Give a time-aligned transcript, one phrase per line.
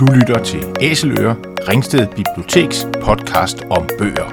[0.00, 1.34] Du lytter til Æseløer,
[1.68, 4.28] Ringsted Biblioteks podcast om bøger.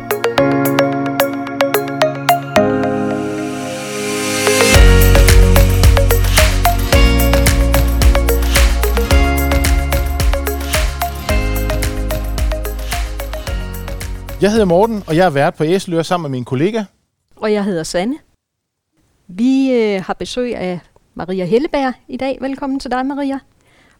[14.41, 16.83] Jeg hedder Morten, og jeg er vært på Æseløer sammen med min kollega.
[17.35, 18.17] Og jeg hedder Sanne.
[19.27, 20.79] Vi øh, har besøg af
[21.15, 22.37] Maria Helleberg i dag.
[22.41, 23.39] Velkommen til dig, Maria.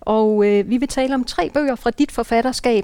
[0.06, 2.84] Og øh, vi vil tale om tre bøger fra dit forfatterskab,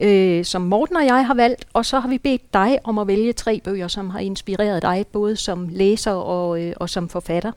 [0.00, 1.64] øh, som Morten og jeg har valgt.
[1.72, 5.06] Og så har vi bedt dig om at vælge tre bøger, som har inspireret dig,
[5.12, 7.52] både som læser og, øh, og som forfatter.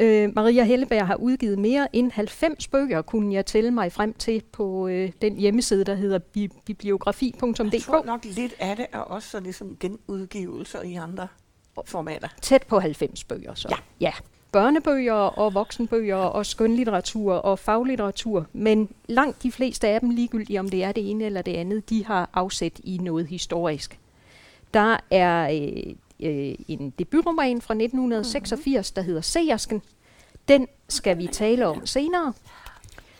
[0.00, 4.42] Øh, Maria Helleberg har udgivet mere end 90 bøger, kunne jeg tælle mig frem til
[4.52, 7.72] på øh, den hjemmeside, der hedder bi- bibliografi.dk.
[7.72, 11.28] Jeg tror nok lidt af det er også så ligesom genudgivelser i andre
[11.86, 12.28] formater.
[12.42, 13.68] Tæt på 90 bøger så.
[13.70, 13.76] Ja.
[14.00, 14.12] ja.
[14.54, 20.68] Børnebøger og voksenbøger og skønlitteratur og faglitteratur, men langt de fleste af dem, ligegyldigt om
[20.68, 23.98] det er det ene eller det andet, de har afsæt i noget historisk.
[24.74, 29.82] Der er øh, øh, en debutroman fra 1986, der hedder Seersken.
[30.48, 32.32] Den skal vi tale om senere.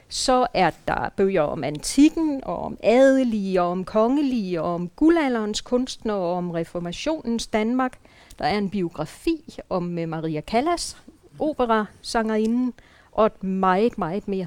[0.08, 5.60] Så er der bøger om antikken, og om adelige, og om kongelige, og om guldalderens
[5.60, 7.98] kunstnere, og om reformationens Danmark.
[8.38, 10.96] Der er en biografi om uh, Maria Callas,
[11.38, 12.74] opera-sangerinden,
[13.12, 14.46] og et meget, meget mere.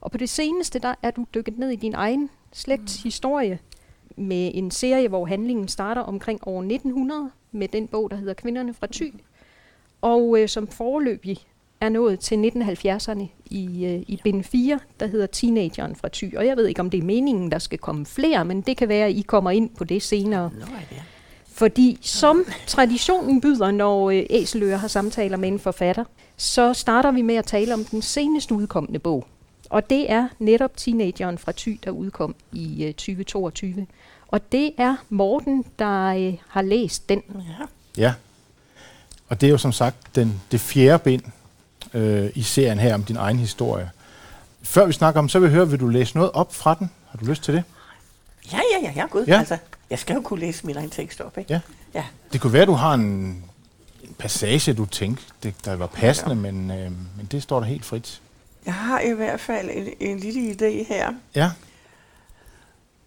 [0.00, 3.58] Og på det seneste, der er du dykket ned i din egen slægts historie
[4.16, 8.74] med en serie, hvor handlingen starter omkring år 1900 med den bog, der hedder Kvinderne
[8.74, 9.14] fra Thy,
[10.00, 11.38] og øh, som forløbig
[11.80, 16.36] er nået til 1970'erne i, øh, i bind 4, der hedder Teenageren fra Thy.
[16.36, 18.88] Og jeg ved ikke, om det er meningen, der skal komme flere, men det kan
[18.88, 20.50] være, at I kommer ind på det senere.
[20.58, 21.02] Nå, det.
[21.54, 26.04] Fordi som traditionen byder, når øh, Æseløer har samtaler med en forfatter,
[26.36, 29.26] så starter vi med at tale om den senest udkommende bog.
[29.70, 33.86] Og det er netop Teenageren fra Thy, der udkom i øh, 2022.
[34.28, 37.22] Og det er Morten, der øh, har læst den.
[37.34, 37.66] Ja.
[38.02, 38.14] Ja,
[39.28, 41.22] og det er jo som sagt den, det fjerde bind
[41.94, 43.90] øh, i serien her om din egen historie.
[44.62, 46.90] Før vi snakker om, så vil jeg høre, vil du læse noget op fra den?
[47.10, 47.64] Har du lyst til det?
[48.52, 49.24] ja, ja, ja, ja, gud.
[49.26, 49.32] Ja.
[49.32, 49.38] Ja.
[49.38, 49.58] Altså,
[49.92, 51.52] jeg skal jo kunne læse min egen tekst op, ikke?
[51.52, 51.60] Ja.
[51.94, 52.04] ja.
[52.32, 53.44] Det kunne være, at du har en,
[54.02, 57.84] en passage, du tænkte, det, der var passende, men, øh, men det står der helt
[57.84, 58.20] frit.
[58.66, 61.12] Jeg har i hvert fald en, en lille idé her.
[61.34, 61.50] Ja,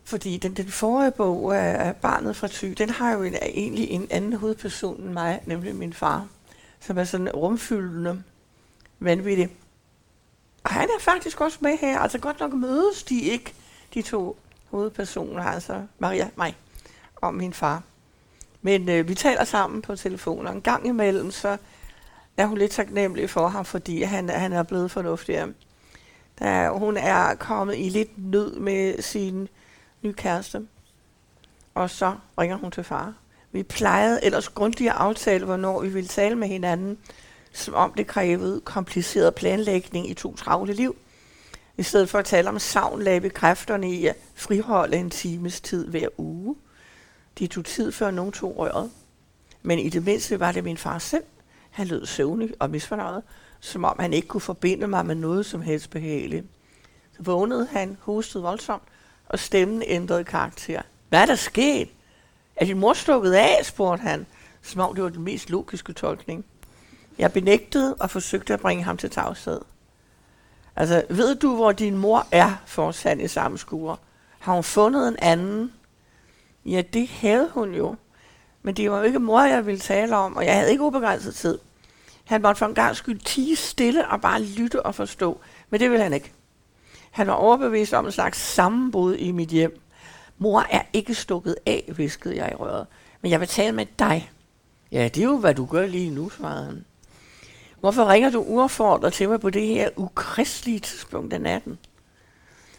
[0.03, 3.89] Fordi den, den forrige bog af af Barnet fra Thy, den har jo en, egentlig
[3.89, 6.27] en anden hovedperson end mig, nemlig min far,
[6.79, 8.23] som er sådan rumfyldende,
[8.99, 9.49] vanvittig.
[10.63, 11.99] Og han er faktisk også med her.
[11.99, 13.53] Altså godt nok mødes de ikke,
[13.93, 14.37] de to
[14.69, 16.55] hovedpersoner, altså Maria, mig
[17.27, 17.83] om min far.
[18.61, 21.57] Men øh, vi taler sammen på telefon, og en gang imellem, så
[22.37, 25.47] er hun lidt taknemmelig for ham, fordi han, han er blevet fornuftigere.
[26.39, 29.47] Da hun er kommet i lidt nød med sin
[30.01, 30.67] nye kæreste,
[31.75, 33.13] og så ringer hun til far.
[33.51, 36.97] Vi plejede ellers grundigt at aftale, hvornår vi ville tale med hinanden,
[37.53, 40.95] som om det krævede kompliceret planlægning i to travle liv.
[41.77, 45.61] I stedet for at tale om savn, lagde vi kræfterne i at friholde en times
[45.61, 46.55] tid hver uge.
[47.39, 48.91] Det tog tid før nogen tog røret.
[49.61, 51.23] Men i det mindste var det min far selv.
[51.71, 53.23] Han lød søvnig og misfornøjet,
[53.59, 56.45] som om han ikke kunne forbinde mig med noget som helst behageligt.
[57.17, 58.83] Så vågnede han, hostede voldsomt,
[59.29, 60.81] og stemmen ændrede karakter.
[61.09, 61.89] Hvad er der sket?
[62.55, 64.25] Er din mor stukket af, spurgte han,
[64.61, 66.45] som om det var den mest logiske tolkning.
[67.17, 69.61] Jeg benægtede og forsøgte at bringe ham til tavshed.
[70.75, 73.97] Altså, ved du, hvor din mor er, fortsatte i samme skure?
[74.39, 75.73] Har hun fundet en anden?
[76.65, 77.95] Ja, det havde hun jo.
[78.61, 81.35] Men det var jo ikke mor, jeg ville tale om, og jeg havde ikke ubegrænset
[81.35, 81.57] tid.
[82.25, 85.39] Han måtte for en gang skyld tige stille og bare lytte og forstå,
[85.69, 86.31] men det ville han ikke.
[87.11, 89.81] Han var overbevist om en slags sammenbrud i mit hjem.
[90.37, 92.87] Mor er ikke stukket af, viskede jeg i røret.
[93.21, 94.31] Men jeg vil tale med dig.
[94.91, 96.85] Ja, det er jo, hvad du gør lige nu, svarede han.
[97.79, 101.77] Hvorfor ringer du uaffordret til mig på det her ukristelige tidspunkt af natten?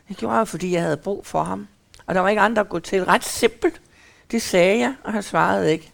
[0.09, 1.69] Det gjorde jeg, fordi jeg havde brug for ham.
[2.07, 3.05] Og der var ikke andre at gå til.
[3.05, 3.81] Ret simpelt.
[4.31, 5.93] Det sagde jeg, og han svarede ikke.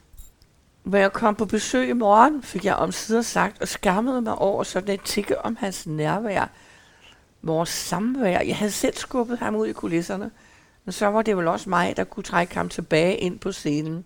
[0.82, 4.62] Hvor jeg kom på besøg i morgen, fik jeg omsider sagt, og skammede mig over
[4.62, 6.50] sådan et tikke om hans nærvær.
[7.42, 8.40] Vores samvær.
[8.40, 10.30] Jeg havde selv skubbet ham ud i kulisserne.
[10.84, 14.04] Men så var det vel også mig, der kunne trække ham tilbage ind på scenen.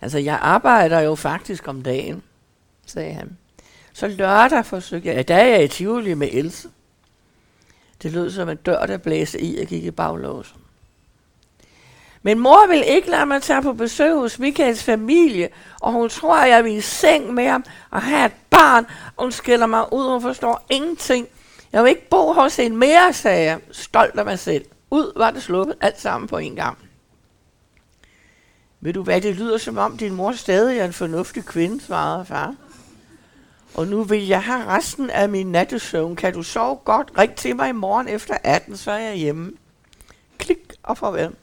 [0.00, 2.22] Altså, jeg arbejder jo faktisk om dagen,
[2.86, 3.36] sagde han.
[3.92, 6.68] Så lørdag forsøgte jeg, ja, der er jeg i Tivoli med Else.
[8.02, 10.54] Det lød som en dør, der blæste i og gik i baglås.
[12.28, 15.48] Men mor vil ikke lade mig tage på besøg hos Michaels familie,
[15.80, 18.86] og hun tror, at jeg vil i seng med ham og have et barn,
[19.16, 21.26] og hun skælder mig ud og forstår ingenting.
[21.72, 24.64] Jeg vil ikke bo hos en mere, sagde jeg, stolt af mig selv.
[24.90, 26.78] Ud var det sluppet alt sammen på en gang.
[28.80, 32.24] Ved du hvad, det lyder som om din mor stadig er en fornuftig kvinde, svarede
[32.24, 32.54] far.
[33.74, 36.16] Og nu vil jeg have resten af min nattesøvn.
[36.16, 37.10] Kan du sove godt?
[37.18, 39.52] Ring til mig i morgen efter 18, så er jeg hjemme.
[40.38, 41.34] Klik og farvel.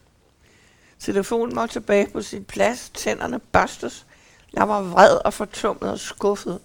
[1.05, 4.05] Telefonen var tilbage på sin plads, tænderne børstes.
[4.53, 6.59] Jeg var vred og fortummet og skuffet.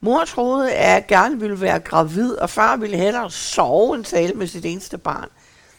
[0.00, 4.34] Mor troede, at jeg gerne ville være gravid, og far ville hellere sove end tale
[4.34, 5.28] med sit eneste barn.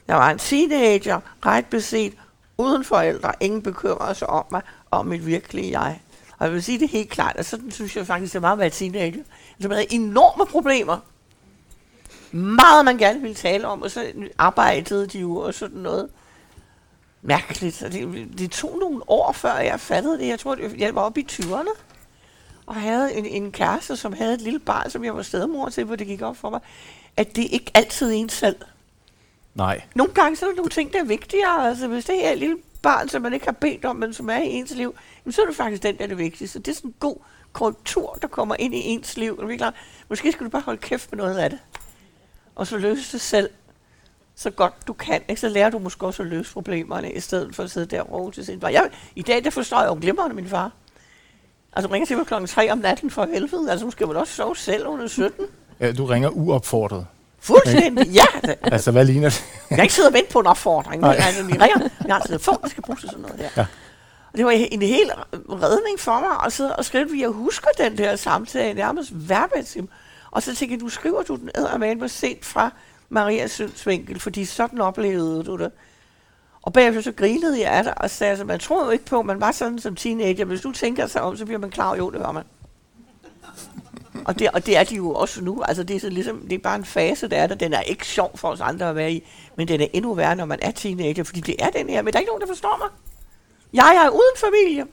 [0.07, 2.13] Jeg var en teenager, ret beset,
[2.57, 3.31] uden forældre.
[3.39, 6.01] Ingen bekymrede sig om mig, om mit virkelige jeg.
[6.37, 8.53] Og jeg vil sige det helt klart, og sådan synes jeg faktisk, det er meget
[8.53, 9.23] at være teenager.
[9.53, 10.97] Altså, man havde enorme problemer.
[12.31, 16.09] Meget, man gerne ville tale om, og så arbejdede de jo og sådan noget.
[17.23, 17.79] Mærkeligt.
[17.79, 20.27] Det, det tog nogle år, før jeg fattede det.
[20.27, 21.69] Jeg tror, jeg var oppe i 20'erne
[22.65, 25.83] og havde en, en kæreste, som havde et lille barn, som jeg var stedmor til,
[25.83, 26.59] hvor det gik op for mig,
[27.17, 28.55] at det ikke altid er en selv.
[29.55, 29.81] Nej.
[29.95, 31.69] Nogle gange så er der nogle ting, der er vigtigere.
[31.69, 34.13] Altså, hvis det her er et lille barn, som man ikke har bedt om, men
[34.13, 34.95] som er i ens liv,
[35.29, 36.59] så er det faktisk den, der er det vigtigste.
[36.59, 37.15] Det er sådan en god
[37.53, 39.39] korrektur, der kommer ind i ens liv.
[39.39, 39.73] Og klar,
[40.09, 41.59] måske skal du bare holde kæft med noget af det.
[42.55, 43.49] Og så løse det selv
[44.35, 45.21] så godt du kan.
[45.29, 45.41] Ikke?
[45.41, 48.11] Så lærer du måske også at løse problemerne, i stedet for at sidde der og
[48.11, 48.69] råbe til sin far.
[48.69, 50.71] Jeg, I dag, der forstår jeg jo glimrende min far.
[51.75, 53.71] Altså, ringer til mig klokken 3 om natten for helvede.
[53.71, 55.45] Altså, måske man også sove selv under 17.
[55.79, 57.07] Ja, du ringer uopfordret.
[57.39, 58.25] Fuldstændig, ja.
[58.63, 59.45] Altså, hvad ligner det?
[59.69, 61.01] Jeg ikke sidde og vente på en opfordring.
[61.01, 61.89] Men, altså, vi ringer.
[62.05, 63.49] Jeg har en telefon, der skal bruges til sådan noget der.
[63.57, 63.65] Ja.
[64.31, 65.11] Og det var en hel
[65.49, 69.89] redning for mig at sidde og skrive, at jeg husker den der samtale nærmest verbatim.
[70.31, 71.49] Og så tænkte jeg, nu skriver du den
[71.79, 72.71] med på set fra
[73.13, 75.71] Marias synsvinkel, fordi sådan oplevede du det.
[76.61, 79.19] Og bagefter så grinede jeg af det og sagde, at man tror jo ikke på,
[79.19, 80.45] at man var sådan som teenager.
[80.45, 82.43] Hvis du tænker sig om, så bliver man klar, jo, det var man.
[84.27, 85.63] og, det, og det er de jo også nu.
[85.63, 87.55] Altså, det er, så ligesom, det er bare en fase, der er der.
[87.55, 90.35] Den er ikke sjov for os andre at være i, men den er endnu værre,
[90.35, 92.01] når man er teenager, fordi det er den her.
[92.01, 92.89] Men der er ikke nogen, der forstår mig.
[93.73, 94.85] Jeg er uden familie.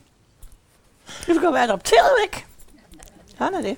[1.27, 2.47] Det skal være adopteret væk.
[3.39, 3.77] Sådan er det.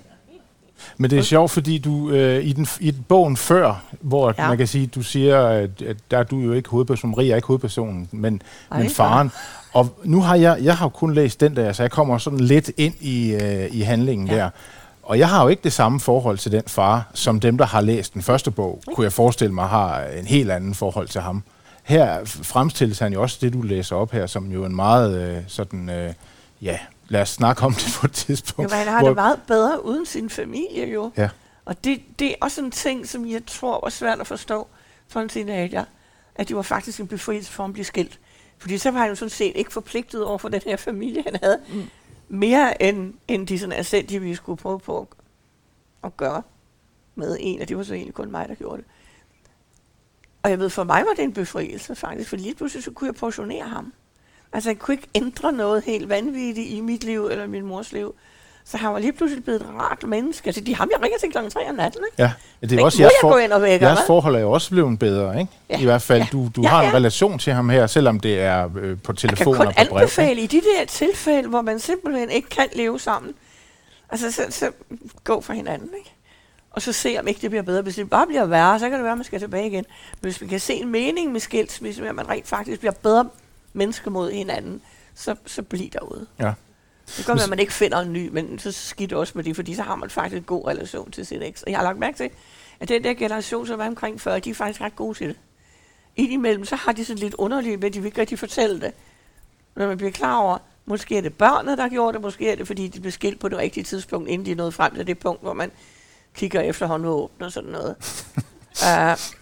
[0.99, 4.49] Men det er sjovt, fordi du øh, i, den, i den bogen før, hvor ja.
[4.49, 7.37] man kan sige, du siger, at, at der er du jo ikke hovedpersonen, Maria er
[7.37, 9.33] ikke hovedpersonen, men, Ej, men faren.
[9.73, 12.71] Og nu har jeg, jeg har kun læst den der, så jeg kommer sådan lidt
[12.77, 14.35] ind i, øh, i handlingen ja.
[14.35, 14.51] der.
[15.03, 17.81] Og jeg har jo ikke det samme forhold til den far, som dem, der har
[17.81, 18.95] læst den første bog, okay.
[18.95, 21.43] kunne jeg forestille mig, har en helt anden forhold til ham.
[21.83, 25.43] Her fremstilles han jo også det, du læser op her, som jo en meget øh,
[25.47, 26.13] sådan, øh,
[26.63, 26.79] ja,
[27.09, 28.73] lad os snakke om det på et tidspunkt.
[28.73, 29.09] Jo, han har hvor...
[29.09, 31.13] det meget bedre uden sin familie jo.
[31.17, 31.29] Ja.
[31.65, 34.69] Og det, det er også en ting, som jeg tror var svært at forstå
[35.09, 35.85] for en teenager,
[36.35, 38.21] at det var faktisk en befrielse for at blive skilt.
[38.59, 41.37] Fordi så var han jo sådan set ikke forpligtet over for den her familie, han
[41.43, 41.83] havde, mm.
[42.29, 45.07] mere end, end de sådan ascendige, vi skulle prøve på at,
[46.05, 46.43] at gøre
[47.15, 48.85] med en, og det var så egentlig kun mig, der gjorde det.
[50.43, 53.09] Og jeg ved, for mig var det en befrielse faktisk, for lige pludselig så kunne
[53.09, 53.93] jeg portionere ham.
[54.53, 58.15] Altså, jeg kunne ikke ændre noget helt vanvittigt i mit liv eller min mors liv.
[58.65, 60.47] Så han var lige pludselig blevet et rart menneske.
[60.47, 62.23] Altså, de ham, jeg ringer til klokken 3 om natten, ikke?
[62.23, 62.33] Ja,
[62.67, 65.53] det er også jeres, for, jeres forhold er jo også blevet bedre, ikke?
[65.71, 65.81] Ja.
[65.81, 66.27] I hvert fald, ja.
[66.33, 66.97] du, du ja, har en ja.
[66.97, 69.67] relation til ham her, selvom det er øh, på telefon og på brev.
[69.67, 73.35] Jeg kan kun anbefale i de der tilfælde, hvor man simpelthen ikke kan leve sammen.
[74.11, 74.71] Altså, så, så
[75.25, 76.13] gå for hinanden, ikke?
[76.71, 77.83] Og så se, om ikke det bliver bedre.
[77.83, 79.85] Hvis det bare bliver værre, så kan det være, at man skal tilbage igen.
[80.21, 83.29] Men hvis vi kan se en mening med skilsmisse, at man rent faktisk bliver bedre
[83.73, 84.83] mennesker mod hinanden,
[85.15, 86.27] så, så bliv derude.
[86.39, 86.53] Ja.
[87.07, 89.45] Det kan godt være, at man ikke finder en ny, men så skidt også med
[89.45, 91.63] det, fordi så har man faktisk en god relation til sin eks.
[91.63, 92.31] Og jeg har lagt mærke til,
[92.81, 95.37] at den der generation, som var omkring før, de er faktisk ret gode til det.
[96.17, 98.93] Indimellem, så har de sådan lidt underligt, men de vil ikke rigtig fortælle det.
[99.77, 102.67] Når man bliver klar over, måske er det børnene, der gjorde det, måske er det,
[102.67, 105.43] fordi de blev skilt på det rigtige tidspunkt, inden de nåede frem til det punkt,
[105.43, 105.71] hvor man
[106.35, 107.97] kigger efter håndvåben og sådan noget.
[108.83, 109.42] uh,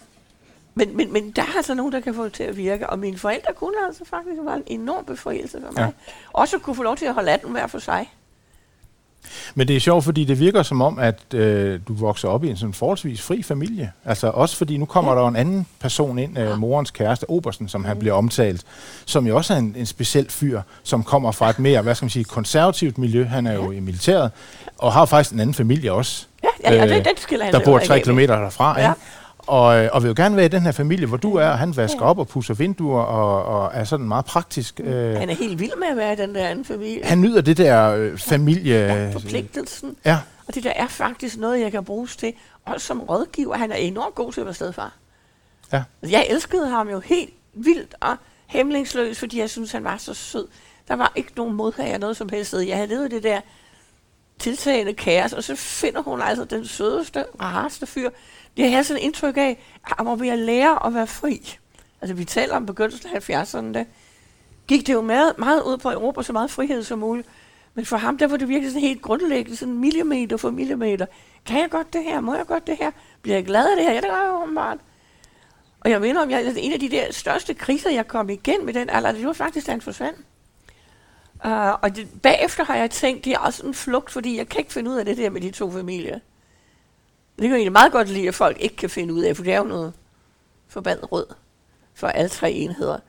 [0.75, 2.99] Men, men, men der er altså nogen, der kan få det til at virke, og
[2.99, 5.93] mine forældre kunne altså faktisk være en enorm befrielse for mig.
[6.07, 6.13] Ja.
[6.33, 8.09] Også kunne få lov til at holde anden hver for sig.
[9.55, 12.49] Men det er sjovt, fordi det virker som om, at øh, du vokser op i
[12.49, 13.91] en sådan forholdsvis fri familie.
[14.05, 15.19] Altså også fordi nu kommer ja.
[15.19, 17.99] der en anden person ind, øh, morens kæreste, Obersen, som han mm.
[17.99, 18.63] bliver omtalt,
[19.05, 22.05] som jo også er en, en speciel fyr, som kommer fra et mere, hvad skal
[22.05, 23.23] man sige, konservativt miljø.
[23.23, 23.77] Han er jo ja.
[23.77, 24.31] i militæret,
[24.77, 26.25] og har faktisk en anden familie også.
[26.43, 28.79] Ja, ja, ja øh, det, det skiller han Der bor tre kilometer derfra.
[28.79, 28.89] Ja.
[28.89, 29.01] Ikke?
[29.51, 31.59] Og, øh, og vil jo gerne være i den her familie, hvor du er, og
[31.59, 34.79] han vasker op og pusser vinduer, og, og er sådan meget praktisk.
[34.83, 35.15] Øh.
[35.15, 37.05] Han er helt vild med at være i den der anden familie.
[37.05, 38.75] Han nyder det der øh, familie...
[38.75, 39.95] Ja, forpligtelsen.
[40.05, 40.19] Ja.
[40.47, 42.33] Og det der er faktisk noget, jeg kan bruges til.
[42.65, 44.93] Og som rådgiver, han er enormt god til at være stedfar.
[45.73, 45.83] Ja.
[46.09, 48.15] Jeg elskede ham jo helt vildt og
[48.47, 50.47] hemmelingsløs, fordi jeg synes, han var så sød.
[50.87, 52.53] Der var ikke nogen modhager noget som helst.
[52.53, 53.41] Jeg havde levet det der
[54.39, 58.09] tiltagende kaos, og så finder hun altså den sødeste, rareste fyr.
[58.57, 61.57] Det har sådan et indtryk af, at han må ved at lære at være fri.
[62.01, 63.83] Altså vi taler om begyndelsen af 70'erne, der
[64.67, 67.27] gik det jo meget, meget ud på Europa, så meget frihed som muligt.
[67.73, 71.05] Men for ham, der var det virkelig sådan helt grundlæggende, sådan millimeter for millimeter.
[71.45, 72.21] Kan jeg godt det her?
[72.21, 72.91] Må jeg godt det her?
[73.21, 73.91] Bliver jeg glad af det her?
[73.91, 74.77] Ja, det gør jeg åbenbart.
[75.79, 78.65] Og jeg mener, om jeg, altså, en af de der største kriser, jeg kom igen
[78.65, 80.19] med den alder, det var faktisk, da han forsvandt.
[81.45, 84.59] Uh, og det, bagefter har jeg tænkt, det er også en flugt, fordi jeg kan
[84.59, 86.19] ikke finde ud af det der med de to familier.
[87.35, 89.43] Det kan jeg egentlig meget godt lide, at folk ikke kan finde ud af, for
[89.43, 89.93] det er jo noget
[90.67, 91.25] forbandet rød
[91.93, 92.99] for alle tre enheder.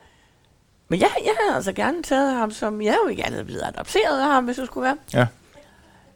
[0.87, 4.19] Men jeg, jeg havde altså gerne taget ham, som jeg jo gerne havde blevet adopteret
[4.19, 4.97] af ham, hvis det skulle være.
[5.13, 5.27] Ja.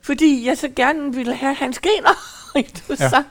[0.02, 2.14] Fordi jeg så gerne ville have hans gener,
[2.88, 3.10] du ja.
[3.10, 3.24] så,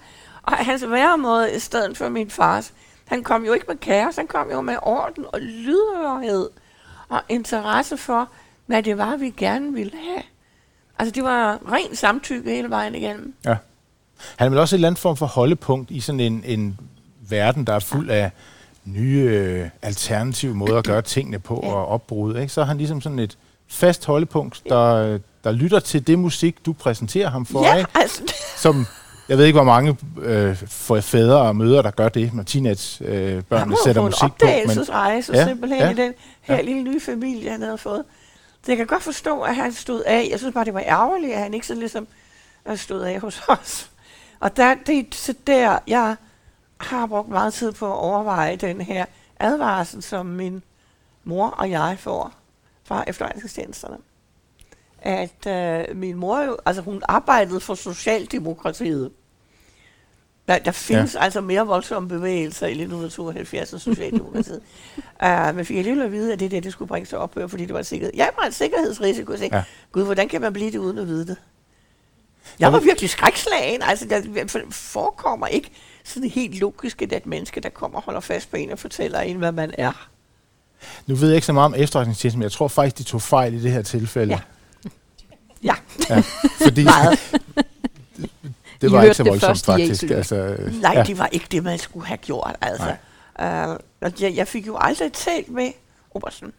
[0.43, 2.73] og hans væremåde i stedet for min fars.
[3.05, 6.51] Han kom jo ikke med kaos, han kom jo med orden og lydhørhed
[7.09, 8.31] og interesse for,
[8.67, 10.23] hvad det var, vi gerne ville have.
[10.99, 13.35] Altså, det var ren samtykke hele vejen igennem.
[13.45, 13.57] Ja.
[14.37, 16.79] Han er vel også et eller andet form for holdepunkt i sådan en, en
[17.29, 18.31] verden, der er fuld af
[18.85, 21.73] nye øh, alternative måder at gøre tingene på ja.
[21.73, 22.37] og opbrud.
[22.37, 22.53] Ikke?
[22.53, 26.73] Så er han ligesom sådan et fast holdepunkt, der, der lytter til det musik, du
[26.73, 27.65] præsenterer ham for.
[27.65, 27.91] Ja, ikke?
[27.95, 28.23] altså.
[28.57, 28.87] Som,
[29.29, 33.75] jeg ved ikke, hvor mange øh, for fædre og mødre, der gør det, når teenage-børnene
[33.75, 34.47] øh, sætter musik på.
[34.47, 36.63] Han må få en ja, simpelthen ja, i den her ja.
[36.63, 38.05] lille nye familie, han havde fået.
[38.67, 40.29] Så jeg kan godt forstå, at han stod af.
[40.31, 42.09] Jeg synes bare, det var ærgerligt, at han ikke så ligesom
[42.69, 43.91] øh, stod af hos os.
[44.41, 46.17] Og der, det så der, jeg
[46.81, 49.05] har brugt meget tid på at overveje den her
[49.41, 50.63] advarsel, som min
[51.25, 52.33] mor og jeg får
[52.85, 53.97] fra efterretningstjenesterne.
[54.99, 59.13] At øh, min mor jo, altså hun arbejdede for Socialdemokratiet.
[60.49, 61.21] Der, der findes ja.
[61.21, 64.61] altså mere voldsomme bevægelser i 1972 end Socialdemokratiet.
[65.25, 67.65] uh, men fik lige at vide, at det der, det skulle bringe sig op, fordi
[67.65, 68.13] det var et sikkerhed.
[68.17, 69.33] Jeg var en sikkerhedsrisiko.
[69.33, 69.65] Jeg tænkte, ja.
[69.93, 71.37] gud, hvordan kan man blive det uden at vide det?
[72.59, 73.83] Jeg var virkelig skrækslagen.
[73.83, 75.71] Altså, det forekommer ikke
[76.05, 79.21] sådan helt logisk, at et menneske, der kommer og holder fast på en og fortæller
[79.21, 80.09] en, hvad man er.
[81.07, 83.55] Nu ved jeg ikke så meget om efterretningstjenesten, men jeg tror faktisk, de tog fejl
[83.55, 84.35] i det her tilfælde.
[84.35, 84.41] Ja.
[85.63, 85.75] Ja.
[86.11, 86.23] ja
[86.65, 86.87] fordi
[88.81, 90.03] det, var ikke så voldsomt faktisk.
[90.03, 91.03] Altså, Nej, ja.
[91.03, 92.57] det var ikke det, man skulle have gjort.
[92.61, 92.97] Altså.
[93.39, 95.73] Uh, jeg, jeg fik jo aldrig talt med
[96.11, 96.53] Obersen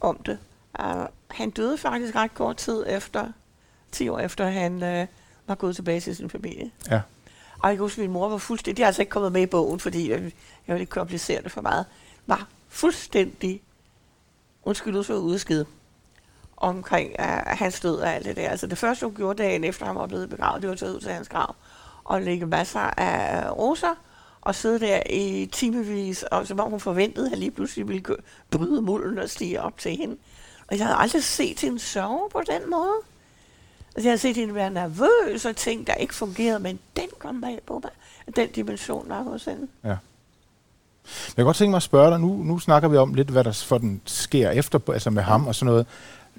[0.00, 0.38] om det.
[0.80, 3.26] Uh, han døde faktisk ret kort tid efter,
[3.92, 5.06] 10 år efter han uh,
[5.46, 6.70] var gået tilbage til sin familie.
[6.90, 7.00] Ja.
[7.58, 9.42] Og jeg kan huske, at min mor var fuldstændig, det er altså ikke kommet med
[9.42, 10.20] i bogen, fordi jeg,
[10.66, 11.86] jeg vil ikke komplicere det for meget,
[12.26, 13.62] var fuldstændig,
[14.62, 15.64] undskyld ud for udskid,
[16.62, 18.48] omkring uh, hans død og alt det der.
[18.48, 20.94] Altså det første, hun gjorde dagen efter, han var blevet begravet, det var at tage
[20.94, 21.54] ud til hans grav
[22.04, 23.94] og lægge masser af roser,
[24.40, 28.16] og sidde der i timevis, og så om hun forventede, at han lige pludselig ville
[28.50, 30.16] bryde mulden og stige op til hende.
[30.68, 32.94] Og jeg havde aldrig set hende sørge på den måde.
[33.94, 37.40] Altså, jeg har set hende være nervøs og ting, der ikke fungerede, men den kom
[37.40, 37.92] bag på mig.
[38.36, 39.68] Den dimension var hos hende.
[39.84, 39.88] Ja.
[39.88, 43.44] Jeg kan godt tænke mig at spørge dig, nu, nu snakker vi om lidt, hvad
[43.44, 45.86] der for den sker efter, altså med ham og sådan noget.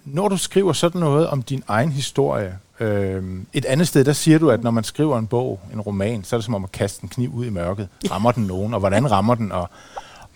[0.05, 4.39] Når du skriver sådan noget om din egen historie, øh, et andet sted, der siger
[4.39, 6.71] du, at når man skriver en bog, en roman, så er det som om at
[6.71, 7.87] kaste en kniv ud i mørket.
[8.11, 9.51] Rammer den nogen, og hvordan rammer den?
[9.51, 9.69] Og,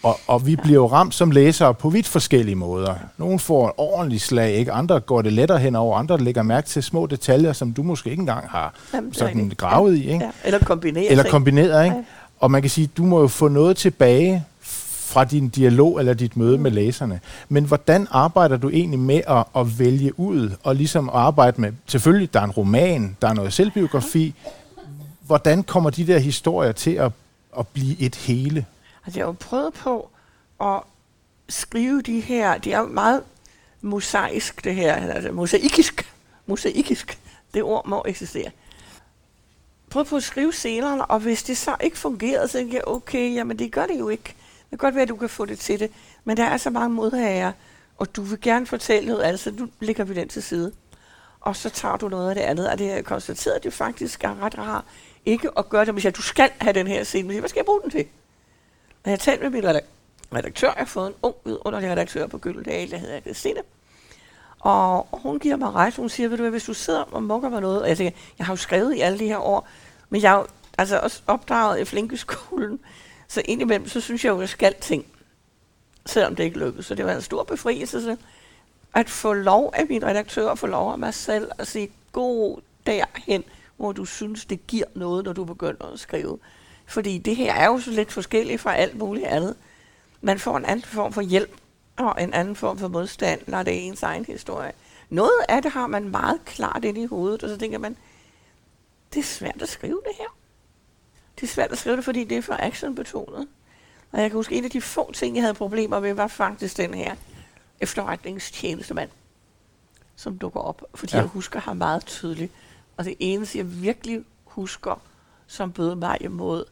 [0.04, 2.96] og, og vi bliver jo ramt som læsere på vidt forskellige måder.
[3.18, 4.72] Nogle får et ordentligt slag, ikke?
[4.72, 8.22] andre går det lettere henover, andre lægger mærke til små detaljer, som du måske ikke
[8.22, 9.98] engang har Jamen, sådan gravet ja.
[9.98, 10.14] i.
[10.14, 10.26] Ikke?
[10.26, 10.32] Ja.
[10.46, 11.12] Eller kombineret.
[11.12, 11.96] Eller kombineret, ikke?
[11.96, 12.04] Ja.
[12.40, 14.46] Og man kan sige, du må jo få noget tilbage
[15.08, 16.64] fra din dialog eller dit møde mm.
[16.64, 17.20] med læserne.
[17.50, 22.34] Men hvordan arbejder du egentlig med at, at vælge ud og ligesom arbejde med, selvfølgelig
[22.34, 24.36] der er en roman, der er noget selvbiografi.
[25.22, 27.12] Hvordan kommer de der historier til at,
[27.60, 28.66] at blive et hele?
[29.06, 30.10] Altså, jeg har jo prøvet på
[30.62, 30.80] at
[31.50, 33.22] skrive de her, det er jo meget
[33.82, 36.14] mosaisk det her, altså mosaikisk,
[36.46, 37.20] mosaikisk,
[37.54, 38.52] det ord må eksistere.
[39.90, 43.36] Prøv på at skrive scenerne, og hvis det så ikke fungerede, så tænkte jeg, okay,
[43.36, 44.36] jamen det gør det jo ikke.
[44.72, 45.92] Det kan godt være, at du kan få det til det,
[46.24, 47.52] men der er så mange modhager,
[47.98, 50.72] og du vil gerne fortælle noget, altså nu lægger vi den til side.
[51.42, 54.24] Og så tager du noget af det andet, og det har konstateret, at det faktisk
[54.24, 54.86] er ret rart
[55.28, 57.66] ikke at gøre det, hvis jeg, du skal have den her scene, hvad skal jeg
[57.66, 58.06] bruge den til?
[59.04, 59.82] Og jeg talte med min
[60.34, 63.60] redaktør, jeg har fået en ung vidunderlig redaktør på Gyldendal, der hedder Christine.
[64.60, 67.50] Og hun giver mig ret, hun siger, ved du hvad, hvis du sidder og mukker
[67.50, 69.68] mig noget, og jeg tænker, jeg har jo skrevet i alle de her år,
[70.10, 70.48] men jeg har jo
[70.78, 72.80] altså også opdraget i flinkeskolen,
[73.28, 75.06] så indimellem, så synes jeg jo, at jeg skal ting,
[76.06, 76.86] selvom det ikke lykkedes.
[76.86, 78.18] Så det var en stor befrielse så
[78.94, 82.62] at få lov af min redaktør, at få lov af mig selv, at sige, gå
[82.86, 83.44] derhen,
[83.78, 86.40] hvor du synes, det giver noget, når du begynder at skrive.
[86.86, 89.56] Fordi det her er jo så lidt forskelligt fra alt muligt andet.
[90.22, 91.52] Man får en anden form for hjælp
[91.98, 94.72] og en anden form for modstand, når det er ens egen historie.
[95.10, 97.98] noget af det har man meget klart ind i hovedet, og så tænker man,
[99.14, 100.37] det er svært at skrive det her.
[101.40, 103.48] Det er svært at skrive det, fordi det er for actionbetonet.
[104.12, 106.78] Og jeg kan huske, en af de få ting, jeg havde problemer med, var faktisk
[106.78, 107.16] den her
[107.80, 109.10] efterretningstjenestemand,
[110.16, 110.84] som dukker op.
[110.96, 111.22] Fordi ja.
[111.22, 112.52] jeg husker ham meget tydeligt.
[112.98, 115.02] Og det eneste, jeg virkelig husker,
[115.48, 116.66] som bød mig imod,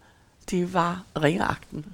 [0.49, 1.85] det var ringeakten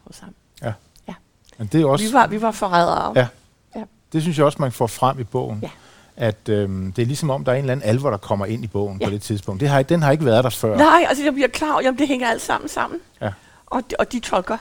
[0.00, 0.34] hos ham.
[0.62, 0.72] Ja.
[1.08, 1.14] ja.
[1.58, 2.06] Men det er også...
[2.06, 3.12] Vi var, vi var forrædere.
[3.16, 3.28] Ja.
[3.74, 3.84] ja.
[4.12, 5.58] Det synes jeg også, man får frem i bogen.
[5.62, 5.70] Ja.
[6.16, 8.64] At øhm, det er ligesom om, der er en eller anden alvor, der kommer ind
[8.64, 9.06] i bogen ja.
[9.06, 9.60] på det tidspunkt.
[9.60, 10.76] Det har, den har ikke været der før.
[10.76, 13.00] Nej, altså jeg bliver klar over, at det hænger alt sammen sammen.
[13.20, 13.32] Ja.
[13.66, 14.58] Og, de, og de tolker.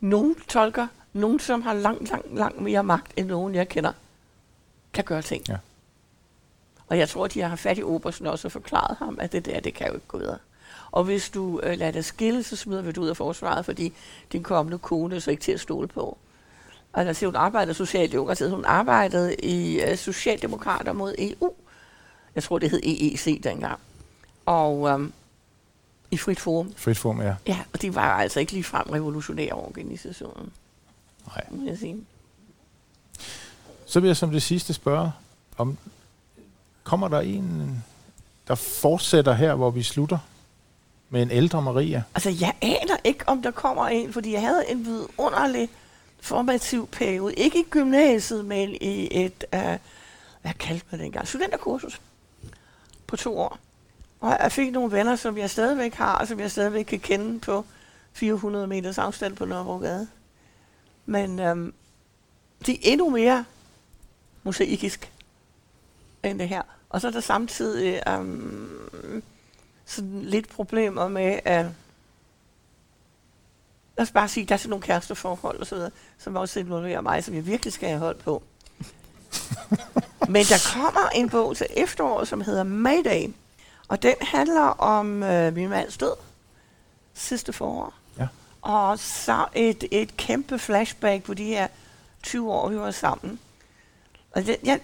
[0.00, 3.92] Nogle tolker, nogen som har langt, langt, langt mere magt, end nogen jeg kender,
[4.92, 5.42] kan gøre ting.
[5.48, 5.56] Ja.
[6.88, 9.60] Og jeg tror, de har fat i Obersen også og forklaret ham, at det der,
[9.60, 10.38] det kan jo ikke gå videre.
[10.90, 13.92] Og hvis du øh, lader dig skille, så smider vi dig ud af forsvaret, fordi
[14.32, 16.18] din kommende kone er så ikke til at stole på.
[16.94, 18.50] Siger, hun arbejdede socialdemokratiet.
[18.50, 21.52] Hun arbejdede i uh, Socialdemokrater mod EU.
[22.34, 23.78] Jeg tror, det hed EEC dengang.
[24.46, 25.12] Og um,
[26.10, 26.72] i Frit Forum.
[26.76, 27.34] Frit Forum, ja.
[27.46, 30.52] Ja, og de var altså ikke ligefrem revolutionære organisationen.
[31.26, 31.44] Nej.
[31.50, 31.96] Må jeg sige.
[33.86, 35.12] Så vil jeg som det sidste spørge,
[35.58, 35.78] om
[36.82, 37.84] kommer der en,
[38.48, 40.18] der fortsætter her, hvor vi slutter?
[41.10, 42.02] Med en ældre Maria?
[42.14, 45.68] Altså, jeg aner ikke, om der kommer en, fordi jeg havde en vidunderlig
[46.24, 47.34] formativ periode.
[47.34, 49.60] Ikke i gymnasiet, men i et, uh,
[50.42, 52.00] hvad kaldte man det engang, studenterkursus
[53.06, 53.58] på to år.
[54.20, 57.40] Og jeg fik nogle venner, som jeg stadigvæk har, og som jeg stadigvæk kan kende
[57.40, 57.64] på
[58.12, 60.08] 400 meters afstand på Nørrebrogade.
[61.06, 61.74] Men øhm,
[62.66, 63.44] de er endnu mere
[64.42, 65.12] mosaikisk
[66.22, 66.62] end det her.
[66.90, 69.22] Og så er der samtidig øhm,
[69.84, 71.66] sådan lidt problemer med, at
[73.96, 77.00] lad os bare sige, der er sådan nogle kæresteforhold og så videre, som også involverer
[77.00, 78.42] mig, som jeg virkelig skal have holdt på.
[80.28, 83.32] Men der kommer en bog til efteråret, som hedder Mayday,
[83.88, 86.14] og den handler om øh, min mands død
[87.14, 87.94] sidste forår.
[88.18, 88.26] Ja.
[88.62, 91.68] Og så et, et kæmpe flashback på de her
[92.22, 93.38] 20 år, vi var sammen.
[94.32, 94.80] Og det, jeg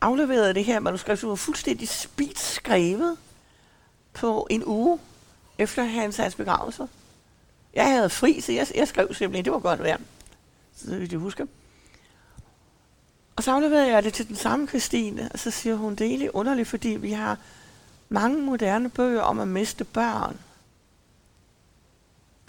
[0.00, 3.16] afleverede det her manuskript, som var fuldstændig speed skrevet
[4.12, 4.98] på en uge
[5.58, 6.88] efter hans, hans begravelse.
[7.76, 10.00] Jeg havde fri, så jeg, jeg skrev simpelthen, det var godt værd.
[10.76, 11.46] Så vil du huske.
[13.36, 16.08] Og så afleverede jeg det til den samme Christine, og så siger hun, det er
[16.08, 17.38] egentlig underligt, fordi vi har
[18.08, 20.40] mange moderne bøger om at miste børn.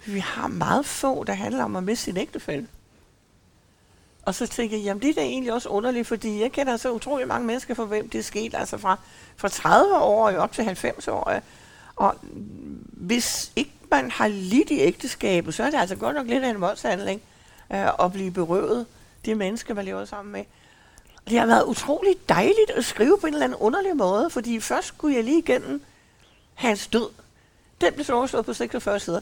[0.06, 2.66] Vi har meget få, der handler om at miste sin ægtefælde.
[4.22, 6.92] Og så tænker jeg, jamen det er da egentlig også underligt, fordi jeg kender så
[6.92, 8.98] utrolig mange mennesker, for hvem det er sket, altså fra,
[9.36, 11.40] fra 30 år og op til 90 år.
[11.98, 12.14] Og
[12.92, 16.50] hvis ikke man har lidt i ægteskabet, så er det altså godt nok lidt af
[16.50, 17.22] en voldshandling
[17.72, 18.86] øh, at blive berøvet
[19.24, 20.44] de mennesker, man lever sammen med.
[21.28, 24.88] Det har været utrolig dejligt at skrive på en eller anden underlig måde, fordi først
[24.88, 25.82] skulle jeg lige igennem
[26.54, 27.08] hans død.
[27.80, 29.20] Den blev så overstået på 46 sider.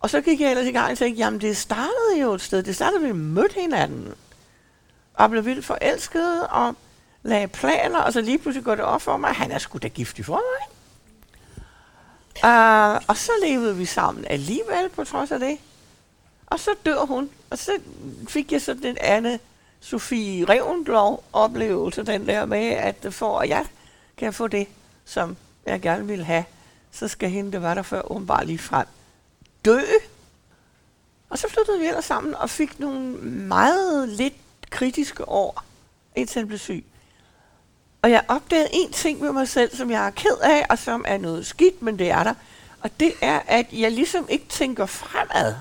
[0.00, 2.62] Og så gik jeg ellers i gang og tænkte, jamen det startede jo et sted.
[2.62, 4.14] Det startede, at vi mødte hinanden.
[5.14, 6.74] Og blev vildt forelsket og
[7.22, 9.88] lagde planer, og så lige pludselig går det op for mig, han er sgu da
[9.88, 10.81] gift i forvejen.
[12.36, 15.58] Uh, og så levede vi sammen alligevel, på trods af det.
[16.46, 17.72] Og så dør hun, og så
[18.28, 19.38] fik jeg sådan den anden
[19.80, 23.66] Sofie Revendlov oplevelse, den der med, at for at jeg
[24.16, 24.68] kan få det,
[25.04, 26.44] som jeg gerne vil have,
[26.92, 28.86] så skal hende, der var der før, bare lige frem,
[29.64, 29.80] dø.
[31.30, 34.34] Og så flyttede vi ellers sammen og fik nogle meget lidt
[34.70, 35.64] kritiske år,
[36.16, 36.84] indtil han blev syg.
[38.02, 41.04] Og jeg opdagede en ting ved mig selv, som jeg er ked af, og som
[41.08, 42.34] er noget skidt, men det er der.
[42.80, 45.54] Og det er, at jeg ligesom ikke tænker fremad.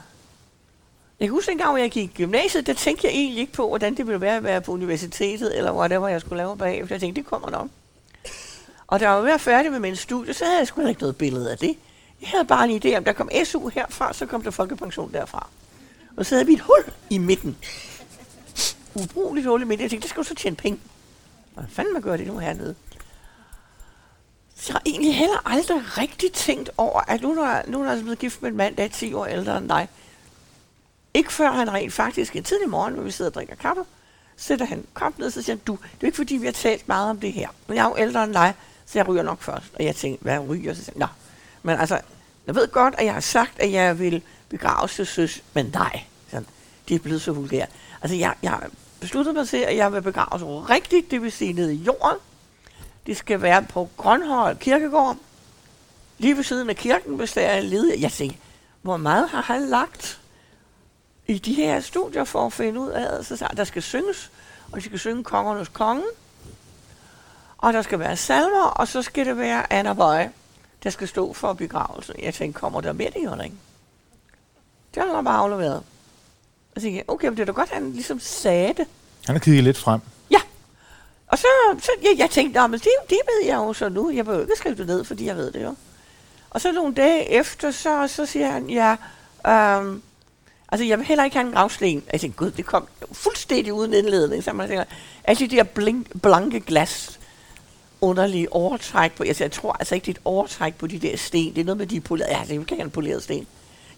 [1.20, 3.54] Jeg kan huske en gang, hvor jeg gik i gymnasiet, der tænkte jeg egentlig ikke
[3.54, 6.96] på, hvordan det ville være at være på universitetet, eller whatever jeg skulle lave bagefter.
[6.96, 7.68] Jeg tænkte, det kommer nok.
[8.88, 11.02] Og da jeg var ved at færdig med min studie, så havde jeg sgu ikke
[11.02, 11.78] noget billede af det.
[12.22, 15.48] Jeg havde bare en idé om, der kom SU herfra, så kom der folkepension derfra.
[16.18, 17.58] Og så havde vi et hul i midten.
[18.96, 19.82] Ubrugeligt hul i midten.
[19.82, 20.80] Jeg tænkte, det skal så tjene penge.
[21.54, 22.76] Hvad fanden man gør det nu hernede?
[24.56, 28.02] Så jeg har egentlig heller aldrig rigtig tænkt over, at nu er, nu er jeg
[28.02, 29.90] blevet gift med en mand, der er 10 år ældre end dig.
[31.14, 33.84] Ikke før han rent faktisk en tidlig morgen, hvor vi sidder og drikker kaffe,
[34.38, 36.54] sætter han kop ned, og så siger han, du, det er ikke fordi, vi har
[36.54, 38.54] talt meget om det her, men jeg er jo ældre end dig,
[38.86, 39.66] så jeg ryger nok først.
[39.74, 40.74] Og jeg tænkte, hvad ryger?
[40.74, 41.10] Så siger han,
[41.64, 42.00] men altså,
[42.48, 46.04] jeg ved godt, at jeg har sagt, at jeg vil begraves til søs, men nej,
[46.30, 46.46] sådan,
[46.88, 47.70] det er blevet så vulgært.
[48.02, 48.60] Altså, jeg, jeg
[49.02, 52.18] besluttet mig til, at jeg vil begraves rigtigt, det vil sige nede i jorden.
[53.06, 55.18] Det skal være på Grønhold Kirkegård,
[56.18, 57.86] lige ved siden af kirken, hvis der er en led.
[58.00, 58.38] Jeg tænkte,
[58.82, 60.22] hvor meget har han lagt
[61.28, 64.32] i de her studier for at finde ud af, så der skal synges,
[64.72, 66.04] og de skal synge kongernes konge.
[67.58, 70.32] og der skal være salmer, og så skal det være Anna Bøje,
[70.84, 72.16] der skal stå for begravelsen.
[72.20, 73.56] Jeg tænkte, kommer der med det, eller ikke?
[74.96, 75.84] Det har han bare afleveret.
[76.76, 78.88] Og så tænkte jeg, okay, men det er da godt, at han ligesom sagde det.
[79.26, 80.02] Han har kigget lidt frem.
[80.32, 80.40] Ja.
[81.28, 81.48] Og så,
[81.80, 84.12] så jeg, jeg tænkte, men det, det ved jeg jo så nu.
[84.12, 85.76] Jeg behøver ikke skrive det ned, fordi jeg ved det jo.
[86.50, 88.96] Og så nogle dage efter, så, så siger han, ja,
[89.48, 90.02] øhm,
[90.72, 92.04] altså jeg vil heller ikke have en gravsten.
[92.12, 94.44] Jeg tænkte, gud, det kom fuldstændig uden indledning.
[94.44, 94.84] Så man tænker,
[95.24, 97.20] alle de der blink, blanke glas,
[98.02, 101.18] underlige overtræk på, altså jeg tror altså ikke, det er et overtræk på de der
[101.18, 101.56] sten.
[101.56, 103.48] Det er noget med de polerede, ja, det kan have en poleret sten.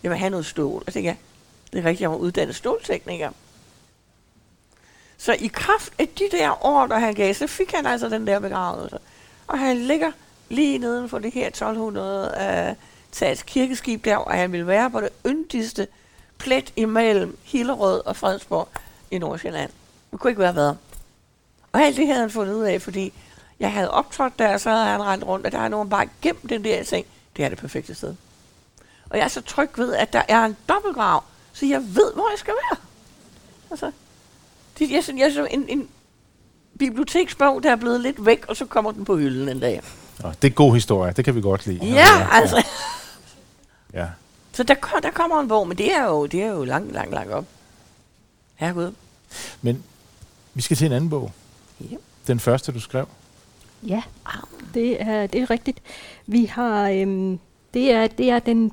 [0.04, 0.84] Jeg vil have noget stål.
[0.86, 1.18] Og så tænker jeg,
[1.74, 3.30] det er rigtigt, jeg var uddannet ståltekniker.
[5.18, 8.28] Så i kraft af de der år, der han gav, så fik han altså den
[8.28, 8.98] der begravelse.
[9.48, 10.12] Og han ligger
[10.50, 12.76] lige neden for det her 1200 uh,
[13.12, 15.88] tals kirkeskib der, og han ville være på det yndigste
[16.38, 18.68] plet imellem Hillerød og Fredensborg
[19.12, 19.72] i Nordsjælland.
[20.12, 20.78] Det kunne ikke være bedre.
[21.72, 23.14] Og alt det havde han fundet ud af, fordi
[23.60, 26.10] jeg havde optrådt der, og så havde han rendt rundt, og der er nogen bare
[26.22, 27.06] gemt den der ting.
[27.38, 28.16] Det er det perfekte sted.
[29.10, 32.30] Og jeg er så tryg ved, at der er en dobbeltgrav, så jeg ved, hvor
[32.30, 32.80] jeg skal være.
[33.72, 33.92] Altså,
[34.80, 35.89] det, jeg, jeg, jeg, en, en
[36.80, 39.82] biblioteksbog, der er blevet lidt væk, og så kommer den på hylden en dag.
[40.24, 41.86] Oh, det er god historie, det kan vi godt lide.
[41.86, 42.66] Ja, ja altså.
[43.94, 44.08] Ja.
[44.54, 47.13] Så der, der kommer en bog, men det er jo, det er jo langt, langt,
[47.13, 47.46] langt op.
[48.56, 48.94] Herregud.
[49.62, 49.84] Men
[50.54, 51.32] vi skal til en anden bog.
[51.80, 51.96] Ja.
[52.28, 53.08] Den første, du skrev.
[53.84, 54.02] Ja,
[54.74, 55.82] det er, det er rigtigt.
[56.26, 57.39] Vi har, øhm,
[57.74, 58.72] det er, det er den,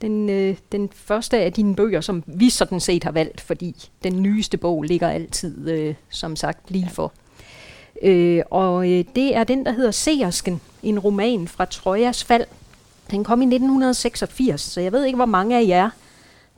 [0.00, 4.22] den, øh, den første af dine bøger, som vi sådan set har valgt, fordi den
[4.22, 7.12] nyeste bog ligger altid, øh, som sagt, lige for.
[8.02, 12.46] Øh, og øh, det er den, der hedder Seersken, en roman fra Trojas fald.
[13.10, 15.90] Den kom i 1986, så jeg ved ikke, hvor mange af jer,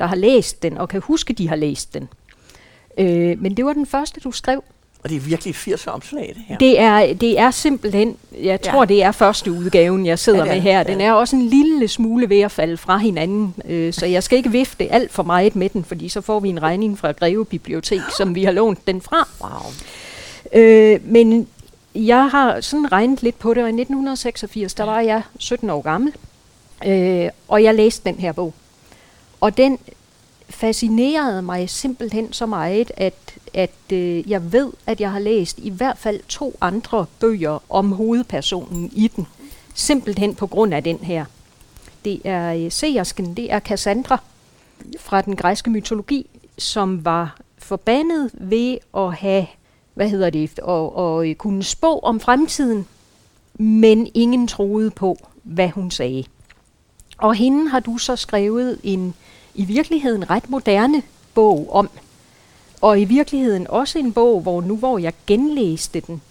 [0.01, 2.09] der har læst den, og kan huske, de har læst den.
[2.99, 4.65] Øh, men det var den første, du skrev.
[5.03, 6.59] Og det er virkelig 80 omslag, det her.
[6.59, 8.71] Det er, det er simpelthen, jeg ja.
[8.71, 10.83] tror, det er første udgaven, jeg sidder ja, med her.
[10.83, 11.07] Den ja.
[11.07, 14.51] er også en lille smule ved at falde fra hinanden, øh, så jeg skal ikke
[14.51, 18.01] vifte alt for meget med den, fordi så får vi en regning fra Greve Bibliotek,
[18.17, 19.29] som vi har lånt den fra.
[19.41, 19.73] Wow.
[20.63, 21.49] Øh, men
[21.95, 25.83] jeg har sådan regnet lidt på det, og i 1986, der var jeg 17 år
[25.83, 26.13] gammel,
[26.87, 28.55] øh, og jeg læste den her bog.
[29.41, 29.79] Og den
[30.53, 35.71] fascinerede mig simpelthen så meget, at, at øh, jeg ved, at jeg har læst i
[35.71, 39.27] hvert fald to andre bøger om hovedpersonen i den.
[39.75, 41.25] Simpelthen på grund af den her.
[42.05, 44.19] Det er øh, Seersken, det er Cassandra
[45.01, 46.27] fra den græske mytologi,
[46.59, 49.47] som var forbandet ved at have,
[49.95, 52.87] hvad hedder det, og, og øh, kunne spå om fremtiden,
[53.55, 56.25] men ingen troede på, hvad hun sagde.
[57.19, 59.15] Og hende har du så skrevet en
[59.55, 61.03] i virkeligheden ret moderne
[61.35, 61.91] bog om.
[62.81, 66.23] Og i virkeligheden også en bog, hvor nu hvor jeg genlæste den,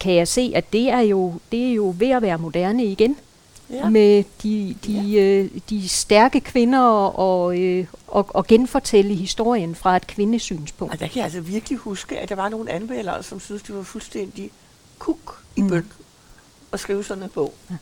[0.00, 3.16] kan jeg se, at det er jo, det er jo ved at være moderne igen.
[3.70, 3.88] Ja.
[3.88, 5.20] Med de, de, ja.
[5.20, 10.94] øh, de stærke kvinder og, øh, og, og genfortælle historien fra et kvindesynspunkt.
[10.94, 13.76] Og der kan jeg altså virkelig huske, at der var nogle anmeldere, som synes, det
[13.76, 14.50] var fuldstændig
[14.98, 15.68] kuk i mm.
[15.68, 15.92] bøn
[16.72, 17.54] at skrive sådan en bog.
[17.70, 17.76] Ja.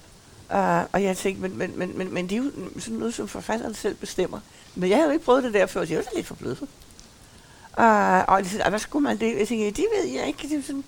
[0.55, 0.61] Uh,
[0.93, 3.75] og jeg tænkte, men, men, men, men, men det er jo sådan noget, som forfatteren
[3.75, 4.41] selv bestemmer.
[4.75, 6.57] Men jeg havde jo ikke prøvet det der før, så jeg var lidt for blød.
[7.79, 9.39] Uh, og de sagde, hvad skulle man det?
[9.39, 10.49] Jeg tænkte, det ved jeg ikke.
[10.49, 10.85] Det er sådan,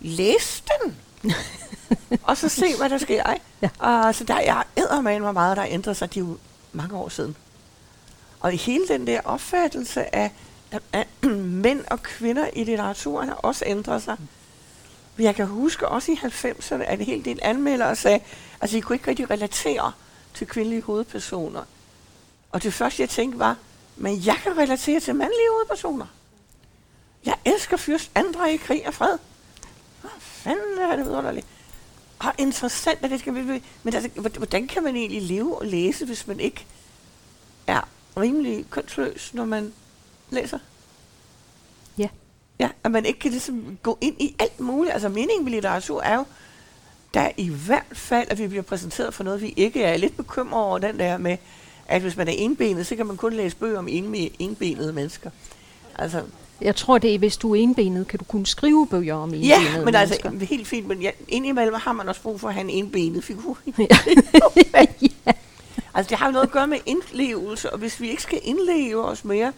[0.00, 0.96] læs den.
[2.22, 3.22] og så se, hvad der sker.
[3.32, 3.38] Ej.
[3.62, 4.08] Ja.
[4.08, 6.14] Uh, så der er eddermane mig meget, der ændrer sig.
[6.14, 6.38] De er jo
[6.72, 7.36] mange år siden.
[8.40, 10.30] Og hele den der opfattelse af,
[10.70, 11.06] at, at
[11.64, 14.16] mænd og kvinder i litteraturen har også ændret sig.
[15.18, 18.20] Jeg kan huske også i 90'erne, at en hel del anmeldere sagde,
[18.60, 19.92] altså I kunne ikke rigtig relatere
[20.34, 21.64] til kvindelige hovedpersoner.
[22.50, 23.56] Og det første, jeg tænkte, var,
[23.96, 26.06] men jeg kan relatere til mandlige hovedpersoner.
[27.24, 29.18] Jeg elsker fyrst andre i krig og fred.
[30.00, 31.46] Hvad fanden er det vidunderligt?
[32.18, 33.62] Og interessant, at det skal vi...
[33.82, 36.66] Men altså, hvordan kan man egentlig leve og læse, hvis man ikke
[37.66, 39.72] er rimelig kønsløs, når man
[40.30, 40.58] læser?
[41.98, 42.08] Ja.
[42.58, 44.92] Ja, at man ikke kan ligesom gå ind i alt muligt.
[44.92, 46.24] Altså meningen med litteratur er jo,
[47.14, 50.64] der i hvert fald, at vi bliver præsenteret for noget, vi ikke er lidt bekymret
[50.64, 51.36] over den der med,
[51.86, 53.88] at hvis man er enbenet, så kan man kun læse bøger om
[54.38, 55.30] enbenede mennesker.
[55.98, 56.22] Altså,
[56.60, 59.48] jeg tror, det er, hvis du er enbenet, kan du kun skrive bøger om enbenede
[59.48, 59.78] mennesker.
[59.78, 60.56] Ja, men altså, mennesker.
[60.56, 63.58] helt fint, men ja, indimellem har man også brug for at have en enbenet figur.
[63.78, 64.86] Ja.
[65.02, 65.06] ja.
[65.94, 69.04] Altså, det har jo noget at gøre med indlevelse, og hvis vi ikke skal indleve
[69.04, 69.52] os mere,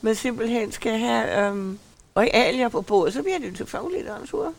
[0.00, 1.78] men simpelthen skal have øhm,
[2.16, 4.52] realier på bordet, så bliver det jo til faglitteratur.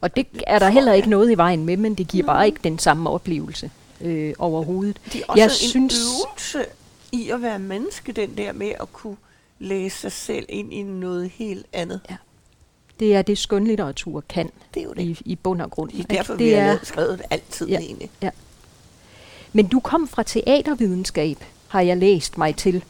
[0.00, 2.60] Og det er der heller ikke noget i vejen med, men det giver bare ikke
[2.64, 5.00] den samme oplevelse øh, overhovedet.
[5.12, 6.64] Det er også jeg en synes, øvelse
[7.12, 9.16] i at være menneske, den der med at kunne
[9.58, 12.00] læse sig selv ind i noget helt andet.
[12.10, 12.16] Ja.
[13.00, 15.02] Det er det, skønlitteratur kan det er jo det.
[15.02, 15.90] I, i bund og grund.
[15.90, 18.10] Det er derfor, det vi har skrevet det altid ja, egentlig.
[18.22, 18.30] Ja.
[19.52, 22.84] Men du kom fra teatervidenskab, har jeg læst mig til.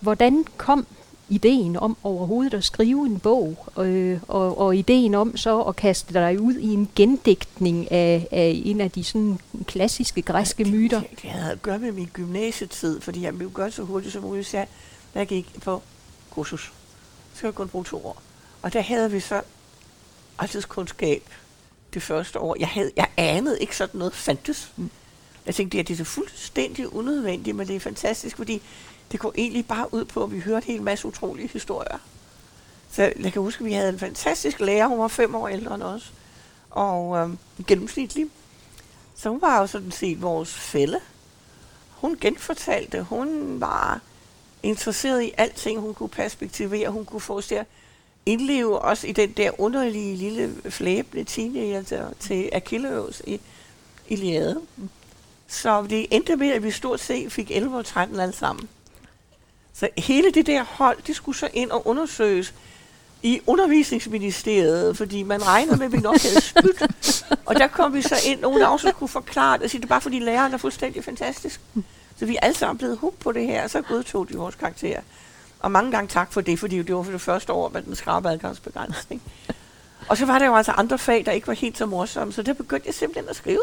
[0.00, 0.86] Hvordan kom
[1.32, 6.14] ideen om overhovedet at skrive en bog, øh, og, og ideen om så at kaste
[6.14, 10.78] dig ud i en gendækning af, af en af de sådan klassiske græske ja, det,
[10.78, 11.00] myter?
[11.00, 14.22] Det, det havde at gøre med min gymnasietid, fordi jeg ville gøre så hurtigt som
[14.22, 14.66] muligt, så
[15.14, 15.82] jeg gik på
[16.30, 16.72] kursus.
[17.34, 18.22] Så jeg kun bruge to år.
[18.62, 19.42] Og der havde vi så
[20.68, 21.22] kundskab
[21.94, 22.56] det første år.
[22.58, 24.72] Jeg, havde, jeg anede ikke sådan noget fandtes.
[24.76, 24.90] Mm.
[25.46, 28.62] Jeg tænkte, at det er fuldstændig unødvendigt, men det er fantastisk, fordi
[29.12, 31.98] det går egentlig bare ud på, at vi hørte en masse utrolige historier.
[32.90, 35.74] Så jeg kan huske, at vi havde en fantastisk lærer, hun var fem år ældre
[35.74, 36.12] end os,
[36.70, 38.26] og øhm, gennemsnitlig.
[39.14, 41.00] Så hun var jo sådan set vores fælde.
[41.90, 44.00] Hun genfortalte, hun var
[44.62, 47.66] interesseret i alting, hun kunne perspektivere, hun kunne få os til at
[48.26, 53.40] indleve os i den der underlige lille flæbende teenager til Achilleus i
[54.08, 54.60] Iliade.
[55.48, 58.68] Så det endte med, at vi stort set fik 11 og 13 alle sammen.
[59.74, 62.54] Så hele det der hold, det skulle så ind og undersøges
[63.22, 66.82] i undervisningsministeriet, fordi man regnede med, at vi nok havde spyt.
[67.46, 69.88] og der kom vi så ind, nogen også kunne forklare det, og sige, det er
[69.88, 71.60] bare fordi læreren er fuldstændig fantastisk.
[72.16, 74.54] Så vi er alle sammen blevet hugt på det her, og så godtog de vores
[74.54, 75.00] karakter.
[75.60, 77.96] Og mange gange tak for det, fordi det var for det første år med den
[77.96, 79.22] skrabe adgangsbegrænsning.
[80.08, 82.42] og så var der jo altså andre fag, der ikke var helt så morsomme, så
[82.42, 83.62] der begyndte jeg simpelthen at skrive.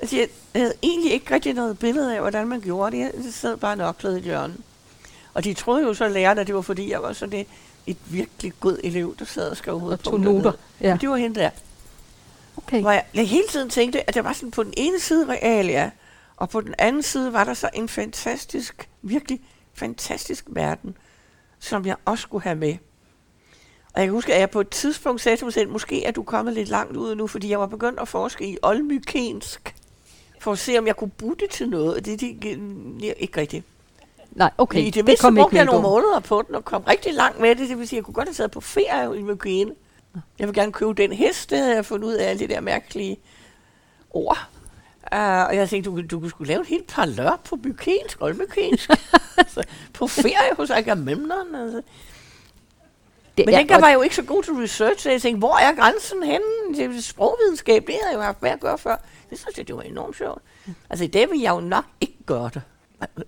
[0.00, 3.02] Altså, jeg havde egentlig ikke rigtig noget billede af, hvordan man gjorde det.
[3.02, 4.56] Jeg sad bare nok i hjørnet.
[5.38, 7.46] Og de troede jo så lærerne, at det var fordi, jeg var sådan et,
[7.86, 10.52] et virkelig god elev, der sad og skrev hovedet på noter.
[10.80, 10.90] Ja.
[10.90, 11.50] Men det var hende der.
[12.56, 12.80] Okay.
[12.80, 15.90] Hvor jeg, jeg hele tiden tænkte, at der var sådan på den ene side realia,
[16.36, 19.40] og på den anden side var der så en fantastisk, virkelig
[19.74, 20.96] fantastisk verden,
[21.58, 22.76] som jeg også skulle have med.
[23.94, 26.10] Og jeg kan huske, at jeg på et tidspunkt sagde til mig selv, måske er
[26.10, 29.74] du kommet lidt langt ud nu, fordi jeg var begyndt at forske i olmykensk,
[30.38, 32.04] for at se, om jeg kunne bruge det til noget.
[32.04, 32.44] Det, det
[33.18, 33.64] ikke rigtigt.
[34.38, 34.80] Nej, okay.
[34.80, 37.54] I det mindste kom brugte jeg nogle måneder på den, og kom rigtig langt med
[37.56, 37.68] det.
[37.68, 39.72] Det vil sige, at jeg kunne godt have taget på ferie i Mykene.
[40.38, 42.60] Jeg vil gerne købe den hest, det havde jeg fundet ud af alle de der
[42.60, 43.16] mærkelige
[44.10, 44.48] ord.
[45.12, 48.18] Uh, og jeg tænkte, du, du kunne skulle lave et helt par lør på mykensk,
[48.20, 48.90] oldmykensk.
[49.38, 49.62] altså,
[49.98, 51.54] på ferie hos Agamemnon.
[51.54, 51.82] Altså.
[53.36, 55.56] Det, Men dengang var jeg jo ikke så god til research, så jeg tænkte, hvor
[55.56, 56.44] er grænsen henne?
[56.76, 58.96] Det sprogvidenskab, det havde jeg jo haft med at gøre før.
[59.30, 60.42] Det synes jeg, det var enormt sjovt.
[60.90, 62.62] Altså i dag vil jeg jo nok ikke gøre det.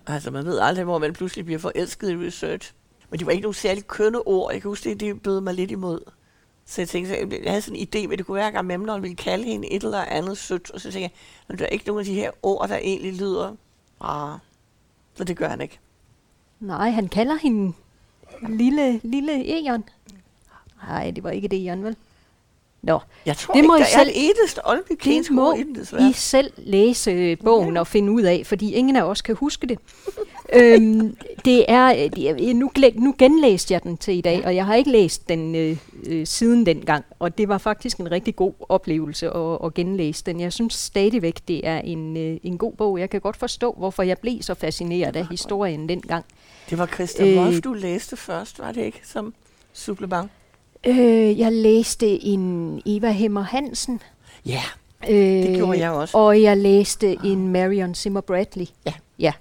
[0.07, 2.73] Altså, man ved aldrig, hvor man pludselig bliver forelsket i research.
[3.09, 4.53] Men det var ikke nogen særlig kønne ord.
[4.53, 5.99] Jeg kan huske, det, det bød mig lidt imod.
[6.65, 9.15] Så jeg tænkte, jeg havde sådan en idé, at det kunne være, at Memnon ville
[9.15, 10.71] kalde hende et eller andet sødt.
[10.71, 11.11] Og så tænkte jeg,
[11.47, 13.55] men der er ikke nogen af de her ord, der egentlig lyder
[14.01, 14.39] ah,
[15.13, 15.79] Så det gør han ikke.
[16.59, 17.73] Nej, han kalder hende
[18.49, 19.83] lille, lille Eon.
[20.87, 21.95] Nej, det var ikke det, Eon, vel?
[22.83, 24.61] Nå, jeg tror det må ikke, der selv, eneste
[25.03, 26.09] det må i.
[26.09, 29.79] I selv læse bogen og finde ud af, fordi ingen af os kan huske det.
[30.59, 34.75] øhm, det er, det, nu, nu genlæste jeg den til i dag, og jeg har
[34.75, 39.29] ikke læst den øh, øh, siden dengang, og det var faktisk en rigtig god oplevelse
[39.29, 40.39] at, at genlæse den.
[40.39, 42.99] Jeg synes stadigvæk, det er en, øh, en god bog.
[42.99, 46.25] Jeg kan godt forstå, hvorfor jeg blev så fascineret af historien dengang.
[46.69, 49.33] Det var Christian øh, Wolf, du læste først, var det ikke, som
[49.73, 50.31] supplement?
[50.87, 54.01] Øh, jeg læste en Eva Hemmer Hansen.
[54.45, 54.63] Ja,
[55.09, 56.17] øh, det gjorde jeg også.
[56.17, 57.25] Og jeg læste oh.
[57.25, 58.65] en Marion Zimmer Bradley.
[58.85, 58.93] Ja.
[59.19, 59.33] ja.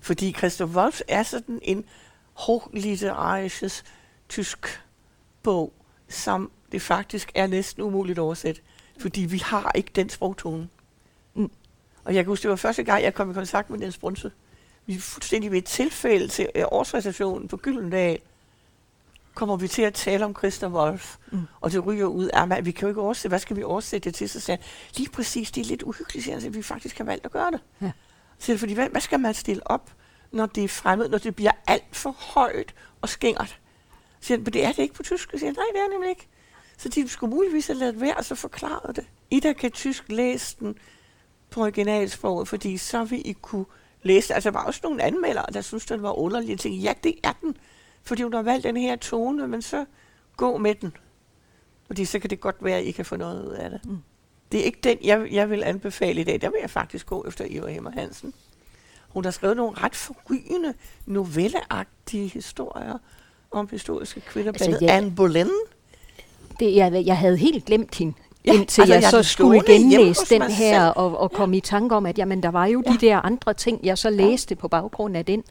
[0.00, 1.84] Fordi Christoph Wolf er sådan en
[2.32, 3.84] hoglitterærisk
[4.28, 4.80] tysk
[5.42, 5.72] bog,
[6.08, 8.60] som det faktisk er næsten umuligt at oversætte.
[8.98, 10.68] Fordi vi har ikke den sprogtone.
[11.34, 11.50] Mm.
[12.04, 14.30] Og jeg kan huske, det var første gang, jeg kom i kontakt med den Brunse.
[14.86, 18.18] Vi fuldstændig ved et tilfælde til øh, årsrecessionen på Gyldendal
[19.34, 21.42] kommer vi til at tale om Christa Wolf, mm.
[21.60, 22.64] og det ryger ud af mig.
[22.64, 24.28] Vi kan jo ikke oversætte, hvad skal vi oversætte det til?
[24.28, 24.62] Så sagde
[24.96, 27.60] lige præcis, det er lidt uhyggeligt, at vi faktisk har valgt at gøre det.
[27.80, 27.90] Ja.
[28.38, 29.90] Så fordi, hvad, hvad skal man stille op,
[30.32, 33.60] når det er fremmed, når det bliver alt for højt og skængert?
[34.20, 35.30] Så siger, men det er det ikke på tysk.
[35.30, 36.28] Så siger nej, det er nemlig ikke.
[36.78, 39.06] Så de skulle muligvis have lavet være, og så forklare det.
[39.30, 40.74] Ida kan tysk læse den
[41.50, 43.64] på originalsproget, fordi så vil I kunne
[44.02, 44.34] læse det.
[44.34, 46.48] Altså, der var også nogle anmeldere, der synes, den var underlig.
[46.48, 47.56] Jeg tænkte, ja, det er den
[48.04, 49.84] fordi hun har valgt den her tone, men så
[50.36, 50.96] gå med den.
[51.86, 53.84] Fordi så kan det godt være, at I kan få noget ud af det.
[53.84, 53.98] Mm.
[54.52, 56.40] Det er ikke den, jeg, jeg vil anbefale i dag.
[56.40, 58.34] Der vil jeg faktisk gå efter Eva Hemmer Hansen.
[59.08, 60.74] Hun har skrevet nogle ret forrygende,
[61.06, 62.98] novelleagtige historier
[63.50, 65.48] om historiske kvinder, altså, blandt ja, Anne Boleyn.
[66.60, 68.14] Det, jeg, jeg havde helt glemt hende.
[68.46, 71.58] Ja, indtil altså, jeg, jeg så skulle genlæse den her og, og komme ja.
[71.58, 72.92] i tanke om, at jamen, der var jo ja.
[72.92, 74.60] de der andre ting, jeg så læste ja.
[74.60, 75.42] på baggrund af den.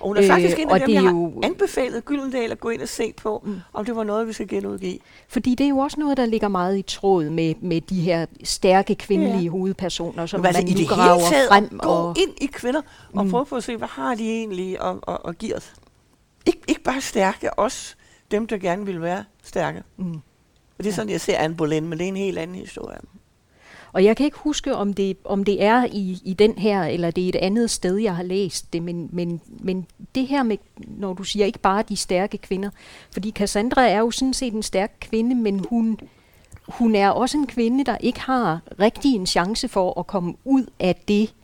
[0.00, 1.32] Og hun er faktisk øh, en af dem, jeg jo...
[1.42, 3.60] har anbefalet Gyldendal at gå ind og se på, mm.
[3.72, 4.98] om det var noget, vi skal genudgive.
[5.28, 8.26] Fordi det er jo også noget, der ligger meget i tråd med, med de her
[8.44, 9.50] stærke kvindelige ja.
[9.50, 11.78] hovedpersoner, som altså, man nu graver taget, frem.
[11.82, 12.16] Gå og...
[12.18, 12.80] ind i kvinder
[13.12, 13.30] og mm.
[13.30, 15.72] prøve på at se, hvad har de egentlig at, at, at give os.
[16.50, 17.94] Ik- ikke bare stærke, også
[18.30, 19.82] dem, der gerne vil være stærke.
[19.96, 20.20] Mm.
[20.78, 22.98] Og det er sådan, jeg ser Anne Boleyn, men det er en helt anden historie.
[23.92, 27.10] Og jeg kan ikke huske, om det, om det er i, i den her, eller
[27.10, 30.56] det er et andet sted, jeg har læst det, men, men, men det her med,
[30.76, 32.70] når du siger ikke bare de stærke kvinder,
[33.12, 35.98] fordi Cassandra er jo sådan set en stærk kvinde, men hun,
[36.68, 40.66] hun er også en kvinde, der ikke har rigtig en chance for at komme ud
[40.80, 41.34] af det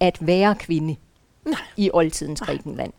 [0.00, 0.96] at være kvinde
[1.44, 1.60] Nej.
[1.76, 2.92] i oldtidens Grækenland.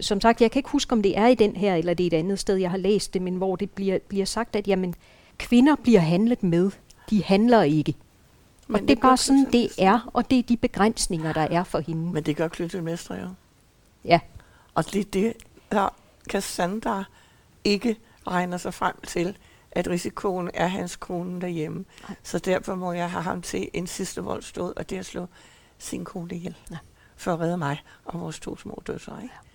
[0.00, 2.06] Som sagt, jeg kan ikke huske, om det er i den her, eller det er
[2.06, 4.94] et andet sted, jeg har læst det, men hvor det bliver, bliver sagt, at jamen,
[5.38, 6.70] kvinder bliver handlet med.
[7.10, 7.94] De handler ikke.
[8.66, 11.40] Men og det, det er bare sådan, det er, og det er de begrænsninger, der
[11.40, 12.12] er for hende.
[12.12, 13.28] Men det gør Clytemnestra jo.
[14.04, 14.20] Ja.
[14.74, 15.32] Og det er det,
[15.72, 15.94] der
[16.30, 17.04] Cassandra
[17.64, 17.96] ikke
[18.26, 19.36] regner sig frem til,
[19.72, 21.84] at risikoen er hans kone derhjemme.
[22.08, 22.16] Nej.
[22.22, 25.26] Så derfor må jeg have ham til en sidste voldståd, og det at slå
[25.78, 26.56] sin kone ihjel.
[26.70, 26.78] Ja.
[27.16, 29.22] For at redde mig og vores to små døtre.
[29.22, 29.34] Ikke?
[29.34, 29.47] Ja.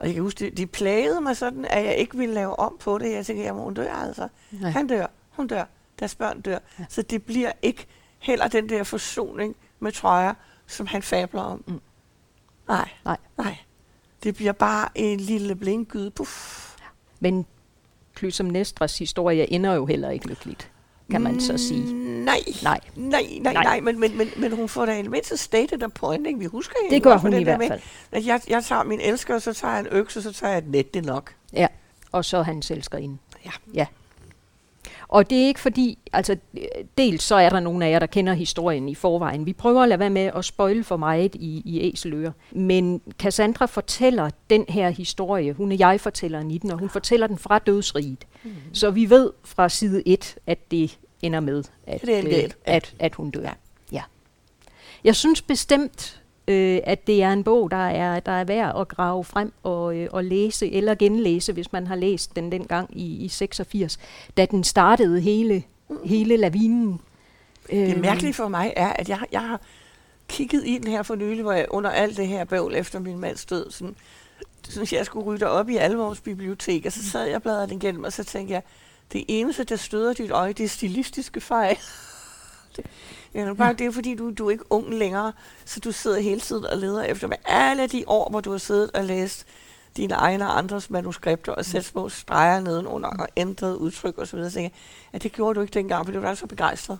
[0.00, 2.76] Og jeg kan huske, de, de plagede mig sådan, at jeg ikke ville lave om
[2.80, 3.12] på det.
[3.12, 4.28] Jeg tænkte, jamen hun dør altså.
[4.50, 4.70] Nej.
[4.70, 5.64] Han dør, hun dør,
[5.98, 6.58] deres børn dør.
[6.78, 6.84] Ja.
[6.88, 7.86] Så det bliver ikke
[8.18, 10.34] heller den der forsoning med trøjer,
[10.66, 11.64] som han fabler om.
[11.66, 11.80] Mm.
[12.68, 13.56] Nej, nej, nej.
[14.22, 16.10] Det bliver bare en lille blinkgyde.
[16.10, 16.76] Puff.
[16.80, 16.84] Ja.
[17.20, 17.46] Men
[18.18, 20.70] Clytemnestras historie ender jo heller ikke lykkeligt,
[21.10, 21.94] kan man så sige.
[21.94, 23.80] Mm, nej, nej, nej, nej, nej.
[23.80, 26.38] Men, men, men, men hun får da en mindste stated a point, ikke?
[26.38, 26.94] Vi husker hende.
[26.94, 27.80] Det gør hun i hvert fald.
[28.12, 30.50] At jeg, jeg tager min elsker, og så tager jeg en økse, og så tager
[30.50, 31.34] jeg et net, det nok.
[31.52, 31.66] Ja,
[32.12, 33.18] og så hans elskerinde.
[33.44, 33.50] Ja.
[33.74, 33.86] ja.
[35.10, 36.36] Og det er ikke fordi, altså
[36.98, 39.46] dels så er der nogle af jer, der kender historien i forvejen.
[39.46, 42.32] Vi prøver at lade være med at spoile for meget i, i Æseløre.
[42.52, 47.26] Men Cassandra fortæller den her historie, hun er jeg fortæller i den, og hun fortæller
[47.26, 48.26] den fra dødsriget.
[48.44, 48.50] Mm.
[48.72, 52.94] Så vi ved fra side 1, at det ender med, at, det er øh, at,
[52.98, 53.56] at hun dør.
[53.92, 54.02] Ja.
[55.04, 56.19] Jeg synes bestemt,
[56.50, 59.96] øh, at det er en bog, der er, der er værd at grave frem og,
[59.96, 63.98] øh, og læse, eller genlæse, hvis man har læst den dengang i, i 86,
[64.36, 65.62] da den startede hele,
[66.04, 67.00] hele lavinen.
[67.70, 69.60] Det øh, mærkelige for mig er, at jeg, jeg har
[70.28, 73.18] kigget i den her for nylig, hvor jeg under alt det her bøvl efter min
[73.18, 73.96] mands død, sådan,
[74.68, 77.76] sådan jeg skulle rydde op i alle vores biblioteker, så sad jeg og bladrede den
[77.76, 78.62] igennem, og så tænkte jeg,
[79.12, 81.76] det eneste, der støder dit øje, det er stilistiske fejl.
[83.32, 85.32] det, ja, bare, det er fordi, du, du er ikke ung længere,
[85.64, 88.58] så du sidder hele tiden og leder efter med alle de år, hvor du har
[88.58, 89.46] siddet og læst
[89.96, 94.26] dine egne og andres manuskripter og sætte små streger nedenunder og ændret udtryk osv.
[94.26, 94.70] Så videre.
[95.12, 96.98] at det gjorde du ikke dengang, for du var så begejstret.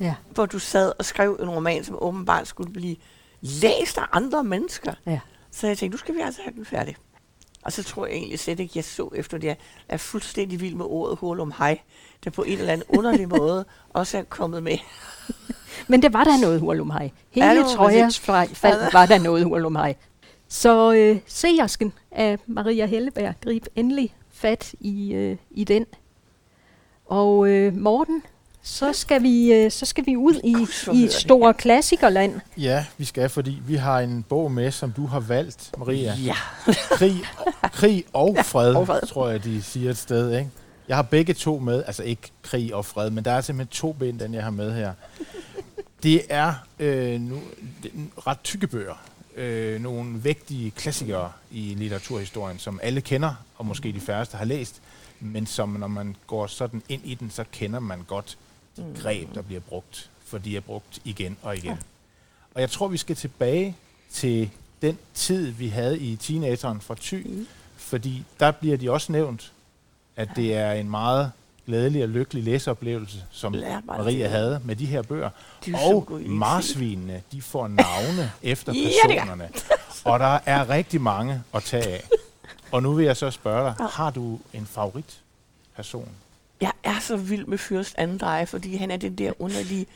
[0.00, 0.14] Ja.
[0.30, 2.96] Hvor du sad og skrev en roman, som åbenbart skulle blive
[3.40, 4.94] læst af andre mennesker.
[5.06, 5.20] Ja.
[5.50, 6.96] Så jeg tænkte, nu skal vi altså have den færdig.
[7.62, 9.46] Og så tror jeg egentlig slet ikke, jeg så efter det.
[9.46, 9.56] Jeg
[9.88, 11.78] er fuldstændig vild med ordet hurlum hej,
[12.24, 14.78] der på en eller anden underlig måde også er kommet med.
[15.88, 17.10] Men det var der noget hurlum hej.
[17.30, 19.94] Hele Trojas fald var der noget hurlum hej.
[20.48, 25.86] Så øh, sejersken af Maria Helleberg, grib endelig fat i, øh, i den.
[27.06, 28.22] Og øh, Morten,
[28.62, 30.56] så skal vi, øh, så skal vi ud i,
[30.96, 32.40] i et stort klassikerland.
[32.56, 36.14] Ja, vi skal, fordi vi har en bog med, som du har valgt, Maria.
[36.24, 36.34] Ja.
[36.90, 37.14] krig,
[37.72, 40.38] krig og fred, ja, og fred, tror jeg, de siger et sted.
[40.38, 40.50] Ikke?
[40.88, 43.92] Jeg har begge to med, altså ikke krig og fred, men der er simpelthen to
[43.92, 44.92] bind, den jeg har med her.
[46.02, 47.42] Det er øh, nu,
[47.82, 48.94] det er ret tykke bøger.
[49.36, 54.82] Øh, nogle vægtige klassikere i litteraturhistorien, som alle kender, og måske de færreste har læst,
[55.20, 58.38] men som når man går sådan ind i den, så kender man godt
[58.76, 58.94] de mm.
[58.94, 61.70] greb, der bliver brugt, for de er brugt igen og igen.
[61.70, 61.76] Ja.
[62.54, 63.76] Og jeg tror, vi skal tilbage
[64.10, 64.50] til
[64.82, 67.46] den tid, vi havde i teenageren fra Thy, mm.
[67.76, 69.52] fordi der bliver de også nævnt,
[70.16, 71.32] at det er en meget
[71.68, 73.54] glædelig og lykkelig læseoplevelse, som
[73.84, 74.30] Maria det.
[74.30, 75.30] havde med de her bøger.
[75.66, 79.48] De og marsvinene, de får navne efter personerne.
[80.04, 82.08] og der er rigtig mange at tage af.
[82.72, 86.08] Og nu vil jeg så spørge dig, har du en favoritperson?
[86.60, 89.86] Jeg er så vild med Fyrst Andrej, fordi han er den der underlige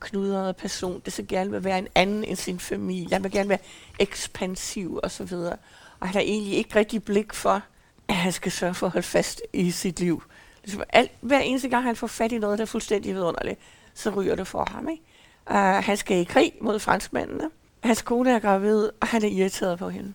[0.00, 3.08] knudrede person, der så gerne vil være en anden end sin familie.
[3.12, 3.58] Han vil gerne være
[3.98, 5.56] ekspansiv og så videre.
[6.00, 7.62] Og han har egentlig ikke rigtig blik for,
[8.08, 10.22] at han skal sørge for at holde fast i sit liv.
[10.64, 13.60] Ligesom alt, hver eneste gang, han får fat i noget, der er fuldstændig vidunderligt,
[13.94, 14.88] så ryger det for ham.
[14.88, 15.02] Ikke?
[15.50, 17.50] Uh, han skal i krig mod franskmændene.
[17.82, 20.12] Hans kone er gravid, og han er irriteret på hende.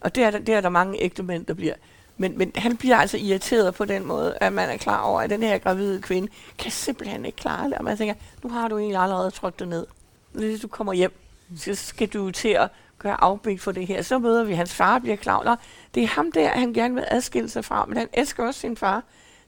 [0.00, 1.74] Og det er, der, det er der mange ægte mænd, der bliver.
[2.16, 5.30] Men, men han bliver altså irriteret på den måde, at man er klar over, at
[5.30, 6.28] den her gravide kvinde
[6.58, 7.74] kan simpelthen ikke klare det.
[7.74, 9.86] Og man tænker, nu har du egentlig allerede trykt dig ned.
[10.32, 11.12] Hvis du kommer hjem,
[11.56, 12.68] så skal du til at
[12.98, 14.02] gøre afblik for det her.
[14.02, 15.60] Så møder vi, hans far bliver klar.
[15.94, 18.76] Det er ham der, han gerne vil adskille sig fra, men han elsker også sin
[18.76, 19.02] far.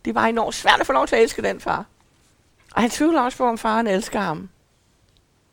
[0.07, 1.85] Det var enormt svært at få lov til at elske den far.
[2.75, 4.49] Og han tvivler også på, om faren elsker ham.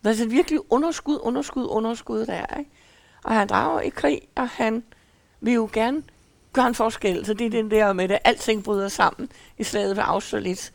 [0.04, 2.58] Der er sådan virkelig underskud, underskud, underskud der.
[2.60, 2.72] Ikke?
[3.24, 4.84] Og han drager i krig, og han
[5.42, 6.04] vil jo gerne
[6.54, 7.26] gøre en forskel.
[7.26, 10.72] Så det er den der med, at alting bryder sammen i slaget ved Austerlitz.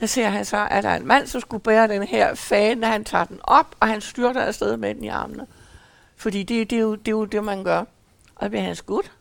[0.00, 2.86] Der ser han så, at der er en mand, som skulle bære den her fane,
[2.86, 5.46] han tager den op, og han styrter afsted med den i armene.
[6.16, 7.84] Fordi det, det, er, jo, det er jo det, man gør.
[8.34, 9.12] Og det bliver han skudt,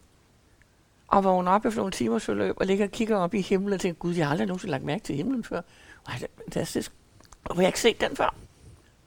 [1.16, 3.80] og vågner op efter nogle timers forløb, og ligger og kigger op i himlen og
[3.80, 5.61] tænker, gud, jeg har aldrig nogensinde lagt mærke til himlen før.
[6.07, 6.91] Ej, det er fantastisk.
[7.45, 8.36] Og jeg har ikke set den før.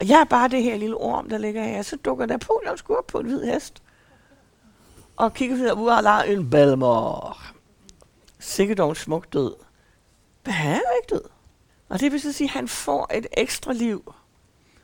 [0.01, 1.83] Og jeg er bare det her lille orm, der ligger her.
[1.83, 3.83] Så dukker Napoleon sgu op på en hvid hest.
[5.17, 7.53] Og kigger videre, hvor er en balmer.
[8.39, 9.55] Sikkert dog en smuk død.
[10.45, 11.31] Men han er ikke død.
[11.89, 14.15] Og det vil så sige, at han får et ekstra liv.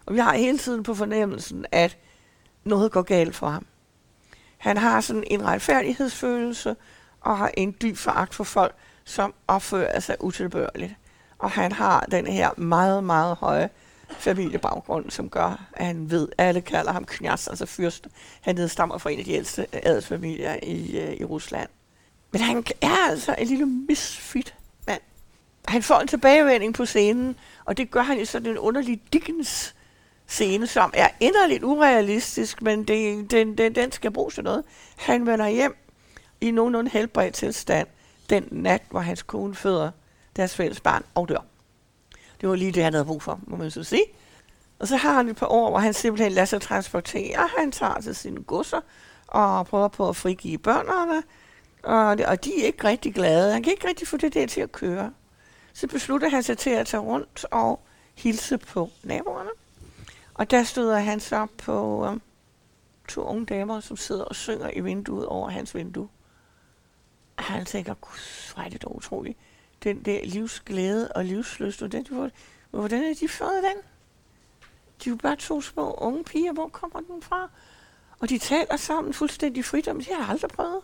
[0.07, 1.99] Og vi har hele tiden på fornemmelsen, at
[2.64, 3.66] noget går galt for ham.
[4.59, 6.77] Han har sådan en retfærdighedsfølelse,
[7.25, 10.95] og har en dyb foragt for folk, som opfører sig utilbørligt.
[11.39, 13.70] Og han har den her meget, meget høje
[14.18, 18.09] familiebaggrund, som gør, at han ved, at alle kalder ham Knjas, altså fyrst.
[18.41, 21.68] Han nedstammer fra en af de ældste adelsfamilier i, øh, i Rusland.
[22.31, 24.55] Men han er altså en lille misfit
[24.87, 25.01] mand.
[25.68, 29.75] Han får en tilbagevending på scenen, og det gør han i sådan en underlig Dickens
[30.27, 34.64] scene, som er inderligt urealistisk, men det, den, den, den skal bruges til noget.
[34.97, 35.84] Han vender hjem
[36.45, 37.89] i nogenlunde helbredt tilstand
[38.31, 39.91] den nat, hvor hans kone føder
[40.37, 41.45] deres fælles barn og dør.
[42.41, 44.05] Det var lige det, han havde brug for, må man så sige.
[44.79, 47.49] Og så har han et par år, hvor han simpelthen lader sig transportere.
[47.59, 48.81] Han tager til sine godser
[49.27, 51.23] og prøver på at frigive børnene.
[51.83, 53.53] Og, det, og de er ikke rigtig glade.
[53.53, 55.13] Han kan ikke rigtig få det der til at køre.
[55.73, 57.81] Så beslutter han sig til at tage rundt og
[58.15, 59.51] hilse på naboerne.
[60.35, 62.21] Og der støder han så på øh,
[63.09, 66.09] to unge damer, som sidder og synger i vinduet over hans vindue.
[67.39, 69.39] Ah, han tænker, gud, hvor er det dog utroligt.
[69.85, 72.30] Den der livsglæde og livsløst, og den, hvor,
[72.70, 73.82] hvordan er de fået den?
[75.05, 77.51] De er jo bare to små unge piger, hvor kommer den fra?
[78.20, 80.80] Og de taler sammen fuldstændig frit om, det har jeg aldrig prøvet.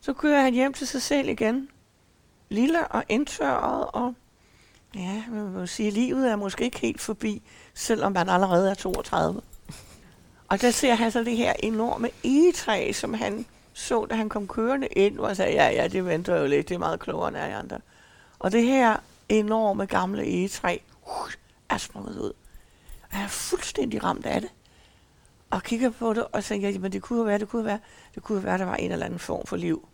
[0.00, 1.68] Så kører han hjem til sig selv igen.
[2.48, 4.14] Lille og indtørret og
[4.94, 7.42] Ja, man må sige, livet er måske ikke helt forbi,
[7.74, 9.40] selvom man allerede er 32.
[10.48, 14.48] Og der ser han så det her enorme egetræ, som han så, da han kom
[14.48, 17.36] kørende ind, og sagde, ja, ja, det venter jo lidt, det er meget klogere end
[17.36, 17.78] jeg andre.
[18.38, 18.96] Og det her
[19.28, 21.30] enorme gamle egetræ uh,
[21.68, 22.32] er sprunget ud.
[23.02, 24.50] Og jeg er fuldstændig ramt af det.
[25.50, 27.78] Og kigger på det og tænker, men det kunne jo være, det kunne være,
[28.14, 29.88] det kunne være, der var en eller anden form for liv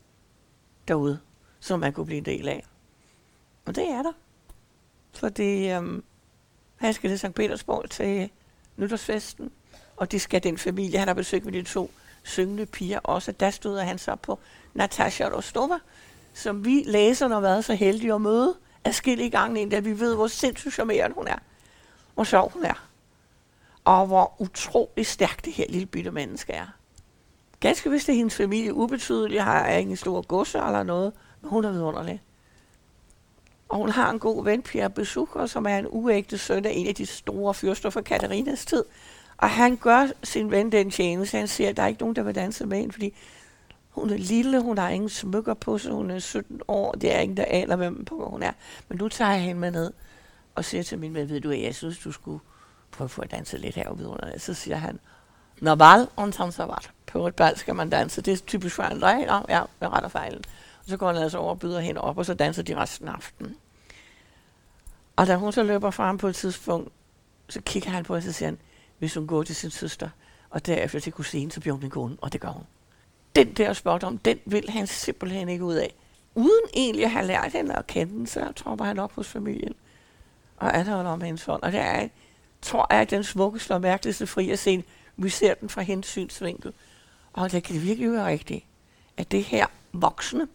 [0.88, 1.18] derude,
[1.60, 2.64] som man kunne blive en del af.
[3.66, 4.12] Og det er der.
[5.12, 6.04] Fordi øhm,
[6.76, 7.34] han skal til St.
[7.34, 8.30] Petersborg til
[8.76, 9.50] nytårsfesten,
[9.96, 11.90] og det skal den familie, han har besøgt med de to
[12.22, 13.32] syngende piger også.
[13.32, 14.38] Der stod han så på
[14.74, 15.78] Natasha Rostova,
[16.34, 18.54] som vi læserne har været så heldige at møde
[18.84, 21.38] adskillige gange, da vi ved, hvor sindssygt charmerende hun er.
[22.14, 22.88] Hvor sjov hun er.
[23.84, 26.66] Og hvor utrolig stærk det her lille bitte menneske er.
[27.60, 31.70] Ganske vist er hendes familie ubetydelig, har ingen store godser eller noget, men hun er
[31.70, 32.22] vidunderlig.
[33.68, 36.86] Og hun har en god ven, Pierre Besucher, som er en uægte søn af en
[36.86, 38.84] af de store fyrster fra Katarinas tid.
[39.38, 41.38] Og han gør sin ven den tjeneste.
[41.38, 43.14] Han siger, at der er ikke nogen, der vil danse med hende, fordi
[43.90, 47.18] hun er lille, hun har ingen smykker på sig, hun er 17 år, det er
[47.20, 48.52] ingen, der aner, hvem på hun er.
[48.88, 49.92] Men nu tager jeg hende med ned
[50.54, 52.40] og siger til min ven, ved du, jeg synes, du skulle
[52.90, 54.98] prøve at danse lidt her under Så siger han,
[55.60, 56.90] Naval und Tansavat.
[57.06, 58.22] På et bal skal man danse.
[58.22, 59.08] Det er typisk for andre.
[59.08, 60.44] Ja, jeg retter fejlen.
[60.78, 63.08] Og så går han altså over og byder hende op, og så danser de resten
[63.08, 63.56] af aftenen.
[65.16, 66.92] Og da hun så løber frem på et tidspunkt,
[67.48, 68.58] så kigger han på hende og siger han,
[68.98, 70.08] hvis hun går til sin søster,
[70.50, 72.64] og derefter til kusinen, så bliver hun min kone, og det gør hun.
[73.36, 75.94] Den der spot om, den vil han simpelthen ikke ud af.
[76.34, 79.74] Uden egentlig at have lært hende at kende, så tropper han op hos familien.
[80.56, 81.62] Og anholder om hendes hånd.
[81.62, 82.08] Og det er,
[82.62, 84.84] tror jeg, at den smukkeste og mærkeligste fri at se.
[85.16, 86.72] Vi ser den fra hendes synsvinkel.
[87.32, 88.64] Og det kan det virkelig være rigtigt,
[89.16, 90.48] at det her voksne,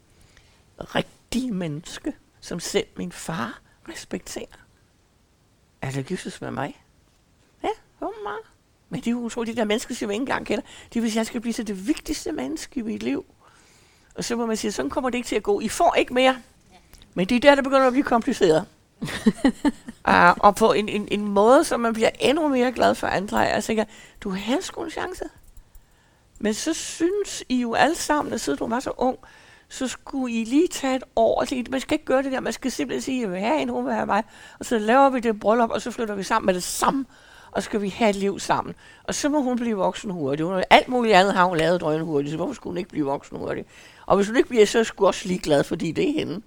[0.80, 4.66] rigtige menneske, som selv min far respekterer,
[5.82, 6.83] er det giftes med mig.
[8.24, 8.40] Meget.
[8.90, 11.12] Men det er jo utroligt, de der mennesker, som jeg ikke engang kender, de vil
[11.12, 13.26] sige, at jeg skal blive så det vigtigste menneske i mit liv.
[14.16, 15.60] Og så må man sige, sådan kommer det ikke til at gå.
[15.60, 16.38] I får ikke mere.
[17.14, 18.66] Men det er der, der begynder at blive kompliceret.
[20.08, 23.38] uh, og på en, en, en måde, så man bliver endnu mere glad for andre.
[23.38, 23.86] Jeg tænker,
[24.22, 25.24] du har sgu en chance.
[26.40, 29.18] Men så synes I jo alle sammen, at siden du var så ung,
[29.70, 31.42] så skulle I lige tage et år.
[31.42, 32.40] Altså, man skal ikke gøre det der.
[32.40, 34.24] Man skal simpelthen sige, jeg vil have en, hun vil have mig.
[34.60, 37.06] Og så laver vi det bryllup, og så flytter vi sammen med det samme.
[37.54, 38.76] Og skal vi have et liv sammen.
[39.04, 40.48] Og så må hun blive voksen hurtigt.
[40.48, 43.06] Hun, alt muligt andet har hun lavet drøn hurtigt, så hvorfor skulle hun ikke blive
[43.06, 43.68] voksen hurtigt?
[44.06, 46.42] Og hvis hun ikke bliver, så er hun også ligeglad, fordi det er hende.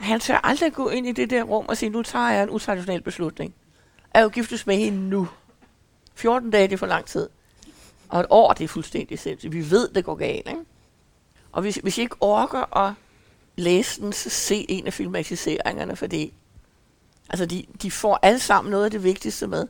[0.00, 2.50] Han tør aldrig gå ind i det der rum og sige, nu tager jeg en
[2.50, 3.54] utraditionel beslutning.
[4.14, 5.28] Er jo giftes med hende nu.
[6.14, 7.28] 14 dage, det er for lang tid.
[8.08, 9.52] Og et år, det er fuldstændig sindssygt.
[9.52, 10.60] Vi ved, det går galt, ikke?
[11.52, 12.92] Og hvis, hvis I ikke orker at
[13.56, 16.32] læse den, så se en af filmatiseringerne, fordi
[17.28, 19.66] altså de, de får alle sammen noget af det vigtigste med.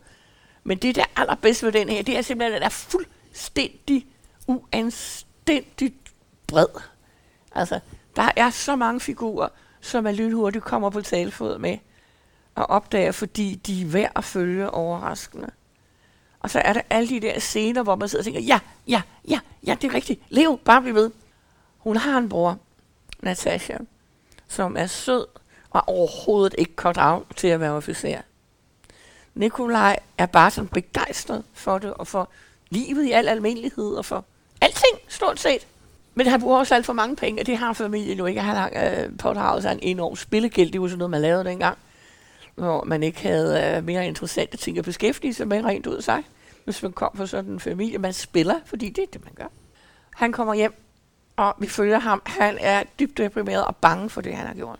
[0.65, 4.07] Men det, der er allerbedst ved den her, det er simpelthen, at den er fuldstændig
[4.47, 5.95] uanstændigt
[6.47, 6.67] bred.
[7.55, 7.81] Altså,
[8.17, 9.49] der er så mange figurer,
[9.81, 11.79] som er lynhurtigt kommer på talefod med
[12.55, 15.51] og opdager, fordi de er værd at følge overraskende.
[16.41, 19.03] Og så er der alle de der scener, hvor man sidder og tænker, ja, ja,
[19.29, 20.21] ja, ja, det er rigtigt.
[20.29, 21.11] Leo, bare bliv ved.
[21.79, 22.59] Hun har en bror,
[23.21, 23.77] Natasha,
[24.49, 25.27] som er sød
[25.71, 28.21] og overhovedet ikke cut out til at være officer.
[29.35, 32.28] Nikolaj er bare sådan begejstret for det, og for
[32.70, 34.24] livet i al almindelighed, og for
[34.61, 35.66] alting, stort set.
[36.14, 38.41] Men han bruger også alt for mange penge, og det har familien jo ikke.
[38.41, 40.72] Han har øh, pådraget sig en enorm spillegæld.
[40.72, 41.78] Det var sådan noget, man lavede dengang,
[42.55, 46.26] hvor man ikke havde øh, mere interessante ting at beskæftige sig med rent ud sagt.
[46.64, 49.47] Hvis man kom fra sådan en familie, man spiller, fordi det er det, man gør.
[50.14, 50.74] Han kommer hjem,
[51.37, 52.22] og vi følger ham.
[52.26, 54.78] Han er dybt deprimeret og bange for det, han har gjort.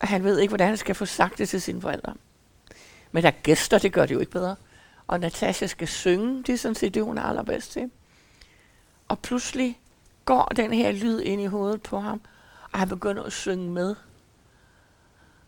[0.00, 2.14] Og han ved ikke, hvordan han skal få sagt det til sine forældre.
[3.14, 4.56] Men der er gæster, det gør det jo ikke bedre.
[5.06, 7.90] Og Natasha skal synge, det er sådan set det, hun er allerbedst til.
[9.08, 9.80] Og pludselig
[10.24, 12.20] går den her lyd ind i hovedet på ham,
[12.72, 13.94] og han begynder at synge med.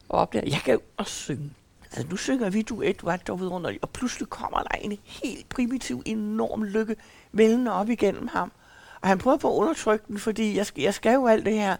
[0.08, 1.50] Og opdager, jeg kan jo også synge.
[1.84, 4.98] Altså, nu synger vi du et, du er dog vidunderligt, og pludselig kommer der en
[5.04, 6.96] helt primitiv, enorm lykke
[7.32, 8.52] vældende op igennem ham.
[9.00, 11.54] Og han prøver på at undertrykke den, fordi jeg skal, jeg skal jo alt det
[11.54, 11.76] her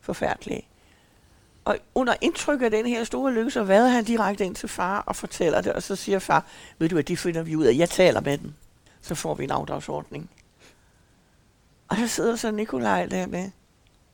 [0.00, 0.68] forfærdelige.
[1.68, 5.00] Og under indtryk af den her store lykke, så vader han direkte ind til far
[5.00, 6.46] og fortæller det, og så siger far,
[6.78, 8.56] ved du at det finder vi ud af, jeg taler med den.
[9.02, 10.30] Så får vi en afdragsordning.
[11.88, 13.50] Og der sidder så Nikolaj der med,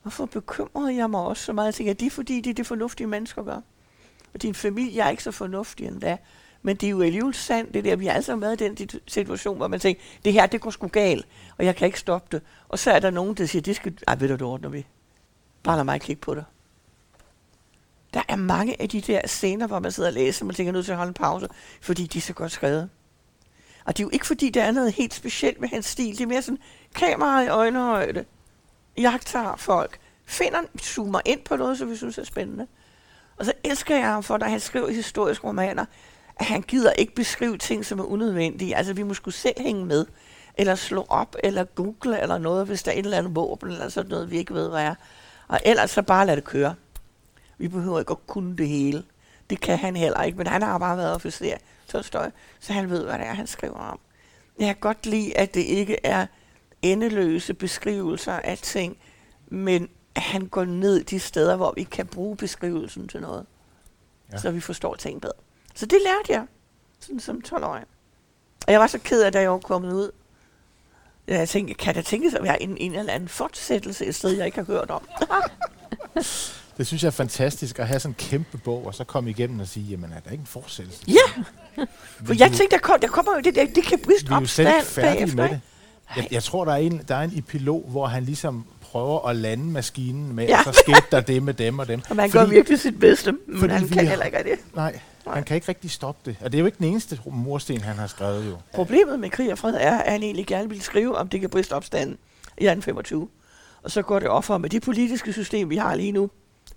[0.03, 1.67] hvorfor bekymrede jeg mig også så meget?
[1.67, 3.61] Jeg tænker, det er fordi, det er det fornuftige mennesker gør.
[4.35, 6.19] Og din familie er ikke så fornuftig endda.
[6.63, 9.01] Men det er jo alligevel sandt, det der, vi er altså med været i den
[9.07, 11.27] situation, hvor man tænker, det her, det går sgu galt,
[11.59, 12.43] og jeg kan ikke stoppe det.
[12.69, 14.87] Og så er der nogen, der siger, det skal, ej, ved du, det ordner vi.
[15.63, 16.45] Bare lad mig kigge på det.
[18.15, 20.73] Der er mange af de der scener, hvor man sidder og læser, og man tænker,
[20.73, 21.49] nødt til at holde en pause,
[21.81, 22.91] fordi de er så godt skrevet.
[23.85, 26.19] Og det er jo ikke fordi, der er noget helt specielt med hans stil.
[26.19, 26.59] Det er mere sådan,
[26.95, 28.25] kamera i øjenhøjde,
[28.99, 32.67] jagter folk, finder, zoomer ind på noget, som vi synes er spændende.
[33.37, 35.85] Og så elsker jeg ham for, når han skriver historiske romaner,
[36.37, 38.77] at han gider ikke beskrive ting, som er unødvendige.
[38.77, 40.07] Altså, vi må skulle selv hænge med,
[40.55, 43.89] eller slå op, eller google, eller noget, hvis der er et eller andet våben, eller
[43.89, 44.95] sådan noget, vi ikke ved, hvad er.
[45.49, 46.75] Og ellers så bare lade det køre.
[47.59, 49.05] Vi behøver ikke at kunne det hele.
[49.51, 51.57] Det kan han heller ikke, men han har bare været officer,
[51.89, 52.27] Tolstoy,
[52.61, 53.99] så han ved, hvad det er, han skriver om.
[54.59, 56.27] Jeg kan godt lide, at det ikke er
[56.83, 58.97] endeløse beskrivelser af ting,
[59.49, 63.47] men at han går ned de steder, hvor vi kan bruge beskrivelsen til noget,
[64.33, 64.39] ja.
[64.39, 65.35] så vi forstår ting bedre.
[65.75, 66.47] Så det lærte jeg,
[67.01, 67.85] sådan som 12-årig.
[68.67, 70.11] Og jeg var så ked af, da jeg var kommet ud.
[71.27, 74.47] Jeg tænkte, kan der tænkes at være en, en eller anden fortsættelse et sted, jeg
[74.47, 75.09] ikke har hørt om?
[76.79, 79.61] det synes jeg er fantastisk at have sådan en kæmpe bog, og så komme igennem
[79.61, 81.03] og sige, jamen er der ikke en fortsættelse?
[81.09, 81.43] Ja,
[82.25, 84.85] for jeg tænkte, der, kom, der kommer jo det der, det kan briste op stand
[84.95, 85.37] bagefter.
[85.37, 85.61] Med det.
[86.17, 89.37] Jeg, jeg tror, der er, en, der er en epilog, hvor han ligesom prøver at
[89.37, 90.59] lande maskinen med, ja.
[90.59, 92.03] og så skete der det med dem og dem.
[92.11, 94.59] Og man gør virkelig sit bedste, men han kan heller ikke det.
[94.75, 96.37] Nej, Nej, han kan ikke rigtig stoppe det.
[96.41, 98.57] Og det er jo ikke den eneste morsten, han har skrevet jo.
[98.73, 101.51] Problemet med krig og fred er, at han egentlig gerne vil skrive, om det kan
[101.51, 102.19] briste opstanden
[102.59, 103.29] i 1825.
[103.83, 106.31] Og så går det offer med det politiske system, vi har lige nu.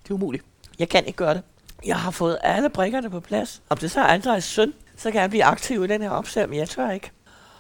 [0.07, 0.43] Det er umuligt.
[0.79, 1.41] Jeg kan ikke gøre det.
[1.85, 3.61] Jeg har fået alle brikkerne på plads.
[3.69, 6.49] Om det så er Andres søn, så kan jeg blive aktiv i den her opsag,
[6.49, 7.11] men jeg tør ikke.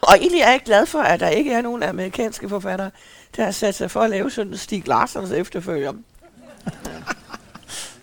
[0.01, 2.91] Og egentlig er jeg glad for, at der ikke er nogen amerikanske forfattere,
[3.35, 5.93] der har sat sig for at lave sådan en Stig Larsens efterfølger.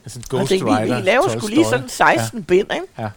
[0.05, 2.45] Altså en Ghost tænkte, vi, vi laver skulle lige sådan 16 ja.
[2.45, 2.87] bind, ikke?
[2.99, 3.11] Ja.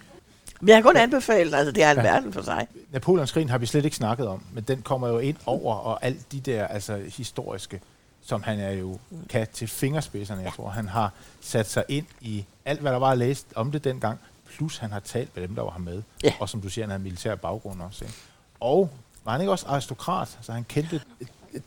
[0.59, 2.03] Men jeg kan kun anbefale altså det er en ja.
[2.03, 2.67] verden for sig.
[2.91, 6.31] Napoleonskrigen har vi slet ikke snakket om, men den kommer jo ind over, og alt
[6.31, 7.81] de der altså, historiske,
[8.27, 8.97] som han er jo
[9.29, 10.69] kan til fingerspidserne, jeg tror.
[10.69, 11.11] Han har
[11.41, 14.19] sat sig ind i alt, hvad der var læst om det dengang,
[14.55, 16.03] plus han har talt med dem, der var med.
[16.23, 16.33] Ja.
[16.39, 18.05] Og som du siger, han har militær baggrund også.
[18.05, 18.15] Ikke?
[18.59, 18.89] Og
[19.25, 20.37] var han ikke også aristokrat?
[20.41, 21.01] Så han kendte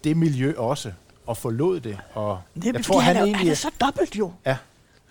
[0.05, 0.93] det miljø også,
[1.27, 1.99] og forlod det.
[2.15, 4.33] Og det jeg tror, han, han, er, egentlig, han er så dobbelt jo.
[4.47, 4.57] Ja.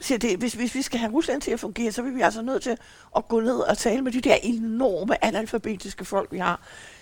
[0.02, 2.42] Så det, hvis, hvis vi skal have Rusland til at fungere, så vil vi altså
[2.42, 2.78] nødt til
[3.16, 6.60] at gå ned og tale med de der enorme analfabetiske folk, vi har.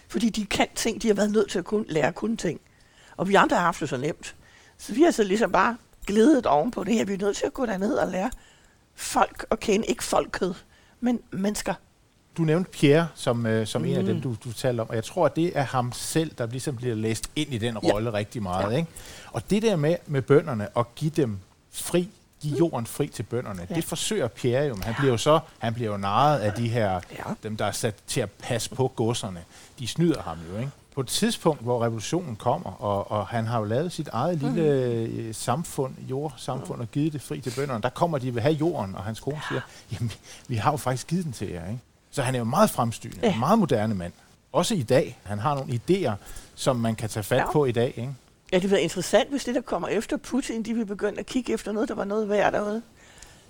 [0.07, 2.59] Fordi de kan ting, de har været nødt til at kunne, lære kun ting.
[3.17, 4.35] Og vi andre har haft det så nemt.
[4.77, 7.05] Så vi har så ligesom bare glidet oven på det her.
[7.05, 8.31] Vi er nødt til at gå derned og lære
[8.95, 9.85] folk at kende.
[9.85, 10.65] Ikke folket,
[10.99, 11.73] men mennesker.
[12.37, 13.87] Du nævnte Pierre som, øh, som mm.
[13.87, 14.21] en af dem, mm.
[14.21, 16.95] du, du talte om, og jeg tror, at det er ham selv, der ligesom bliver
[16.95, 18.15] læst ind i den rolle ja.
[18.15, 18.71] rigtig meget.
[18.71, 18.77] Ja.
[18.77, 18.89] Ikke?
[19.31, 21.39] Og det der med, med bønderne, at give dem
[21.71, 22.09] fri
[22.41, 22.57] give mm.
[22.57, 23.67] jorden fri til bønderne.
[23.69, 23.75] Ja.
[23.75, 26.69] Det forsøger Pierre jo, men han bliver jo så han bliver jo narret af de
[26.69, 27.23] her, ja.
[27.43, 29.43] dem der er sat til at passe på godserne.
[29.79, 30.71] De snyder ham jo, ikke?
[30.97, 34.53] På et tidspunkt, hvor revolutionen kommer, og, og han har jo lavet sit eget mm.
[34.53, 35.33] lille mm.
[35.33, 39.03] samfund, jordsamfund, og givet det fri til bønderne, der kommer de vil have jorden, og
[39.03, 40.11] hans kone siger, jamen,
[40.47, 41.79] vi har jo faktisk givet den til jer, ikke?
[42.11, 43.33] Så han er jo meget fremstyrende, ja.
[43.33, 44.13] en meget moderne mand.
[44.51, 45.19] Også i dag.
[45.23, 46.13] Han har nogle idéer,
[46.55, 47.51] som man kan tage fat ja.
[47.51, 48.13] på i dag, ikke?
[48.51, 51.53] Ja, det være interessant, hvis det, der kommer efter Putin, de vil begynde at kigge
[51.53, 52.81] efter noget, der var noget værd derude.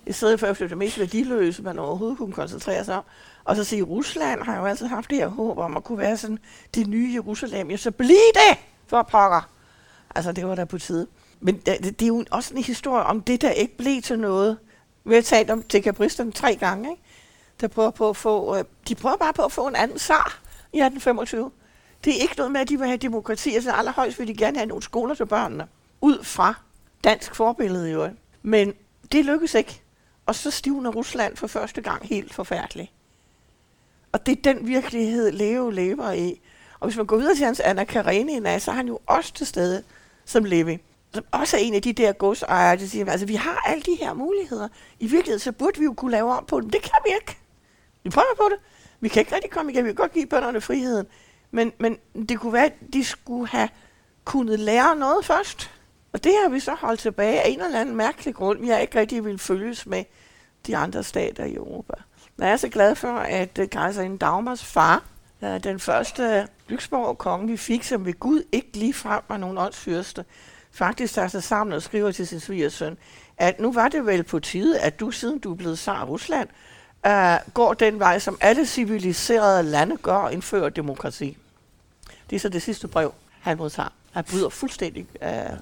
[0.06, 3.04] I stedet for efter det mest værdiløse, man overhovedet kunne koncentrere sig om.
[3.48, 6.16] Og så sige, Rusland har jo altid haft det her håb om at kunne være
[6.16, 6.38] sådan
[6.74, 7.70] det nye Jerusalem.
[7.70, 9.50] Ja, så bliv det for pokker.
[10.14, 11.06] Altså, det var der på tide.
[11.40, 14.18] Men det, det, det er jo også en historie om det, der ikke blev til
[14.18, 14.58] noget.
[15.04, 17.02] Vi har talt om dekabristerne tre gange, ikke?
[17.60, 20.38] Der prøver på at få, øh, de prøver bare på at få en anden sar
[20.72, 21.50] i 1825.
[22.04, 23.54] Det er ikke noget med, at de vil have demokrati.
[23.54, 25.66] Altså allerhøjst vil de gerne have nogle skoler til børnene.
[26.00, 26.54] Ud fra
[27.04, 28.10] dansk forbillede jo.
[28.42, 28.72] Men
[29.12, 29.82] det lykkes ikke.
[30.26, 32.92] Og så stivner Rusland for første gang helt forfærdeligt.
[34.12, 36.40] Og det er den virkelighed, Leo lever i.
[36.80, 39.46] Og hvis man går videre til hans Anna Karenina, så er han jo også til
[39.46, 39.82] stede
[40.24, 40.78] som Levi.
[41.14, 43.94] Som også er en af de der godsejere, der siger, altså vi har alle de
[44.00, 44.68] her muligheder.
[45.00, 46.70] I virkeligheden, så burde vi jo kunne lave om på dem.
[46.70, 47.38] Det kan vi ikke.
[48.02, 48.58] Vi prøver på det.
[49.00, 49.84] Vi kan ikke rigtig komme igen.
[49.84, 51.06] Vi kan godt give bønderne friheden.
[51.50, 51.98] Men, men
[52.28, 53.68] det kunne være, at de skulle have
[54.24, 55.70] kunnet lære noget først.
[56.12, 58.60] Og det har vi så holdt tilbage af en eller anden mærkelig grund.
[58.60, 60.04] Vi har ikke rigtig ville følges med
[60.66, 61.94] de andre stater i Europa.
[62.38, 65.04] Jeg er så glad for, at øh, kejserinde Dagmars far,
[65.42, 70.24] øh, den første Lyksborg-konge, vi fik, som ved Gud ikke lige frem var nogen åndsfyrste,
[70.72, 72.98] faktisk tager sig sammen og skriver til sin svigersøn,
[73.36, 76.48] at nu var det vel på tide, at du, siden du er blevet af Rusland,
[77.06, 81.36] uh, går den vej, som alle civiliserede lande gør og indfører demokrati.
[82.30, 83.88] Det er så det sidste brev, han modtager.
[84.12, 85.56] Han bryder fuldstændig uh,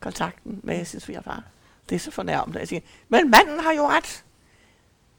[0.00, 1.42] kontakten med sin svigerfar.
[1.88, 2.58] Det er så fornærmende.
[2.58, 4.24] Jeg siger, men manden har jo ret.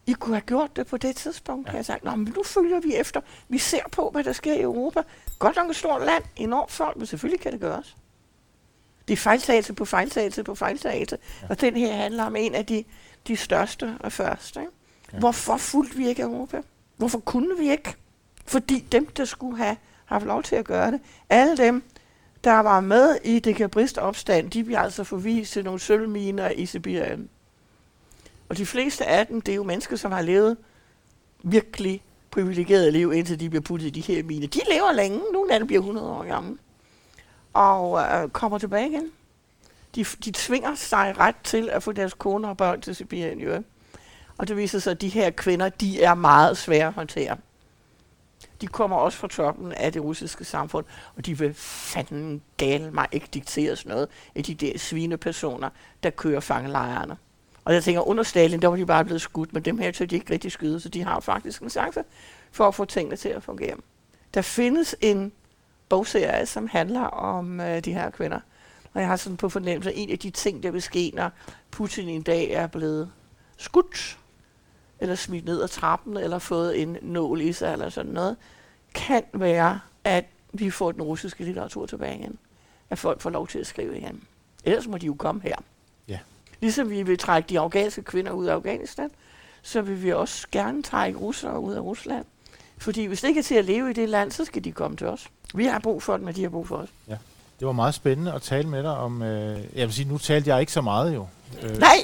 [0.05, 1.67] I kunne have gjort det på det tidspunkt.
[1.67, 1.71] Ja.
[1.71, 3.21] Jeg har sagt, Nå, men nu følger vi efter.
[3.49, 5.01] Vi ser på, hvad der sker i Europa.
[5.39, 7.97] Godt nok et stort land, enormt folk, men selvfølgelig kan det gøres.
[9.07, 11.17] Det er fejltagelse på fejltagelse på fejltagelse.
[11.41, 11.47] Ja.
[11.49, 12.83] Og den her handler om en af de,
[13.27, 14.59] de største og første.
[14.59, 14.71] Ikke?
[15.13, 15.19] Ja.
[15.19, 16.61] Hvorfor fulgte vi ikke Europa?
[16.97, 17.95] Hvorfor kunne vi ikke?
[18.45, 20.99] Fordi dem, der skulle have haft lov til at gøre det,
[21.29, 21.83] alle dem,
[22.43, 27.29] der var med i dekabristopstand, de bliver altså forvist til nogle sølvminer i Sibirien.
[28.51, 30.57] Og de fleste af dem, det er jo mennesker, som har levet
[31.43, 34.47] virkelig privilegeret liv, indtil de bliver puttet i de her miner.
[34.47, 36.57] De lever længe, nogle af dem bliver 100 år gamle,
[37.53, 39.11] og øh, kommer tilbage igen.
[39.95, 43.39] De, de tvinger sig ret til at få deres koner og børn til Sibirien.
[43.39, 43.63] Jo.
[44.37, 47.37] Og det viser sig, at de her kvinder, de er meget svære at håndtere.
[48.61, 50.85] De kommer også fra toppen af det russiske samfund,
[51.17, 55.69] og de vil fanden gale mig ikke dikteres noget af de der svinepersoner,
[56.03, 57.17] der kører fangelejrene.
[57.65, 60.05] Og jeg tænker, under Stalin, der var de bare blevet skudt, men dem her tør
[60.05, 62.03] de ikke rigtig skyde, så de har faktisk en chance
[62.51, 63.75] for at få tingene til at fungere.
[64.33, 65.31] Der findes en
[65.89, 68.39] bogserie, som handler om øh, de her kvinder.
[68.93, 71.31] Og jeg har sådan på fornemmelse, at en af de ting, der vil ske, når
[71.71, 73.11] Putin en dag er blevet
[73.57, 74.17] skudt,
[74.99, 78.37] eller smidt ned ad trappen, eller fået en nål i sig, eller sådan noget,
[78.93, 82.37] kan være, at vi får den russiske litteratur tilbage igen.
[82.89, 84.23] At folk får lov til at skrive igen.
[84.63, 85.55] Ellers må de jo komme her.
[86.61, 89.09] Ligesom vi vil trække de afghanske kvinder ud af Afghanistan,
[89.61, 92.25] så vil vi også gerne trække russere ud af Rusland.
[92.77, 94.97] Fordi hvis det ikke er til at leve i det land, så skal de komme
[94.97, 95.27] til os.
[95.53, 96.89] Vi har brug for dem, og de har brug for os.
[97.07, 97.17] Ja.
[97.59, 99.21] Det var meget spændende at tale med dig om...
[99.21, 101.27] Øh, jeg vil sige, nu talte jeg ikke så meget jo.
[101.61, 101.77] Øh.
[101.77, 101.95] Nej!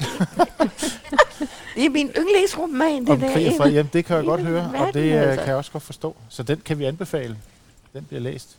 [1.74, 3.32] det er min yndlingsroman, det om der.
[3.32, 5.36] Krig og jamen, det kan jeg godt høre, og det øh, altså.
[5.36, 6.16] kan jeg også godt forstå.
[6.28, 7.36] Så den kan vi anbefale.
[7.92, 8.56] Den bliver læst.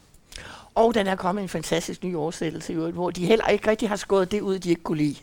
[0.75, 4.31] Og den er kommet en fantastisk ny oversættelse, hvor de heller ikke rigtig har skåret
[4.31, 5.15] det ud, de ikke kunne lide.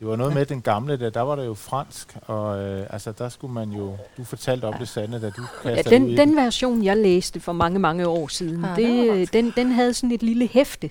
[0.00, 3.12] Det var noget med den gamle, der, der var det jo fransk, og øh, altså
[3.12, 4.80] der skulle man jo, du fortalte om ja.
[4.80, 8.28] det sande, da du ja, den, ud den version, jeg læste for mange, mange år
[8.28, 10.90] siden, ja, det, den, den havde sådan et lille hæfte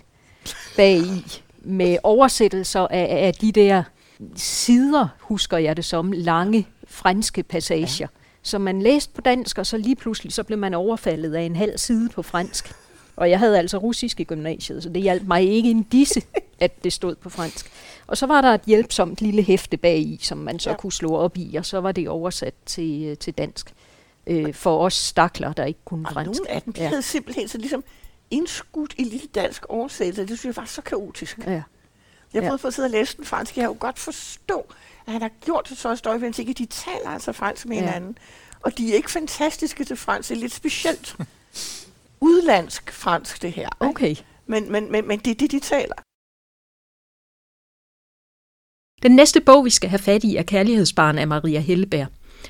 [0.78, 3.84] bag i, med oversættelser af, af de der
[4.36, 7.97] sider, husker jeg det som, lange franske passager.
[7.99, 8.07] Ja.
[8.43, 11.55] Så man læste på dansk, og så lige pludselig så blev man overfaldet af en
[11.55, 12.74] halv side på fransk.
[13.16, 16.22] Og jeg havde altså russisk i gymnasiet, så det hjalp mig ikke en disse,
[16.60, 17.72] at det stod på fransk.
[18.07, 20.76] Og så var der et hjælpsomt lille hæfte bag i, som man så ja.
[20.76, 23.74] kunne slå op i, og så var det oversat til, øh, til dansk.
[24.28, 26.39] Øh, for os stakler, der ikke kunne og fransk.
[26.39, 26.88] nogle af dem ja.
[26.88, 27.84] havde simpelthen så ligesom
[28.32, 30.22] indskudt i lille dansk oversættelse.
[30.22, 31.38] Det synes jeg var så kaotisk.
[31.38, 31.64] Ja.
[32.34, 32.55] Jeg har ja.
[32.55, 33.57] for at sidde og læse den fransk.
[33.57, 34.66] Jeg har jo godt forstå,
[35.07, 36.53] at han har gjort det så støjvendt, ikke?
[36.53, 37.86] De taler altså fransk med ja.
[37.86, 38.18] hinanden.
[38.62, 40.30] Og de er ikke fantastiske til fransk.
[40.30, 41.16] Det er lidt specielt
[42.22, 43.70] udlandsk fransk, det her.
[43.80, 44.16] Okay.
[44.45, 45.95] Men, men, men, men det er det, de taler.
[49.04, 52.08] Den næste bog, vi skal have fat i, er Kærlighedsbarn af Maria Helleberg.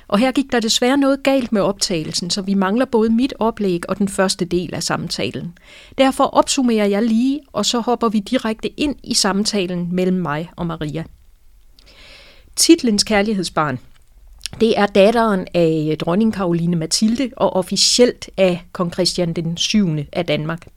[0.07, 3.89] Og her gik der desværre noget galt med optagelsen, så vi mangler både mit oplæg
[3.89, 5.57] og den første del af samtalen.
[5.97, 10.67] Derfor opsummerer jeg lige, og så hopper vi direkte ind i samtalen mellem mig og
[10.67, 11.03] Maria.
[12.55, 13.79] Titlens Kærlighedsbarn
[14.59, 19.97] det er datteren af dronning Karoline Mathilde og officielt af kong Christian den 7.
[20.13, 20.67] af Danmark.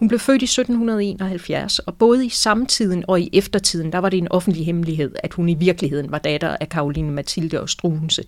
[0.00, 4.18] Hun blev født i 1771, og både i samtiden og i eftertiden, der var det
[4.18, 8.22] en offentlig hemmelighed, at hun i virkeligheden var datter af Karoline Mathilde og Struense.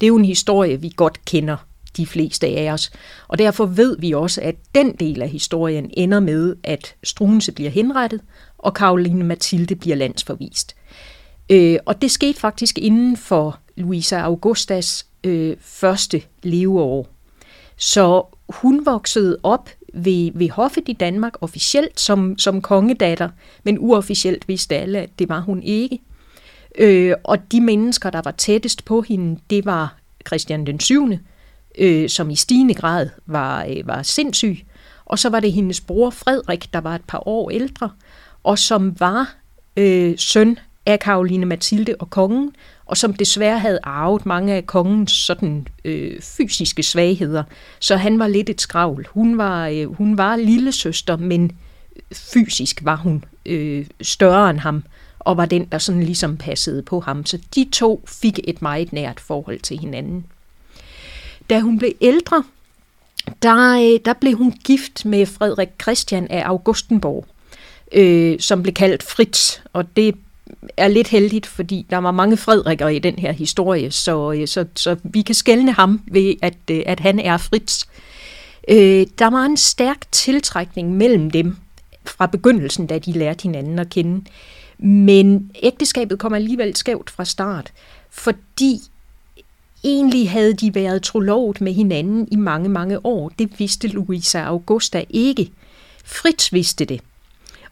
[0.00, 1.56] Det er jo en historie, vi godt kender,
[1.96, 2.90] de fleste af os.
[3.28, 7.70] Og derfor ved vi også, at den del af historien ender med, at Struense bliver
[7.70, 8.20] henrettet,
[8.58, 10.76] og Karoline Mathilde bliver landsforvist.
[11.50, 17.08] Øh, og det skete faktisk inden for Louisa Augustas øh, første leveår.
[17.76, 23.28] Så hun voksede op ved, ved hoffet i Danmark officielt som, som kongedatter,
[23.64, 25.98] men uofficielt vidste alle, at det var hun ikke.
[26.78, 31.08] Øh, og de mennesker, der var tættest på hende, det var Christian den 7.,
[31.78, 34.58] øh, som i stigende grad var, øh, var sindssyg.
[35.04, 37.90] Og så var det hendes bror Frederik, der var et par år ældre,
[38.42, 39.34] og som var
[39.76, 42.52] øh, søn af Karoline Mathilde og kongen,
[42.86, 47.42] og som desværre havde arvet mange af kongens sådan øh, fysiske svagheder.
[47.80, 49.06] Så han var lidt et skravl.
[49.10, 51.52] Hun var, øh, hun var lille søster, men
[52.12, 54.84] fysisk var hun øh, større end ham,
[55.18, 57.26] og var den, der sådan ligesom passede på ham.
[57.26, 60.26] Så de to fik et meget nært forhold til hinanden.
[61.50, 62.44] Da hun blev ældre,
[63.42, 67.26] der, øh, der blev hun gift med Frederik Christian af Augustenborg,
[67.92, 70.14] øh, som blev kaldt Fritz, og det
[70.76, 74.64] er lidt heldigt, fordi der var mange Frederikker i den her historie, så, øh, så,
[74.76, 77.84] så vi kan skælne ham ved, at, øh, at han er Fritz.
[78.68, 81.56] Øh, der var en stærk tiltrækning mellem dem
[82.04, 84.24] fra begyndelsen, da de lærte hinanden at kende.
[84.78, 87.72] Men ægteskabet kom alligevel skævt fra start,
[88.10, 88.80] fordi
[89.84, 93.32] egentlig havde de været trolovet med hinanden i mange, mange år.
[93.38, 95.50] Det vidste Louisa Augusta ikke.
[96.04, 97.00] Fritz vidste det.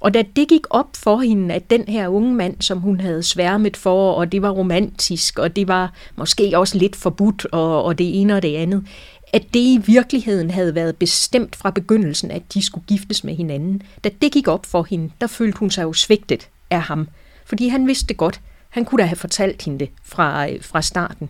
[0.05, 3.23] Og da det gik op for hende, at den her unge mand, som hun havde
[3.23, 7.99] sværmet for, og det var romantisk, og det var måske også lidt forbudt, og, og
[7.99, 8.87] det ene og det andet,
[9.33, 13.83] at det i virkeligheden havde været bestemt fra begyndelsen, at de skulle giftes med hinanden.
[14.05, 17.09] Da det gik op for hende, der følte hun sig jo svigtet af ham.
[17.47, 18.41] Fordi han vidste godt.
[18.71, 21.29] Han kunne da have fortalt hende det fra, øh, fra starten.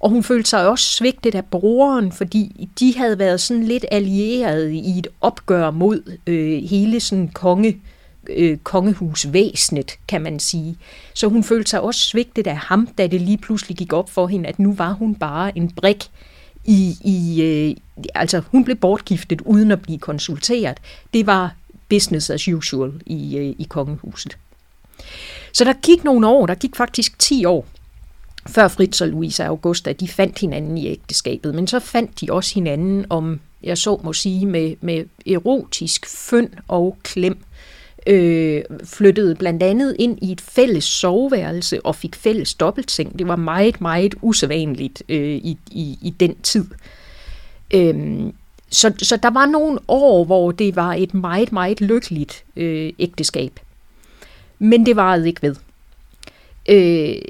[0.00, 4.70] Og hun følte sig også svigtet af broren, fordi de havde været sådan lidt allieret
[4.70, 7.80] i et opgør mod øh, hele sådan konge,
[8.30, 10.78] øh, kongehusvæsenet, kan man sige.
[11.14, 14.26] Så hun følte sig også svigtet af ham, da det lige pludselig gik op for
[14.26, 16.10] hende, at nu var hun bare en brik
[16.64, 17.76] i, i øh,
[18.14, 20.78] altså hun blev bortgiftet uden at blive konsulteret.
[21.14, 21.54] Det var
[21.88, 24.38] business as usual i, øh, i kongehuset.
[25.52, 27.66] Så der gik nogle år, der gik faktisk 10 år,
[28.48, 32.54] før Fritz og Louise Augusta, de fandt hinanden i ægteskabet, men så fandt de også
[32.54, 37.38] hinanden om, jeg så må sige, med, med erotisk fynd og klem.
[38.06, 43.18] Øh, flyttede blandt andet ind i et fælles soveværelse og fik fælles dobbeltseng.
[43.18, 46.64] Det var meget, meget usædvanligt øh, i, i, i den tid.
[47.74, 48.22] Øh,
[48.70, 53.60] så, så der var nogle år, hvor det var et meget, meget lykkeligt øh, ægteskab.
[54.58, 55.56] Men det varede ikke ved.
[56.68, 57.22] Øh,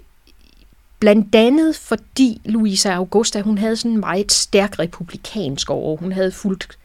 [1.01, 5.97] Blandt andet fordi Louisa Augusta, hun havde sådan en meget stærk republikansk år.
[5.97, 6.79] Hun havde fulgt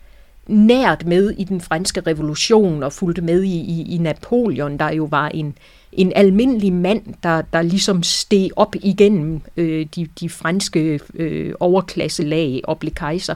[0.47, 5.03] nært med i den franske revolution og fulgte med i, i, i Napoleon, der jo
[5.03, 5.57] var en,
[5.91, 12.61] en almindelig mand, der, der ligesom steg op igennem øh, de, de franske øh, overklasselag
[12.63, 13.35] og blev kejser.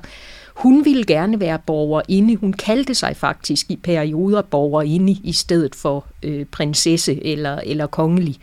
[0.53, 2.35] Hun ville gerne være borgerinde.
[2.35, 8.35] Hun kaldte sig faktisk i perioder borgerinde i stedet for øh, prinsesse eller, eller kongelig.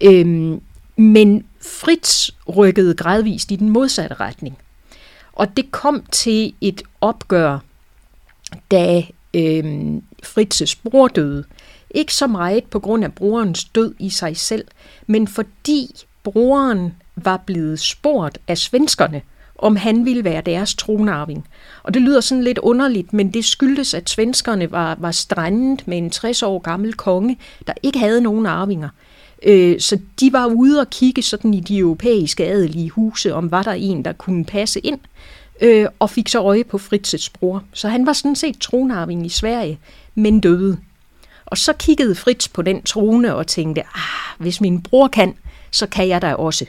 [0.00, 0.60] Øhm,
[0.96, 4.58] men Fritz rykkede gradvist i den modsatte retning.
[5.32, 7.58] Og det kom til et opgør,
[8.70, 9.04] da
[9.34, 9.64] øh,
[10.22, 11.44] Fritzes bror døde.
[11.90, 14.64] Ikke så meget på grund af brorens død i sig selv,
[15.06, 19.22] men fordi broren var blevet spurgt af svenskerne,
[19.58, 21.48] om han ville være deres tronarving.
[21.82, 25.98] Og det lyder sådan lidt underligt, men det skyldtes, at svenskerne var, var strandet med
[25.98, 28.88] en 60 år gammel konge, der ikke havde nogen arvinger.
[29.44, 33.62] Øh, så de var ude og kigge sådan i de europæiske adelige huse, om var
[33.62, 34.98] der en, der kunne passe ind,
[35.60, 37.62] øh, og fik så øje på Fritzes bror.
[37.72, 39.78] Så han var sådan set tronarving i Sverige,
[40.14, 40.78] men døde.
[41.46, 45.34] Og så kiggede Fritz på den trone og tænkte, ah, hvis min bror kan,
[45.70, 46.66] så kan jeg da også.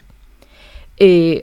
[1.01, 1.37] Øh,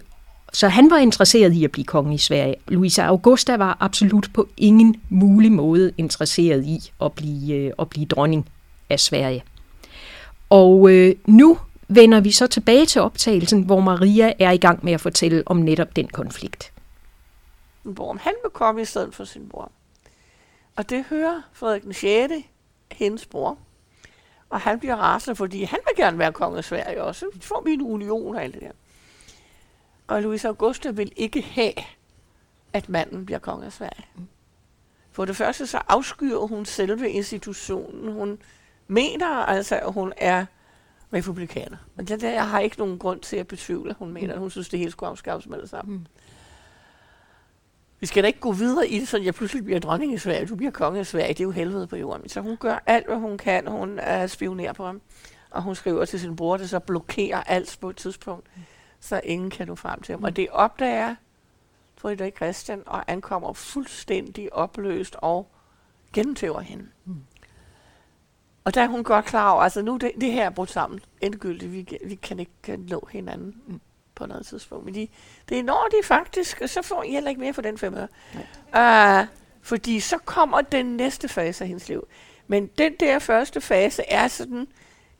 [0.52, 2.54] så han var interesseret i at blive konge i Sverige.
[2.68, 8.06] Louisa Augusta var absolut på ingen mulig måde interesseret i at blive, øh, at blive
[8.06, 8.48] dronning
[8.90, 9.42] af Sverige.
[10.52, 14.92] Og øh, nu vender vi så tilbage til optagelsen, hvor Maria er i gang med
[14.92, 16.72] at fortælle om netop den konflikt.
[17.82, 19.72] Hvor han vil komme i stedet for sin bror.
[20.76, 22.34] Og det hører Frederik den 6.,
[22.92, 23.58] hendes bror.
[24.50, 27.26] Og han bliver rasende, fordi han vil gerne være konge af Sverige også.
[27.40, 28.72] Så får vi en union og alt det der.
[30.06, 31.74] Og Louise Augusta vil ikke have,
[32.72, 34.06] at manden bliver konge af Sverige.
[35.12, 38.12] For det første så afskyer hun selve institutionen.
[38.12, 38.38] Hun
[38.92, 40.44] mener altså, at hun er
[41.12, 41.76] republikaner.
[41.98, 44.40] Og det der, jeg har ikke nogen grund til at betvivle, at hun mener, at
[44.40, 45.94] hun synes, det hele skulle afskaffes med det samme.
[45.94, 46.06] Mm.
[48.00, 50.46] Vi skal da ikke gå videre i det, så jeg pludselig bliver dronning i Sverige.
[50.46, 51.28] Du bliver konge i Sverige.
[51.28, 52.28] Det er jo helvede på jorden.
[52.28, 53.66] Så hun gør alt, hvad hun kan.
[53.66, 55.00] Hun uh, spionerer på ham.
[55.50, 58.46] Og hun skriver til sin bror, det så blokerer alt på et tidspunkt.
[58.56, 58.62] Mm
[59.02, 60.20] så ingen kan du frem til ham.
[60.20, 60.24] Mm.
[60.24, 61.14] Og det opdager
[61.96, 65.50] Frederik Christian og ankommer fuldstændig opløst og
[66.12, 66.86] gennemtæver hende.
[67.04, 67.24] Mm.
[68.64, 71.00] Og der er hun godt klar over, altså nu det, det her er brudt sammen
[71.20, 73.80] endegyldigt, vi, vi kan ikke nå hinanden mm.
[74.14, 74.84] på noget tidspunkt.
[74.84, 75.08] Men de,
[75.48, 78.08] det når de faktisk, og så får I heller ikke mere for den fem år.
[78.76, 79.26] Uh,
[79.62, 82.06] fordi så kommer den næste fase af hendes liv.
[82.46, 84.66] Men den der første fase er sådan,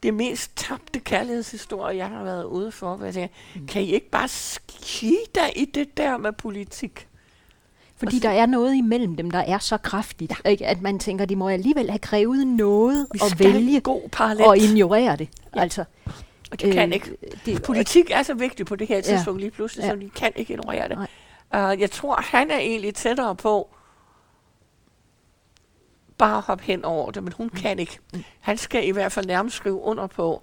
[0.03, 2.97] det mest tabte kærlighedshistorie, jeg har været ude for.
[2.97, 3.67] Hvor jeg tænker, mm.
[3.67, 7.09] kan I ikke bare skide i det der med politik?
[8.03, 10.51] Fordi der er noget imellem dem, der er så kraftigt, ja.
[10.51, 10.67] ikke?
[10.67, 14.03] at man tænker, de må alligevel have krævet noget Vi at vælge god
[14.47, 15.29] og ignorere det.
[15.57, 15.61] Ja.
[15.61, 15.85] Altså,
[16.51, 17.17] og de øh, kan ikke.
[17.47, 19.45] Det, Politik er så vigtigt på det her tidspunkt ja.
[19.45, 19.91] lige pludselig, ja.
[19.91, 20.99] så de kan ikke ignorere det.
[20.99, 23.69] Uh, jeg tror, han er egentlig tættere på,
[26.19, 27.59] bare hoppe hen over det, men hun mm.
[27.59, 27.99] kan ikke.
[28.41, 30.43] Han skal i hvert fald nærmest skrive under på,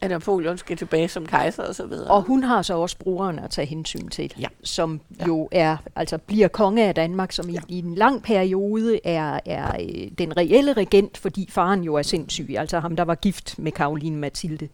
[0.00, 2.10] at Napoleon skal tilbage som kejser og så videre.
[2.10, 4.46] Og hun har så også brugeren at tage hensyn til, ja.
[4.62, 5.26] som ja.
[5.26, 7.60] jo er, altså bliver konge af Danmark, som ja.
[7.68, 12.02] i, i en lang periode er, er øh, den reelle regent, fordi faren jo er
[12.02, 14.68] sindssyg, altså ham, der var gift med Karoline Mathilde.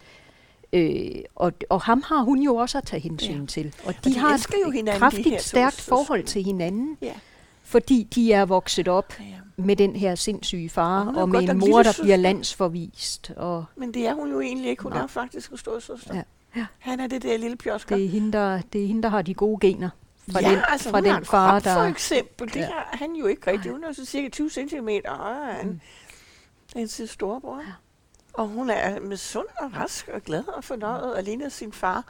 [0.73, 3.47] Øh, og, og ham har hun jo også at tage hensyn ja.
[3.47, 3.75] til.
[3.85, 7.13] Og de, og de har et jo kraftigt, stærkt forhold til hinanden, ja.
[7.63, 11.83] fordi de er vokset op ja med den her sindssyge far, og, med en mor,
[11.83, 13.33] der bliver landsforvist.
[13.37, 14.83] Og Men det er hun jo egentlig ikke.
[14.83, 14.99] Hun Nå.
[14.99, 16.15] er faktisk en stor søster.
[16.15, 16.23] Ja.
[16.57, 16.67] Ja.
[16.79, 17.97] Han er det der lille pjosker.
[17.97, 19.91] Det er hende, der, det er hende, der har de gode gener.
[20.33, 21.75] Fra ja, den, altså fra den far, der...
[21.75, 22.49] for eksempel.
[22.49, 22.67] Det ja.
[22.67, 23.73] har han jo ikke rigtig.
[23.73, 25.81] Hun er så cirka 20 cm og er en, mm.
[26.77, 27.59] en sin storebror.
[27.59, 27.73] Ja.
[28.33, 32.05] Og hun er med sund og rask og glad og fornøjet og ligner sin far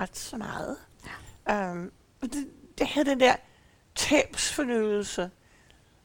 [0.00, 0.76] ret så meget.
[1.48, 1.72] Ja.
[1.72, 1.90] Um,
[2.22, 2.48] det,
[2.78, 3.34] det havde den der
[3.94, 5.30] tabsfornyelse,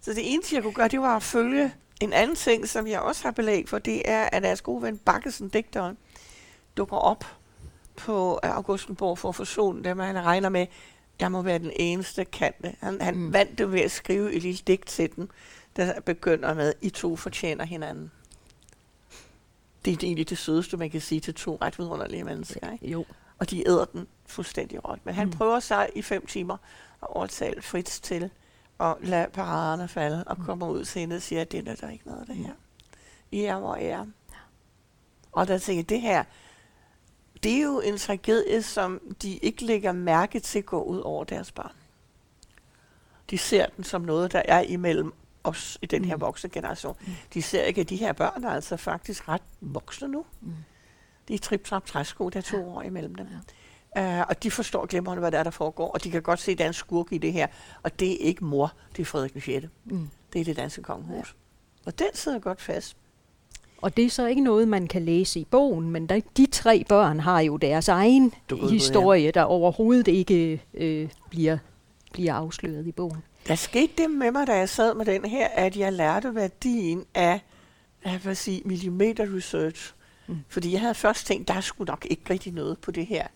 [0.06, 3.00] så det eneste, jeg kunne gøre, det var at følge en anden ting, som jeg
[3.00, 5.98] også har belæg for, det er, at deres gode ven Bakkesen, digteren,
[6.78, 7.26] dukker op
[7.96, 10.68] på Augustenborg for at forsone dem, han regner med,
[11.20, 12.76] jeg må være den eneste kan det.
[12.80, 13.34] Han, han mm.
[13.34, 15.32] vandt det ved at skrive et lille digt til den,
[15.76, 18.12] der begynder med, I to fortjener hinanden.
[19.86, 22.72] Det er egentlig det sødeste, man kan sige til to ret vidunderlige mennesker.
[22.72, 22.88] Ikke?
[22.88, 23.06] Jo.
[23.40, 25.00] Og de æder den fuldstændig råt.
[25.04, 25.34] Men han mm.
[25.34, 26.58] prøver sig i fem timer
[27.02, 28.30] at overtale Fritz til
[28.78, 30.46] og lade paraderne falde, og mm.
[30.46, 32.54] kommer ud senere og siger, at det er der ikke noget, det her.
[33.32, 34.06] I er, hvor I er.
[35.32, 36.24] Og der tænker jeg, det her,
[37.44, 41.52] det er jo en tragedie, som de ikke lægger mærke til gå ud over deres
[41.52, 41.72] barn.
[43.30, 45.14] De ser den som noget, der er imellem
[45.44, 46.22] os i den her mm.
[46.22, 46.96] voksne generation.
[47.02, 47.14] Mm.
[47.34, 50.26] De ser ikke, at de her børn er altså faktisk ret voksne nu.
[50.42, 50.54] Mm.
[51.28, 53.28] De er trip-trap træsko, der er to år imellem dem.
[53.28, 53.38] Ja.
[54.00, 56.52] Uh, og de forstår glemrende, hvad der er, der foregår, og de kan godt se,
[56.52, 57.48] at der er en skurk i det her.
[57.84, 59.66] Og det er ikke mor, det er Frederik 6.
[59.86, 60.10] Mm.
[60.34, 61.36] Det er det danske kongehus.
[61.86, 61.86] Ja.
[61.86, 62.98] Og den sidder godt fast.
[63.78, 66.84] Og det er så ikke noget, man kan læse i bogen, men der, de tre
[66.90, 71.58] børn har jo deres egen du historie, der overhovedet ikke øh, bliver,
[72.14, 73.24] bliver afsløret i bogen.
[73.48, 77.06] Der skete det med mig, da jeg sad med den her, at jeg lærte værdien
[77.14, 77.42] af
[78.06, 79.94] jeg vil sige, millimeter research.
[80.28, 80.38] Mm.
[80.48, 83.28] Fordi jeg havde først tænkt, der skulle nok ikke rigtig noget på det her.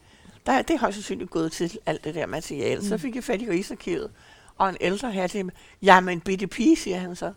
[0.49, 2.81] Der, det har højst sandsynligt gået til alt det der materiale.
[2.81, 2.87] Mm.
[2.87, 4.11] Så fik jeg fat i Rigsarkivet,
[4.57, 7.33] og en ældre her til jamen bitte pige, siger han så.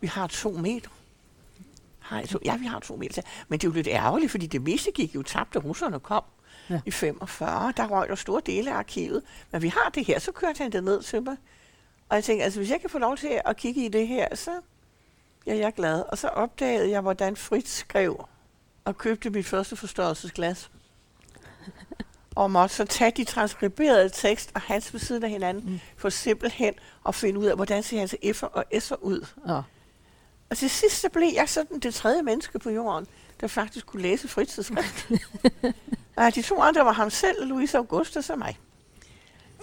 [0.00, 0.90] vi har to meter.
[1.98, 3.22] Har to, ja, vi har to meter.
[3.48, 6.22] Men det er jo lidt ærgerligt, fordi det meste gik jo tabt, da russerne kom
[6.70, 6.80] ja.
[6.86, 7.72] i 45.
[7.76, 9.22] Der røg der store dele af arkivet.
[9.52, 11.36] Men vi har det her, så kørte han det ned til mig.
[12.08, 14.34] Og jeg tænkte, altså hvis jeg kan få lov til at kigge i det her,
[14.34, 14.50] så
[15.46, 16.02] ja, jeg er glad.
[16.08, 18.26] Og så opdagede jeg, hvordan Fritz skrev
[18.84, 20.70] og købte mit første forstørrelsesglas
[22.36, 25.80] og måtte så tage de transkriberede tekst og hans ved siden af hinanden, mm.
[25.96, 26.74] for simpelthen
[27.08, 29.26] at finde ud af, hvordan ser hans F'er og S'er ud.
[29.48, 29.60] Ja.
[30.50, 33.06] Og til sidst så blev jeg sådan det tredje menneske på jorden,
[33.40, 35.10] der faktisk kunne læse fritidsskrift.
[36.16, 38.58] og de to andre var ham selv, Louise Augustus og mig.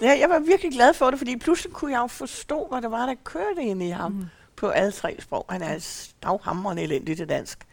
[0.02, 2.88] Ja, jeg var virkelig glad for det, fordi pludselig kunne jeg jo forstå, hvad der
[2.88, 4.24] var, der kørte ind i ham mm.
[4.56, 5.46] på alle tre sprog.
[5.48, 7.66] Han er stavhammerende elendig til dansk,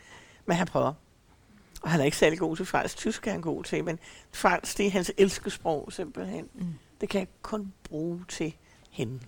[0.45, 0.93] men han prøver.
[1.85, 2.97] Og han er ikke særlig god til fransk.
[2.97, 3.99] Tysk er han god til, men
[4.31, 6.49] fransk, det er hans elskesprog simpelthen.
[6.53, 6.73] Mm.
[7.01, 8.55] Det kan jeg kun bruge til
[8.89, 9.19] hende.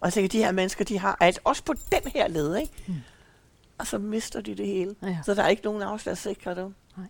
[0.00, 2.72] Og jeg tænker, de her mennesker, de har alt, også på den her led, ikke?
[2.86, 2.94] Mm.
[3.78, 4.94] Og så mister de det hele.
[5.02, 5.18] Ja.
[5.24, 6.72] Så der er ikke nogen afslagssikre du.
[6.96, 7.06] Nej.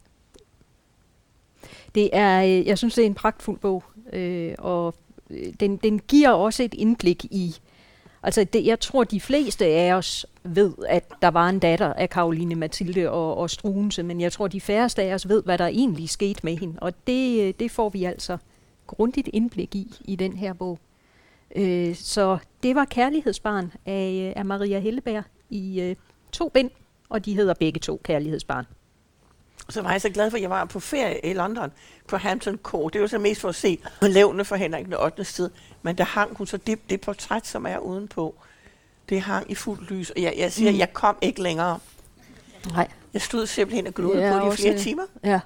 [1.94, 4.94] Det er, øh, jeg synes, det er en pragtfuld bog, øh, og
[5.30, 7.56] øh, den, den giver også et indblik i,
[8.22, 12.10] altså det, jeg tror, de fleste af os ved, at der var en datter af
[12.10, 15.66] Karoline Mathilde og, og Struense, men jeg tror, de færreste af os ved, hvad der
[15.66, 18.38] egentlig skete med hende, og det, det får vi altså
[18.86, 20.78] grundigt indblik i, i den her bog.
[21.56, 25.96] Øh, så det var Kærlighedsbarn af, af Maria Helleberg i øh,
[26.32, 26.70] to bind,
[27.08, 28.66] og de hedder begge to Kærlighedsbarn.
[29.68, 31.72] Så var jeg så glad for, at jeg var på ferie i London
[32.08, 32.92] på Hampton Court.
[32.92, 35.24] Det var så mest for at se levende for Henrik den 8.
[35.24, 35.50] tid.
[35.82, 38.34] Men der hang hun så det, det portræt, som er udenpå.
[39.10, 40.10] Det hang i fuld lys.
[40.10, 40.78] Og jeg, jeg siger, mm.
[40.78, 41.78] jeg kom ikke længere.
[42.72, 42.88] Nej.
[43.14, 45.02] Jeg stod simpelthen og glodede ja, på det i flere timer.
[45.24, 45.40] Ja.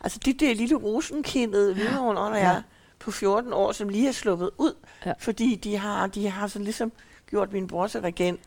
[0.00, 2.48] Altså det der lille rosenkindede vidunder, ja.
[2.48, 2.62] jeg
[2.98, 4.74] på 14 år, som lige er sluppet ud,
[5.06, 5.12] ja.
[5.18, 6.92] fordi de har, de har så ligesom
[7.30, 8.40] gjort min bror til regent,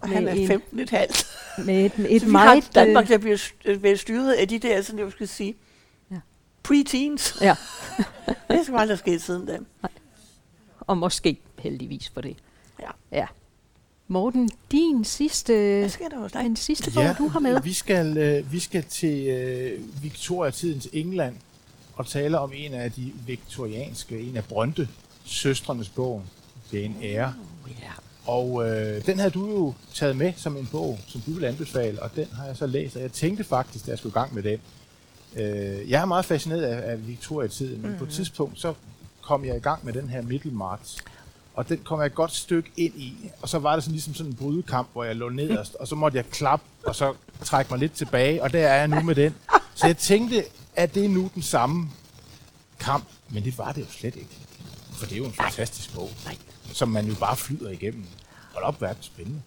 [0.00, 1.26] og med han er 15 et halvt.
[1.58, 4.82] Med et, et så vi meget, har Danmark, der bliver, bliver styret af de der,
[4.82, 5.56] sådan jeg skal sige,
[6.10, 6.16] ja.
[6.68, 7.38] pre-teens.
[7.40, 7.54] Ja.
[8.48, 9.58] det skal aldrig ske siden da.
[9.82, 9.90] Nej.
[10.80, 12.36] Og måske heldigvis for det.
[12.80, 12.90] Ja.
[13.12, 13.26] ja.
[14.08, 16.28] Morten, din sidste, Hvad sker der?
[16.28, 17.62] Den sidste bog, ja, du har med.
[17.62, 21.36] Vi skal, øh, vi skal til øh, Victoria-tidens England,
[21.94, 24.88] og taler om en af de viktorianske, en af Brønte
[25.24, 26.22] søstrenes bog,
[26.72, 27.34] Jane Eyre.
[27.64, 27.92] Oh, yeah.
[28.26, 32.02] Og øh, den havde du jo taget med som en bog, som du vil anbefale,
[32.02, 34.34] og den har jeg så læst, og jeg tænkte faktisk, da jeg skulle i gang
[34.34, 34.60] med den.
[35.36, 37.98] Øh, jeg er meget fascineret af, af Victoria-tiden, men mm-hmm.
[37.98, 38.14] på et mhm.
[38.14, 38.74] tidspunkt, så
[39.22, 40.98] kom jeg i gang med den her Middlemarch,
[41.56, 44.14] og den kom jeg et godt stykke ind i, og så var det sådan ligesom
[44.14, 47.70] sådan en brydekamp, hvor jeg lå nederst, og så måtte jeg klappe, og så trække
[47.70, 49.34] mig lidt tilbage, og der er jeg nu med den.
[49.74, 50.44] Så jeg tænkte,
[50.76, 51.90] er det nu den samme
[52.78, 53.04] kamp?
[53.28, 54.38] Men det var det jo slet ikke.
[54.92, 56.10] For det er jo en fantastisk bog,
[56.72, 58.04] som man jo bare flyder igennem.
[58.52, 59.42] Hold op, hvad er det spændende.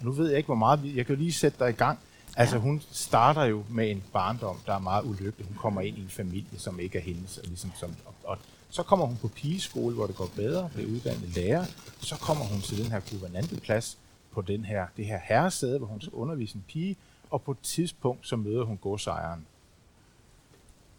[0.00, 0.82] Nu ved jeg ikke, hvor meget...
[0.82, 1.98] Vi, jeg kan jo lige sætte dig i gang.
[2.36, 2.62] Altså, ja.
[2.62, 5.46] hun starter jo med en barndom, der er meget ulykkelig.
[5.46, 7.38] Hun kommer ind i en familie, som ikke er hendes.
[7.38, 8.38] Og, ligesom som, og, og
[8.70, 11.64] så kommer hun på pigeskole, hvor det går bedre, bliver uddannet lærer.
[12.00, 13.98] Så kommer hun til den her guvernanteplads
[14.32, 16.96] på den her, det her herresæde, hvor hun skal undervise en pige.
[17.30, 19.46] Og på et tidspunkt, så møder hun godsejeren.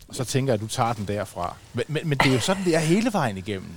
[0.08, 1.56] Og så tænker jeg, at du tager den derfra.
[1.74, 3.72] Men, men, men det er jo sådan, det er hele vejen igennem.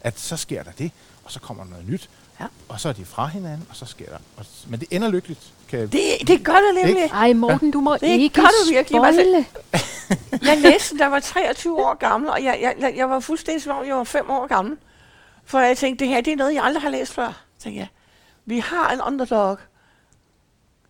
[0.00, 0.92] At så sker der det,
[1.24, 2.10] og så kommer der noget nyt.
[2.40, 2.46] Ja.
[2.68, 4.18] Og så er de fra hinanden, og så sker der.
[4.36, 5.52] Og, men det ender lykkeligt.
[5.68, 7.02] Kan det, det gør det nemlig.
[7.02, 7.14] Ikke?
[7.14, 9.00] Ej, Morten, du må det ikke gør du virkelig.
[9.00, 9.46] Spoile.
[10.48, 13.86] jeg læste, der var 23 år gammel, og jeg, jeg, jeg var fuldstændig som om,
[13.86, 14.76] jeg var 5 år gammel.
[15.44, 17.42] For jeg tænkte, det her det er noget, jeg aldrig har læst før.
[17.58, 17.88] Tænkte jeg,
[18.44, 19.58] vi har en underdog,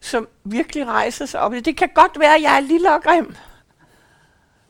[0.01, 1.53] som virkelig rejser sig op.
[1.53, 3.35] Det kan godt være, at jeg er lille og grim.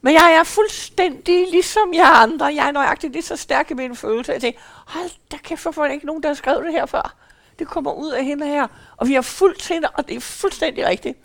[0.00, 2.46] Men jeg er fuldstændig ligesom jeg andre.
[2.46, 4.32] Jeg er nøjagtigt lige så stærk i mine følelser.
[4.32, 6.86] Jeg tænker, hold da kæft, hvorfor er der ikke nogen, der har skrevet det her
[6.86, 7.14] før?
[7.58, 8.66] Det kommer ud af hende her.
[8.96, 11.18] Og vi har fulgt hende, og det er fuldstændig rigtigt.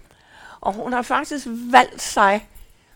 [0.61, 2.49] Og hun har faktisk valgt sig,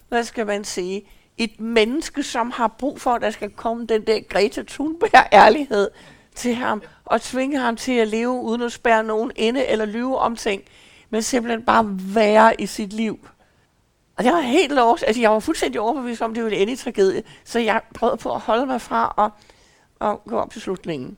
[0.07, 1.07] hvad skal man sige,
[1.37, 5.89] et menneske, som har brug for, at der skal komme den der Greta Thunberg-ærlighed
[6.35, 10.17] til ham, og tvinge ham til at leve uden at spære nogen inde eller lyve
[10.17, 10.63] om ting,
[11.09, 13.27] men simpelthen bare være i sit liv.
[14.17, 14.97] Og det var helt lov.
[15.07, 17.23] Altså, jeg var fuldstændig overbevist om, at det ville ende i tragedie.
[17.45, 19.31] Så jeg prøvede på at holde mig fra at,
[20.09, 21.17] at gå op til slutningen.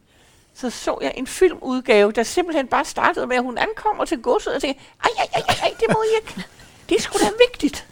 [0.60, 4.56] Så så jeg en filmudgave, der simpelthen bare startede med, at hun ankommer til godset
[4.56, 6.46] og tænkte, ej, ej, ej, ej, det må I ikke.
[6.90, 7.88] Det er sgu da vigtigt.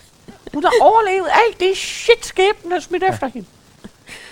[0.53, 3.47] Hun har overlevet alt det shit, skæbnen der smidt efter hende.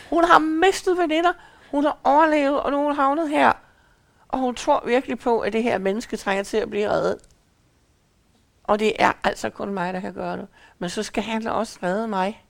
[0.09, 1.33] Hun har mistet veninder.
[1.71, 3.53] Hun har overlevet, og nu er hun havnet her.
[4.27, 7.17] Og hun tror virkelig på, at det her menneske trænger til at blive reddet.
[8.63, 10.47] Og det er altså kun mig, der kan gøre det.
[10.79, 12.44] Men så skal han også redde mig.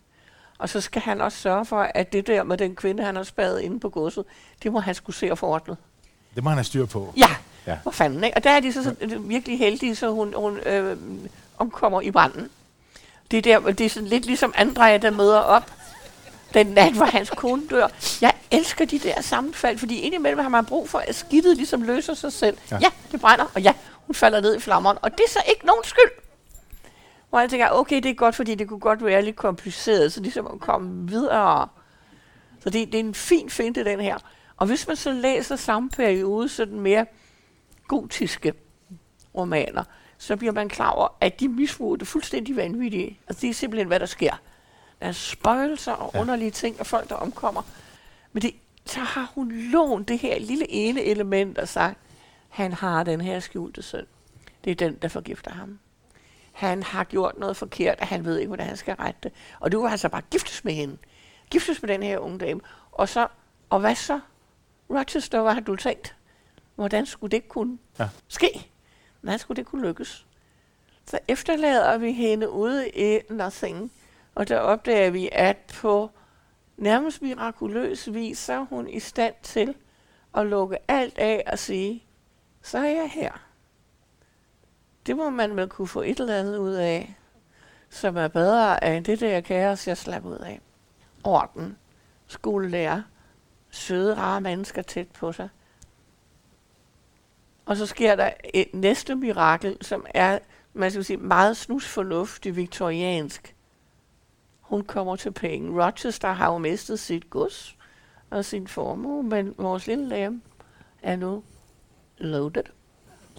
[0.57, 3.23] Og så skal han også sørge for, at det der med den kvinde, han har
[3.23, 4.25] spadet inde på godset,
[4.63, 5.77] det må han skulle se og forordnet.
[6.35, 7.13] Det må han have styr på.
[7.17, 7.35] Ja,
[7.67, 7.77] ja.
[7.83, 8.37] hvor fanden, ikke?
[8.37, 10.97] Og der er de så, så virkelig heldige, så hun, hun øh,
[11.57, 12.49] omkommer i branden.
[13.31, 15.71] Det er, der, det er sådan lidt ligesom Andrea, der møder op
[16.53, 17.87] den nat, hvor hans kone dør.
[18.21, 22.13] Jeg elsker de der sammenfald, fordi indimellem har man brug for, at skidtet ligesom løser
[22.13, 22.57] sig selv.
[22.71, 23.73] Ja, ja det brænder, og ja,
[24.05, 26.24] hun falder ned i flammeren, og det er så ikke nogen skyld.
[27.35, 30.21] Hvor jeg tænker, okay, det er godt, fordi det kunne godt være lidt kompliceret, så
[30.21, 31.67] ligesom at komme videre.
[32.59, 34.17] Så det, det er en fin finte, den her.
[34.57, 37.05] Og hvis man så læser samme periode, så den mere
[37.87, 38.53] gotiske,
[39.37, 39.83] romaner,
[40.17, 43.19] så bliver man klar over, at de misbrug er fuldstændig vanvittige.
[43.27, 44.33] Altså det er simpelthen, hvad der sker.
[44.99, 46.21] Der er spøjelser og ja.
[46.21, 47.61] underlige ting, og folk, der omkommer.
[48.33, 48.55] Men det,
[48.85, 51.97] så har hun lånt det her lille ene element og sagt,
[52.49, 54.05] han har den her skjulte søn.
[54.63, 55.79] Det er den, der forgifter ham.
[56.55, 59.31] Han har gjort noget forkert, og han ved ikke, hvordan han skal rette det.
[59.59, 60.97] Og du har altså bare giftes med hende.
[61.49, 62.61] Giftes med den her unge dame.
[62.91, 63.27] Og så,
[63.69, 64.19] og hvad så?
[64.89, 66.15] Rochester, hvad har du tænkt?
[66.75, 68.09] Hvordan skulle det kunne ja.
[68.27, 68.71] ske?
[69.21, 70.25] Hvordan skulle det kunne lykkes?
[71.05, 73.91] Så efterlader vi hende ude i nothing,
[74.35, 76.09] og der opdager vi, at på
[76.77, 79.75] nærmest mirakuløs vis, så er hun i stand til
[80.35, 82.03] at lukke alt af og sige,
[82.61, 83.31] så er jeg her.
[85.05, 87.15] Det må man vel kunne få et eller andet ud af,
[87.89, 90.61] som er bedre end det der kaos, jeg slap ud af.
[91.23, 91.77] Orden,
[92.27, 93.01] skolelærer,
[93.69, 95.49] søde, rare mennesker tæt på sig.
[97.65, 100.39] Og så sker der et næste mirakel, som er
[100.75, 103.55] man skal sige, meget snusfornuftig viktoriansk.
[104.61, 105.85] Hun kommer til penge.
[105.85, 107.77] Rochester har jo mistet sit gods
[108.29, 110.41] og sin formue, men vores lille lem
[111.01, 111.43] er nu
[112.17, 112.63] loaded.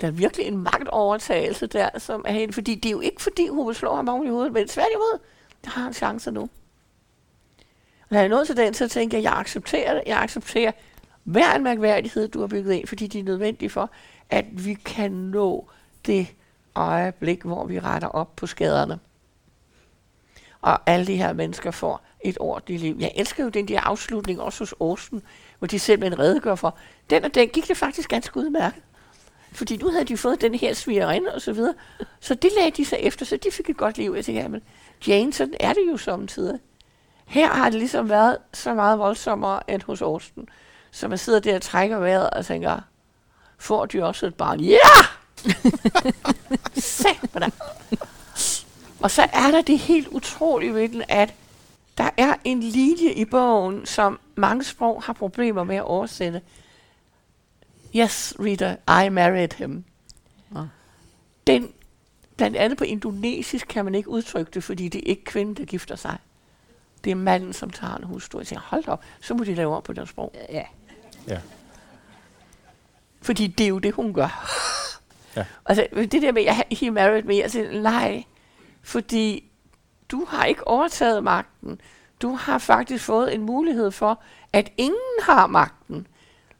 [0.01, 3.49] Der er virkelig en magtovertagelse der, som er helt, fordi det er jo ikke fordi,
[3.49, 5.19] hun vil slå ham oven i hovedet, men tværtimod,
[5.65, 6.49] der har han chancer nu.
[8.09, 10.73] Og der jeg nåede til den, så tænker jeg, jeg accepterer det, jeg accepterer
[11.25, 13.91] hver en mærkværdighed, du har bygget ind, fordi de er nødvendige for,
[14.31, 15.69] at vi kan nå
[16.07, 16.35] det
[16.75, 18.99] øjeblik, hvor vi retter op på skaderne.
[20.61, 22.97] Og alle de her mennesker får et ordentligt liv.
[23.01, 25.23] Jeg elsker jo den der afslutning også hos Åsen,
[25.59, 26.79] hvor de simpelthen redegør for,
[27.11, 28.83] den og den gik det faktisk ganske udmærket.
[29.53, 31.75] Fordi nu havde de fået den her svigerinde og så videre.
[32.21, 34.13] Så det lagde de sig efter, så de fik et godt liv.
[34.17, 34.63] Jeg tænkte, jamen,
[35.07, 36.59] Jane, sådan er det jo samtidig.
[37.27, 40.49] Her har det ligesom været så meget voldsommere end hos Austin.
[40.91, 42.81] Så man sidder der og trækker vejret og tænker,
[43.59, 44.61] får de også et barn?
[44.61, 44.77] Ja!
[47.41, 47.51] Yeah!
[49.01, 51.35] og så er der det helt utrolige ved den, at
[51.99, 56.41] der er en linje i bogen, som mange sprog har problemer med at oversætte.
[57.97, 59.85] Yes, reader, I married him.
[60.55, 60.61] Ja.
[61.47, 61.73] Den,
[62.37, 65.65] blandt andet på indonesisk kan man ikke udtrykke det, fordi det er ikke kvinden, der
[65.65, 66.19] gifter sig.
[67.05, 68.39] Det er manden, som tager en hustru.
[68.39, 70.35] Jeg tænker, hold op, så må de lave om på deres sprog.
[70.51, 70.65] Ja.
[71.29, 71.41] ja.
[73.23, 74.51] Fordi det er jo det, hun gør.
[75.37, 75.45] Ja.
[75.67, 78.25] Altså, det der med, at he married me, altså nej.
[78.83, 79.51] Fordi
[80.09, 81.81] du har ikke overtaget magten.
[82.23, 84.23] Du har faktisk fået en mulighed for,
[84.53, 86.07] at ingen har magten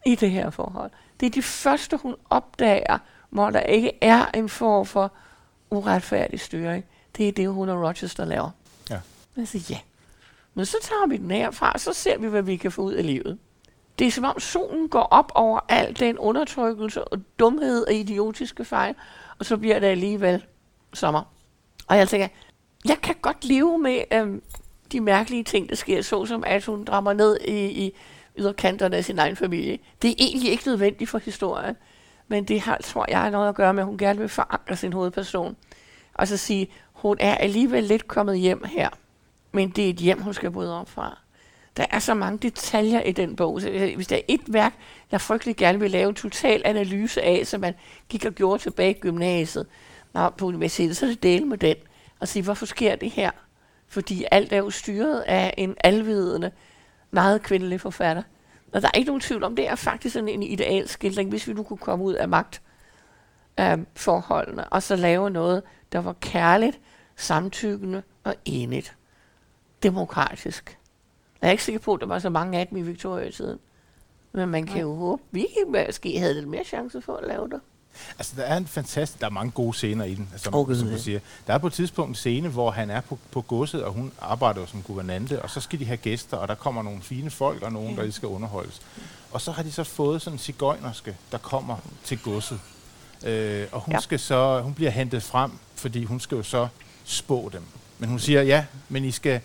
[0.07, 0.91] i det her forhold.
[1.21, 2.99] Det er de første, hun opdager,
[3.31, 5.13] hvor der ikke er en form for
[5.71, 6.85] uretfærdig styring.
[7.17, 8.51] Det er det, hun og Rochester laver.
[8.91, 9.01] Ja.
[9.37, 9.79] Altså ja.
[10.55, 12.93] Men så tager vi den herfra, og så ser vi, hvad vi kan få ud
[12.93, 13.39] af livet.
[13.99, 18.65] Det er som om solen går op over al den undertrykkelse og dumhed og idiotiske
[18.65, 18.95] fejl,
[19.39, 20.45] og så bliver det alligevel
[20.95, 21.23] sommer.
[21.87, 22.29] Og jeg tænker,
[22.85, 24.43] jeg kan godt leve med øhm,
[24.93, 27.95] de mærkelige ting, der sker, såsom at hun drammer ned i, i
[28.39, 29.79] yderkanterne af sin egen familie.
[30.03, 31.77] Det er egentlig ikke nødvendigt for historien,
[32.29, 34.93] men det har, tror jeg, noget at gøre med, at hun gerne vil forankre sin
[34.93, 35.57] hovedperson.
[36.15, 38.89] Og så sige, hun er alligevel lidt kommet hjem her,
[39.53, 41.19] men det er et hjem, hun skal bryde op fra.
[41.77, 43.61] Der er så mange detaljer i den bog.
[43.61, 44.75] Så hvis der er et værk,
[45.13, 47.75] jeg frygtelig gerne vil lave en total analyse af, som man
[48.09, 49.67] gik og gjorde tilbage i gymnasiet,
[50.13, 51.77] og på universitetet, så er det dele med den.
[52.21, 53.31] Og sige, hvorfor sker det her?
[53.89, 56.51] Fordi alt er jo styret af en alvidende,
[57.17, 58.23] meget kvindelig forfatter.
[58.73, 61.49] Og der er ikke nogen tvivl om, det er faktisk sådan en ideal skildring, hvis
[61.49, 62.63] vi nu kunne komme ud af magt
[63.61, 65.63] øh, forholdene, og så lave noget,
[65.93, 66.81] der var kærligt,
[67.17, 68.97] samtykkende og enigt.
[69.83, 70.79] Demokratisk.
[71.43, 73.59] Jeg er ikke sikker på, at der var så mange af dem i Victoria-tiden.
[74.33, 75.47] Men man kan jo håbe, vi
[75.89, 77.61] måske havde lidt mere chance for at lave det.
[78.19, 79.21] Altså, der er en fantastisk...
[79.21, 81.21] Der er mange gode scener i den, som, okay, som du siger.
[81.47, 84.13] Der er på et tidspunkt en scene, hvor han er på, på godset, og hun
[84.21, 87.31] arbejder jo som guvernante, og så skal de have gæster, og der kommer nogle fine
[87.31, 88.81] folk, og nogen, der skal underholdes.
[89.33, 92.61] Og så har de så fået sådan en cigøjnerske, der kommer til godset.
[93.25, 94.01] Øh, og hun, ja.
[94.01, 96.69] skal så, hun bliver hentet frem, fordi hun skal jo så
[97.05, 97.63] spå dem.
[97.99, 99.41] Men hun siger, ja, men I skal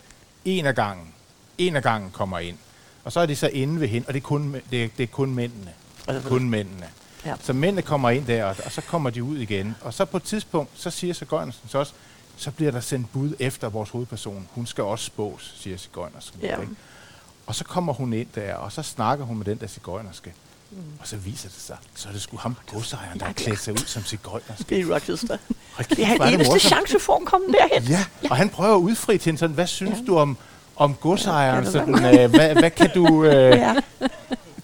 [0.45, 1.13] en af gangen
[1.57, 2.57] en af gangen kommer ind.
[3.03, 5.03] Og så er de så inde ved hende, og det er kun, det er, det
[5.03, 5.73] er kun mændene.
[6.07, 6.89] Altså, kun mændene.
[7.25, 7.35] Ja.
[7.43, 9.75] Så mændene kommer ind der, og, og så kommer de ud igen.
[9.81, 11.93] Og så på et tidspunkt, så siger Sigøjnersen så også,
[12.37, 14.47] så bliver der sendt bud efter vores hovedperson.
[14.51, 16.35] Hun skal også spås, siger Sigøjnersen.
[16.41, 16.61] Ja.
[16.61, 16.73] Ikke?
[17.47, 20.33] Og så kommer hun ind der, og så snakker hun med den der Sigøjnerske.
[20.71, 20.77] Mm.
[20.99, 23.73] Og så viser det sig, så er det sgu ham, godsejeren, der har klædt sig
[23.73, 24.65] ud som cigøjnerske.
[24.69, 25.37] Det er Rochester.
[25.89, 27.83] Det er hans eneste chance for at komme derhen.
[27.83, 30.05] Ja, ja, og han prøver at udfri til sådan, hvad synes ja.
[30.07, 30.37] du om,
[30.75, 31.65] om godsejeren.
[31.65, 33.23] Ja, sådan, øh, hvad, hvad kan du...
[33.23, 33.75] Øh, ja.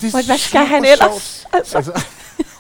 [0.02, 1.46] det hvad skal han ellers?
[1.54, 1.78] Altså.
[1.78, 2.06] altså.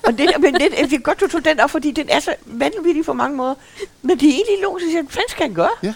[0.07, 2.35] Og det, men det, det er godt, du tog den op, fordi den er så
[2.45, 3.55] vanvittig på mange måder.
[4.01, 5.69] Men det er egentlig logisk, at hvad skal han gøre?
[5.83, 5.93] Ja.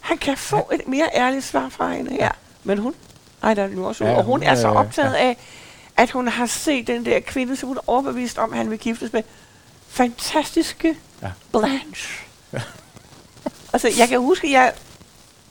[0.00, 2.30] Han kan få et mere ærligt svar fra hende her.
[2.64, 2.94] Men hun,
[3.42, 5.18] ej, der er nu også ja, og hun er så optaget ja.
[5.18, 5.36] af,
[5.96, 8.78] at hun har set den der kvinde, som hun er overbevist om, at han vil
[8.78, 9.22] giftes med.
[9.88, 11.30] Fantastiske ja.
[11.52, 12.24] Blanche.
[12.52, 12.60] Ja.
[13.72, 14.72] altså, jeg kan huske, jeg,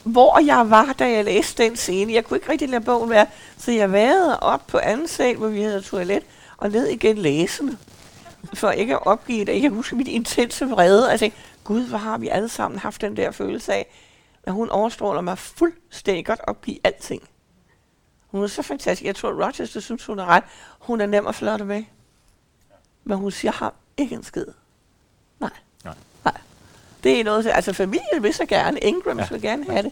[0.04, 2.14] hvor jeg var, da jeg læste den scene.
[2.14, 3.26] Jeg kunne ikke rigtig lade bogen være,
[3.58, 6.24] så jeg vejede op på anden sal, hvor vi havde toilet,
[6.64, 7.78] og ned igen læsende.
[8.54, 9.54] For ikke at opgive det.
[9.54, 11.12] Jeg kan huske mit intense vrede.
[11.12, 11.32] Altså,
[11.64, 13.88] gud, hvor har vi alle sammen haft den der følelse af,
[14.44, 17.22] at hun overstråler mig fuldstændig godt opgive alting.
[18.28, 19.06] Hun er så fantastisk.
[19.06, 20.44] Jeg tror, Rochester synes, hun er ret.
[20.80, 21.84] Hun er nem at flotte med.
[23.04, 24.46] Men hun siger ham ikke en skid.
[25.40, 25.50] Nej.
[25.84, 25.96] Nej.
[26.26, 26.38] Nej.
[27.04, 29.28] Det er noget, altså familien vil så gerne, Ingram ja.
[29.32, 29.92] vil gerne have det.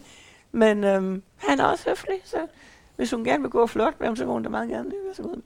[0.52, 2.48] Men øhm, han er også høflig, så
[2.95, 4.89] hvis hun gerne vil gå og flotte med ham, så vil hun da meget gerne
[4.89, 4.98] det.
[5.14, 5.39] Så godt.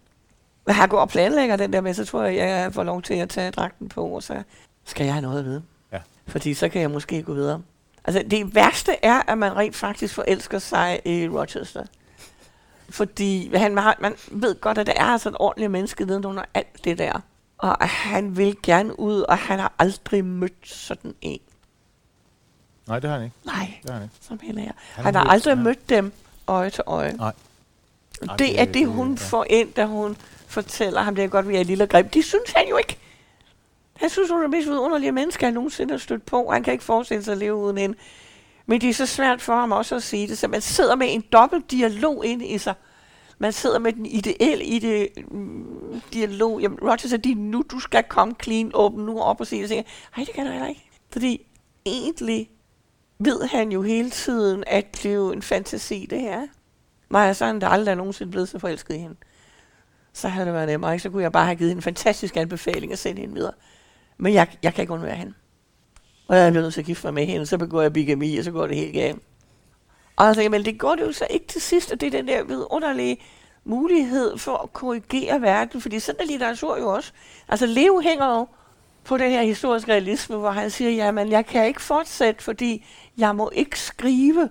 [0.66, 3.14] Men han går og planlægger den der med, så tror jeg, jeg får lov til
[3.14, 4.44] at tage dragten på, og så
[4.86, 5.64] skal jeg have noget at vide.
[5.92, 6.00] Ja.
[6.28, 7.62] Fordi så kan jeg måske gå videre.
[8.06, 11.86] Altså det værste er, at man rent faktisk forelsker sig i Rochester.
[12.90, 16.98] Fordi han, man ved godt, at der er altså et ordentligt menneske under alt det
[16.98, 17.20] der.
[17.58, 21.40] Og han vil gerne ud, og han har aldrig mødt sådan en.
[22.88, 23.36] Nej, det har han ikke.
[23.44, 24.16] Nej, det har han ikke.
[24.22, 24.74] som heller jeg.
[24.94, 25.62] Han, han har aldrig ja.
[25.64, 26.14] mødt dem
[26.48, 27.14] øje til øje.
[27.14, 27.34] Nej.
[28.22, 29.16] Det, det er det, det hun ja.
[29.16, 30.18] får ind, da hun
[30.56, 32.10] fortæller ham, det er godt, vi er lille og grim.
[32.10, 32.98] Det synes han jo ikke.
[33.94, 36.50] Han synes, hun er det mest vidunderlige menneske, han nogensinde har stødt på.
[36.52, 37.98] Han kan ikke forestille sig at leve uden hende.
[38.66, 41.08] Men det er så svært for ham også at sige det, så man sidder med
[41.10, 42.74] en dobbelt dialog inde i sig.
[43.38, 46.62] Man sidder med den ideelle i det, mm, dialog.
[46.62, 49.68] Jamen, Roger siger, det er nu, du skal komme clean, åben nu op og sige
[49.68, 49.86] det.
[50.18, 50.90] Nej, det kan du heller ikke.
[51.12, 51.48] Fordi
[51.86, 52.50] egentlig
[53.20, 56.48] ved han jo hele tiden, at det er jo en fantasi, det her.
[57.10, 59.16] Maja Sand, der aldrig nogensinde blevet så forelsket i hende.
[60.16, 61.04] Så havde det været nemmere, ikke?
[61.04, 63.54] Så kunne jeg bare have givet en fantastisk anbefaling og sende hende videre.
[64.18, 65.34] Men jeg, jeg kan ikke undvære hende.
[66.28, 68.44] Og jeg blev nødt til at gifte mig med hende, så begår jeg bigami, og
[68.44, 69.20] så går det helt galt.
[70.16, 72.08] Og altså, jeg tænker, men det går det jo så ikke til sidst, og det
[72.08, 73.18] er den der vidunderlige
[73.64, 77.12] mulighed for at korrigere verden, fordi sådan er litteratur jo også.
[77.48, 78.48] Altså Leo hænger jo
[79.04, 82.86] på den her historiske realisme, hvor han siger, jamen jeg kan ikke fortsætte, fordi
[83.18, 84.50] jeg må ikke skrive,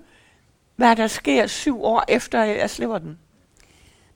[0.77, 3.19] hvad der sker syv år efter, jeg slipper den.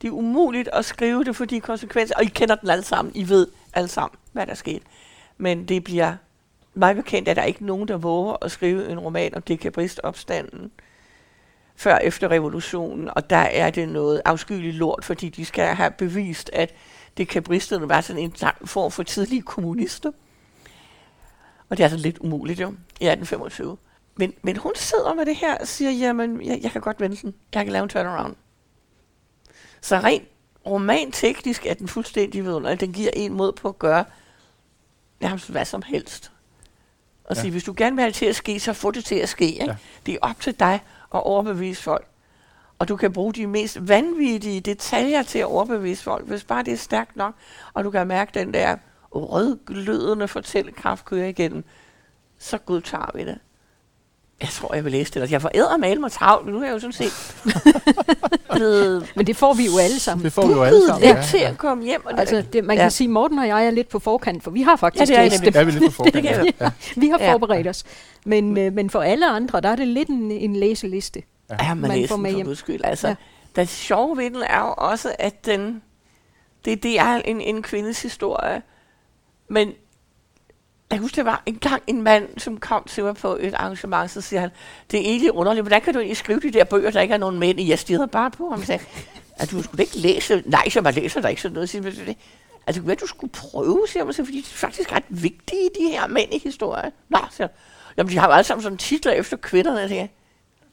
[0.03, 3.29] Det er umuligt at skrive det, fordi konsekvenser, og I kender den alle sammen, I
[3.29, 4.85] ved alle sammen, hvad der skete.
[5.39, 6.17] Men det bliver
[6.75, 10.71] meget bekendt, at der ikke nogen, der våger at skrive en roman om dekabristopstanden
[11.77, 16.51] før efter revolutionen, og der er det noget afskyeligt lort, fordi de skal have bevist,
[16.53, 16.75] at
[17.17, 18.35] dekabristerne var sådan en
[18.65, 20.13] form for tidlige kommunister.
[21.69, 22.67] Og det er altså lidt umuligt jo,
[23.01, 23.77] i 1825.
[24.17, 27.17] Men, men hun sidder med det her og siger, jamen, jeg, jeg kan godt vende
[27.17, 27.35] den.
[27.55, 28.37] Jeg kan lave en turnaround.
[29.81, 30.29] Så rent
[30.67, 32.81] romanteknisk er den fuldstændig vidunderlig.
[32.81, 34.05] Den giver en mod på at gøre
[35.21, 36.33] nærmest hvad som helst.
[37.25, 37.41] Og ja.
[37.41, 39.29] sige, hvis du gerne vil have det til at ske, så få det til at
[39.29, 39.45] ske.
[39.45, 39.65] Ikke?
[39.65, 39.77] Ja.
[40.07, 40.81] Det er op til dig
[41.15, 42.07] at overbevise folk.
[42.79, 46.73] Og du kan bruge de mest vanvittige detaljer til at overbevise folk, hvis bare det
[46.73, 47.35] er stærkt nok,
[47.75, 48.77] og du kan mærke den der
[49.13, 51.65] rødglødende fortællekraft køre igennem,
[52.39, 53.39] så godtager vi det.
[54.41, 55.31] Jeg tror, jeg vil læse det.
[55.31, 57.37] Jeg får æder male mig travlt, nu er jeg jo sådan set
[59.17, 60.25] Men det får vi jo alle sammen.
[60.25, 61.23] Det får vi jo alle sammen, ja.
[61.23, 62.07] til at komme hjem.
[62.07, 62.83] Og altså, det, man ja.
[62.83, 65.45] kan sige, Morten og jeg er lidt på forkant, for vi har faktisk ja, læst
[65.45, 65.55] det.
[65.55, 66.25] Ja, vi er lidt på forkant.
[66.25, 66.71] det ja.
[66.97, 67.85] Vi har forberedt os.
[68.25, 71.23] Men, øh, men for alle andre, der er det lidt en, en læseliste.
[71.51, 72.47] Ja, ja man, man får med hjem.
[72.47, 72.81] Udskyld.
[72.85, 73.15] Altså, ja.
[73.57, 75.83] Det sjove ved den er jo også, at den,
[76.65, 78.63] det, det er en, en kvindes historie,
[79.49, 79.73] men
[80.91, 84.11] jeg husker, det var en gang en mand, som kom til mig på et arrangement,
[84.11, 84.51] så siger han,
[84.91, 87.19] det er egentlig underligt, hvordan kan du egentlig skrive de der bøger, der ikke er
[87.19, 87.71] nogen mænd i?
[87.71, 88.85] Jeg stirrede bare på ham og sagde,
[89.37, 91.69] at du skulle ikke læse, nej, så man læser der ikke sådan noget.
[91.69, 92.17] Siger, det,
[92.67, 95.89] altså, hvad du skulle prøve, siger man så, fordi det er faktisk ret vigtige, de
[95.91, 96.93] her mænd i historien.
[97.09, 97.49] Nå, siger
[97.97, 100.07] Jamen, de har jo alle sammen sådan titler efter kvinderne, siger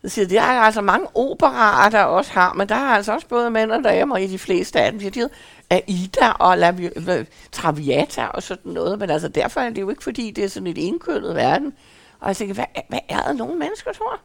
[0.05, 3.27] så siger, det er altså mange operaer, der også har, men der er altså også
[3.27, 4.99] både mænd og damer i de fleste af dem.
[4.99, 5.29] Siger, de
[5.69, 6.75] Aida og La,
[7.51, 10.67] Traviata og sådan noget, men altså derfor er det jo ikke, fordi det er sådan
[10.67, 11.73] et enkønnet verden.
[12.19, 14.19] Og jeg tænker, hvad, hvad er det nogle mennesker, tror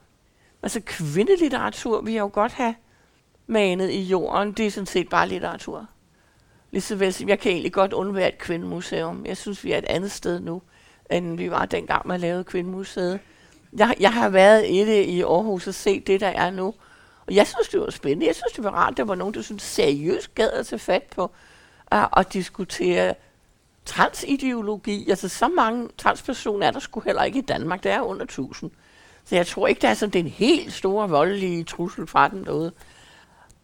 [0.62, 2.75] Altså kvindelitteratur vil jeg jo godt have
[3.47, 4.53] manet i jorden.
[4.53, 5.87] Det er sådan set bare litteratur.
[6.71, 9.27] Lige vel som jeg kan egentlig godt undvære et kvindemuseum.
[9.27, 10.62] Jeg synes, vi er et andet sted nu,
[11.11, 13.21] end vi var dengang, man lavede kvindemuseet.
[13.77, 16.75] Jeg, jeg har været i det i Aarhus og set det, der er nu.
[17.31, 18.27] Og jeg synes, det var spændende.
[18.27, 21.02] Jeg synes, det var rart, der var nogen, der synes seriøst gad at tage fat
[21.02, 21.23] på
[21.94, 23.15] uh, at diskutere
[23.85, 25.11] transideologi.
[25.11, 27.82] Altså, så mange transpersoner er der skulle heller ikke i Danmark.
[27.82, 28.70] Der er under 1000.
[29.24, 32.73] Så jeg tror ikke, der er sådan den helt store voldelige trussel fra den derude.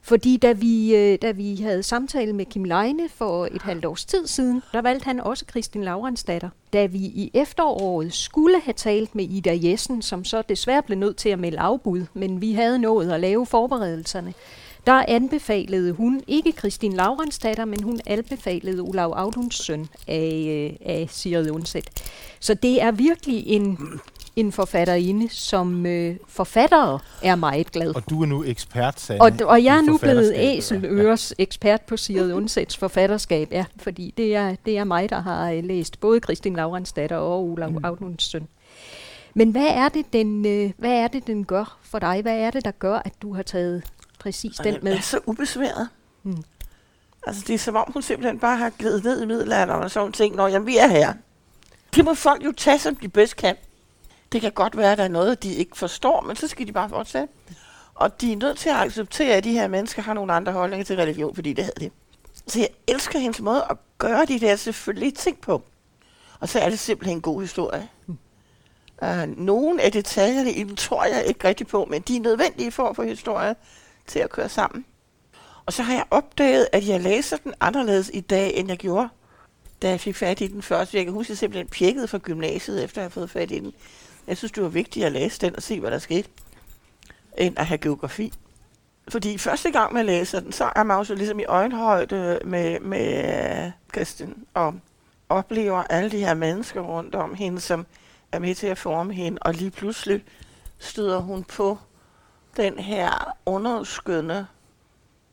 [0.08, 4.04] Fordi da vi, øh, da vi havde samtale med Kim Leine for et halvt års
[4.04, 6.48] tid siden, der valgte han også Kristin Laurensdatter.
[6.72, 11.16] Da vi i efteråret skulle have talt med Ida Jessen, som så desværre blev nødt
[11.16, 14.34] til at melde afbud, men vi havde nået at lave forberedelserne,
[14.86, 21.06] der anbefalede hun ikke Kristin Laurensdatter, men hun anbefalede Olav Audunds søn af, øh, af
[21.10, 21.90] Sigrid Undset.
[22.40, 23.78] Så det er virkelig en
[24.40, 29.32] en forfatterinde, som øh, forfattere er meget glad Og du er nu ekspert, sagde og,
[29.44, 31.42] og jeg er nu blevet æseløres ja.
[31.42, 35.64] ekspert på Sigrid Undsets forfatterskab, ja, fordi det er, det er mig, der har øh,
[35.64, 36.56] læst både Kristin
[36.96, 37.84] datter og Olav mm.
[37.84, 38.48] Agnunds søn.
[39.34, 42.22] Men hvad er, det, den, øh, hvad er det, den gør for dig?
[42.22, 43.82] Hvad er det, der gør, at du har taget
[44.18, 44.92] præcis den med?
[44.92, 45.88] Jeg er så ubesværet.
[46.22, 46.42] Mm.
[47.26, 50.12] Altså, det er som om, hun simpelthen bare har glædet ned i middelalderen og sådan
[50.12, 50.36] ting.
[50.36, 51.12] Nå, jamen, vi er her.
[51.94, 53.56] Det må folk jo tage, som de bedst kan.
[54.32, 56.72] Det kan godt være, at der er noget, de ikke forstår, men så skal de
[56.72, 57.28] bare fortsætte.
[57.94, 60.84] Og de er nødt til at acceptere, at de her mennesker har nogle andre holdninger
[60.84, 61.90] til religion, fordi det havde de.
[62.46, 65.62] Så jeg elsker hendes måde at gøre de der selvfølgelig ting på.
[66.40, 67.88] Og så er det simpelthen en god historie.
[69.02, 72.70] Uh, nogle af detaljerne i den tror jeg ikke rigtig på, men de er nødvendige
[72.70, 73.54] for at få historien
[74.06, 74.84] til at køre sammen.
[75.66, 79.08] Og så har jeg opdaget, at jeg læser den anderledes i dag, end jeg gjorde,
[79.82, 80.96] da jeg fik fat i den første.
[80.96, 83.58] Jeg kan huske, at jeg simpelthen pjekkede fra gymnasiet, efter jeg havde fået fat i
[83.58, 83.74] den.
[84.28, 86.28] Jeg synes, det var vigtigt at læse den og se, hvad der skete,
[87.38, 88.32] end at have geografi.
[89.08, 93.72] Fordi første gang man læser den, så er man også ligesom i øjenhøjde med, med
[93.94, 94.74] Christian, og
[95.28, 97.86] oplever alle de her mennesker rundt om hende, som
[98.32, 100.24] er med til at forme hende, og lige pludselig
[100.78, 101.78] støder hun på
[102.56, 104.46] den her underskønne,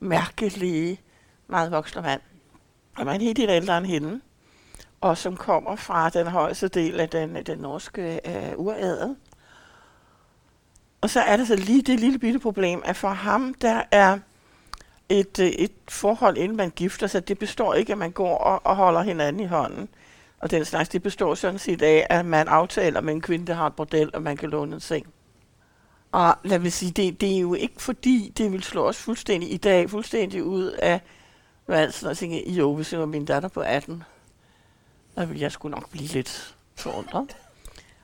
[0.00, 1.00] mærkelige,
[1.46, 2.20] meget voksne mand.
[2.92, 4.20] Han er helt ældre end hende
[5.00, 9.16] og som kommer fra den højeste del af den, den norske øh, uræde.
[11.00, 14.18] Og så er der så lige det lille bitte problem, at for ham, der er
[15.08, 18.66] et, øh, et forhold, inden man gifter sig, det består ikke, at man går og,
[18.66, 19.88] og holder hinanden i hånden.
[20.40, 23.54] Og den slags, det består sådan set af, at man aftaler med en kvinde, der
[23.54, 25.06] har et bordel, og man kan låne en seng.
[26.12, 29.52] Og lad mig sige, det, det er jo ikke fordi, det vil slå os fuldstændig
[29.52, 31.00] i dag, fuldstændig ud af
[31.66, 34.02] valsen og tænke, jo, hvis jeg var min datter på 18,
[35.16, 37.36] der ville jeg skulle nok blive lidt forundret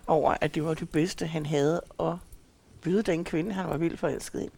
[0.07, 2.15] over, at det var det bedste, han havde at
[2.81, 4.49] byde den kvinde, han var vildt forelsket i.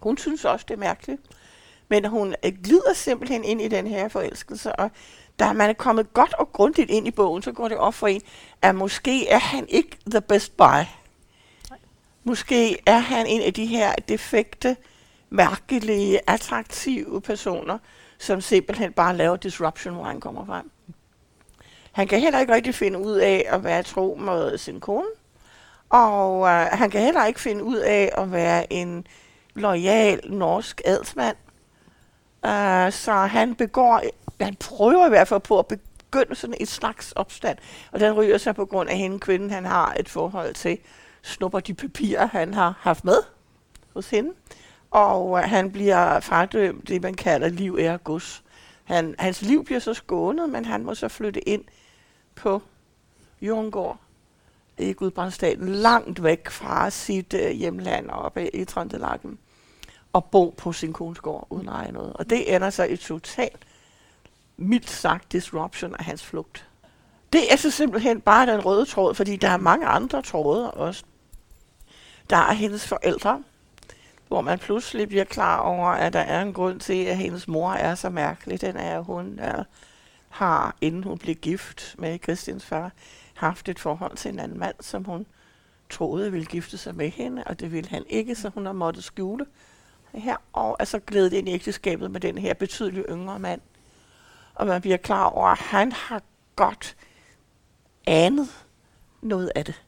[0.00, 1.20] Hun synes også, det er mærkeligt.
[1.88, 4.90] Men hun øh, glider simpelthen ind i den her forelskelse, og
[5.38, 8.06] da man er kommet godt og grundigt ind i bogen, så går det op for
[8.06, 8.20] en,
[8.62, 10.84] at måske er han ikke the best buy.
[12.24, 14.76] Måske er han en af de her defekte,
[15.30, 17.78] mærkelige, attraktive personer,
[18.18, 20.70] som simpelthen bare laver disruption, hvor han kommer frem.
[21.92, 25.06] Han kan heller ikke rigtig finde ud af at være tro mod sin kone.
[25.88, 29.06] Og øh, han kan heller ikke finde ud af at være en
[29.54, 31.36] lojal norsk adelsmand.
[32.46, 34.02] Øh, så han begår,
[34.40, 37.58] han prøver i hvert fald på at begynde sådan et slags opstand.
[37.92, 40.78] Og den ryger sig på grund af hende, kvinden han har et forhold til,
[41.22, 43.22] snupper de papirer, han har haft med
[43.94, 44.30] hos hende.
[44.90, 48.42] Og øh, han bliver fradømt det, man kalder liv, ære, gods.
[48.90, 51.64] Han, hans liv bliver så skånet, men han må så flytte ind
[52.34, 52.62] på
[53.42, 53.98] Jørgengård
[54.78, 59.38] i Gudbrandsdalen, langt væk fra sit øh, hjemland oppe i Trøndelagen,
[60.12, 62.12] og bo på sin kones gård uden at eje noget.
[62.12, 63.50] Og det ender så i total,
[64.56, 66.68] mildt sagt, disruption af hans flugt.
[67.32, 71.04] Det er så simpelthen bare den røde tråd, fordi der er mange andre tråde også.
[72.30, 73.42] Der er hendes forældre,
[74.30, 77.72] hvor man pludselig bliver klar over, at der er en grund til, at hendes mor
[77.72, 78.60] er så mærkelig.
[78.60, 79.64] Den er, at hun er,
[80.28, 82.92] har, inden hun blev gift med Christians far,
[83.34, 85.26] haft et forhold til en anden mand, som hun
[85.90, 89.04] troede ville gifte sig med hende, og det ville han ikke, så hun har måttet
[89.04, 89.46] skjule
[90.14, 93.60] her, og er så glædet ind i ægteskabet med den her betydeligt yngre mand.
[94.54, 96.22] Og man bliver klar over, at han har
[96.56, 96.96] godt
[98.06, 98.48] anet
[99.22, 99.82] noget af det,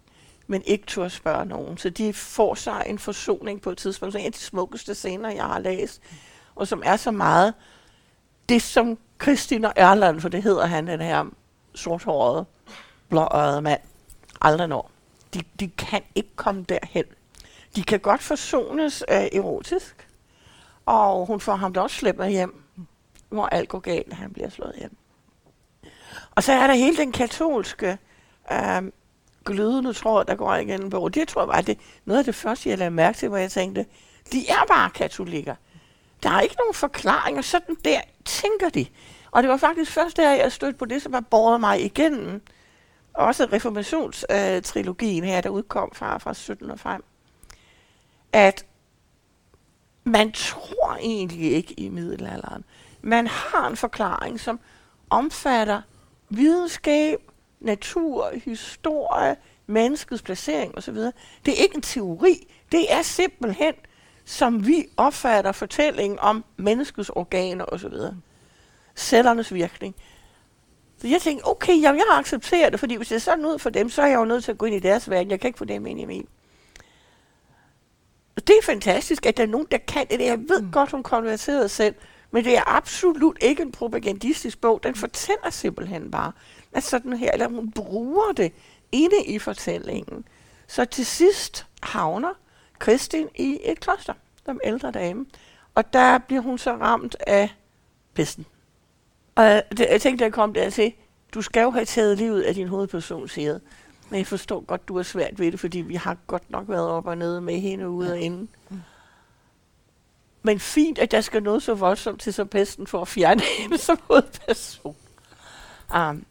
[0.53, 1.79] men ikke tør spørge nogen.
[1.79, 4.13] Så de får sig en forsoning på et tidspunkt.
[4.13, 6.03] Så en af de smukkeste scener, jeg har læst,
[6.55, 7.55] og som er så meget
[8.49, 11.25] det, som Christina Erland, for det hedder han, den her
[11.75, 12.45] sorthårede,
[13.09, 13.81] blåøjede mand,
[14.41, 14.91] aldrig når.
[15.35, 17.05] De, de kan ikke komme derhen.
[17.77, 20.09] De kan godt forsones øh, erotisk,
[20.87, 22.63] og hun får ham da også slæbt hjem,
[23.29, 24.97] hvor alt går galt, han bliver slået hjem.
[26.35, 27.99] Og så er der hele den katolske
[28.53, 28.83] øh,
[29.45, 31.09] glødende tråd, der går igennem på.
[31.09, 33.51] Det tror jeg var det, noget af det første, jeg lagde mærke til, hvor jeg
[33.51, 33.87] tænkte,
[34.33, 35.55] de er bare katolikker.
[36.23, 38.87] Der er ikke nogen forklaringer, sådan der tænker de.
[39.31, 42.43] Og det var faktisk først der, jeg stødte på det, som har båret mig igennem.
[43.15, 47.05] Også reformationstrilogien her, der udkom fra, fra 17 og frem.
[48.33, 48.67] At
[50.05, 52.65] man tror egentlig ikke i middelalderen.
[53.03, 54.61] Man har en forklaring, som
[55.11, 55.83] omfatter
[56.29, 57.32] videnskab,
[57.65, 59.37] natur, historie,
[59.67, 60.97] menneskets placering osv.
[60.97, 61.13] Det
[61.49, 62.47] er ikke en teori.
[62.73, 63.75] Det er simpelthen,
[64.25, 67.95] som vi opfatter fortællingen om menneskets organer osv.
[68.97, 69.95] Cellernes virkning.
[70.99, 73.71] Så jeg tænkte, okay, jamen, jeg accepterer det, fordi hvis det er sådan ud for
[73.71, 75.31] dem, så er jeg jo nødt til at gå ind i deres verden.
[75.31, 76.29] Jeg kan ikke få dem ind i min.
[78.37, 80.21] Det er fantastisk, at der er nogen, der kan det.
[80.21, 80.73] Jeg ved mm.
[80.73, 81.95] godt, hun konverterede selv,
[82.31, 84.81] men det er absolut ikke en propagandistisk bog.
[84.83, 86.33] Den fortæller simpelthen bare,
[86.73, 88.53] at sådan her, eller hun bruger det
[88.93, 90.25] inde i fortællingen.
[90.67, 92.33] Så til sidst havner
[92.79, 94.15] Kristin i et kloster,
[94.47, 95.27] som ældre dame.
[95.75, 97.55] Og der bliver hun så ramt af
[98.15, 98.47] pesten.
[99.35, 100.93] Og det, jeg tænkte, da jeg kom der til,
[101.35, 103.59] du skal jo have taget livet af din hovedperson, siger
[104.11, 106.89] Men jeg forstår godt, du er svært ved det, fordi vi har godt nok været
[106.89, 108.47] op og nede med hende ude og inde.
[108.71, 108.81] Mm.
[110.43, 113.79] Men fint, at der skal noget så voldsomt til så pesten for at fjerne hende
[113.79, 114.97] som hovedperson.
[115.97, 116.27] Um,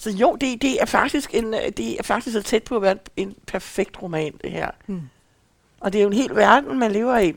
[0.00, 2.82] så jo, det, det, er faktisk en, øh, det er faktisk så tæt på at
[2.82, 4.70] være en perfekt roman, det her.
[4.86, 5.00] Mm.
[5.80, 7.34] Og det er jo en hel verden, man lever i.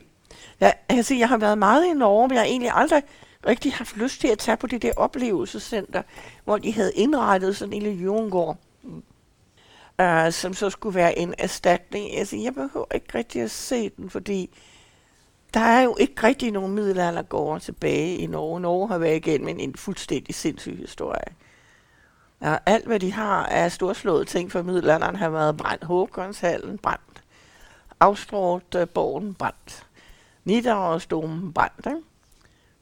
[0.60, 3.02] Jeg, kan sige, jeg har været meget i Norge, men jeg har egentlig aldrig
[3.46, 6.02] rigtig haft lyst til at tage på det der oplevelsescenter,
[6.44, 9.02] hvor de havde indrettet sådan en lille jungård, mm.
[10.02, 12.16] uh, som så skulle være en erstatning.
[12.16, 14.50] Altså, jeg behøver ikke rigtig at se den, fordi
[15.54, 18.60] der er jo ikke rigtig nogen middelaldergårde tilbage i Norge.
[18.60, 21.43] Norge har været igennem en, en fuldstændig sindssyg historie.
[22.42, 25.84] Ja, alt hvad de har er storslåede ting for middelalderen har været brændt.
[25.84, 27.24] Håkonshallen brændt.
[28.00, 29.86] Afstrået uh, øh, borgen brændt.
[30.44, 31.86] Nidarosdomen brændt.
[31.86, 31.98] Ikke?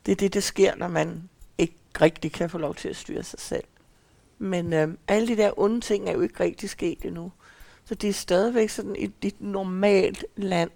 [0.06, 3.22] Det er det, der sker, når man ikke rigtig kan få lov til at styre
[3.22, 3.64] sig selv.
[4.38, 7.32] Men øh, alle de der onde ting er jo ikke rigtig sket endnu.
[7.84, 10.70] Så det er stadigvæk sådan et, et normalt land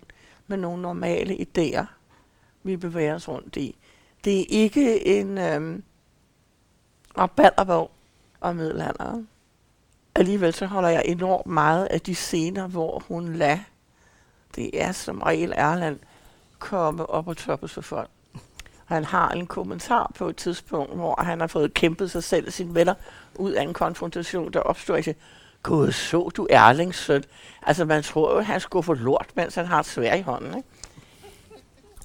[0.47, 1.85] med nogle normale idéer,
[2.63, 3.77] vi bevæger os rundt i.
[4.25, 5.79] Det er ikke en øh,
[7.19, 7.91] rabalderbog
[8.41, 9.29] og middelalderen.
[10.15, 13.59] Alligevel så holder jeg enormt meget af de scener, hvor hun lader,
[14.57, 15.99] det er som regel Erland,
[16.59, 18.11] komme op og toppe for folk.
[18.85, 22.53] Han har en kommentar på et tidspunkt, hvor han har fået kæmpet sig selv og
[22.53, 22.95] sine venner
[23.35, 24.95] ud af en konfrontation, der opstår.
[24.95, 25.15] Jeg
[25.63, 27.25] Gud, så du Erlings søn?
[27.63, 30.23] Altså, man tror jo, at han skulle få lort, mens han har et svær i
[30.23, 30.69] hånden, ikke?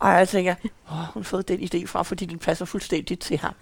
[0.02, 0.56] Og jeg tænker,
[0.91, 3.53] åh, hun har fået den idé fra, fordi den passer fuldstændig til ham.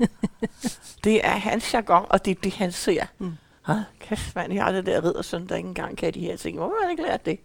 [1.04, 3.06] det er hans jargon, og det er det, han ser.
[3.18, 3.34] Mm.
[3.68, 6.58] Ah, kæft mand, jeg har det der riddersøn, der ikke engang kan de her ting.
[6.58, 7.40] Hvorfor har jeg ikke lært det?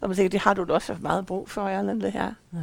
[0.00, 2.34] Og man tænker, det har du da også meget brug for, Erland, det her.
[2.52, 2.58] Ja.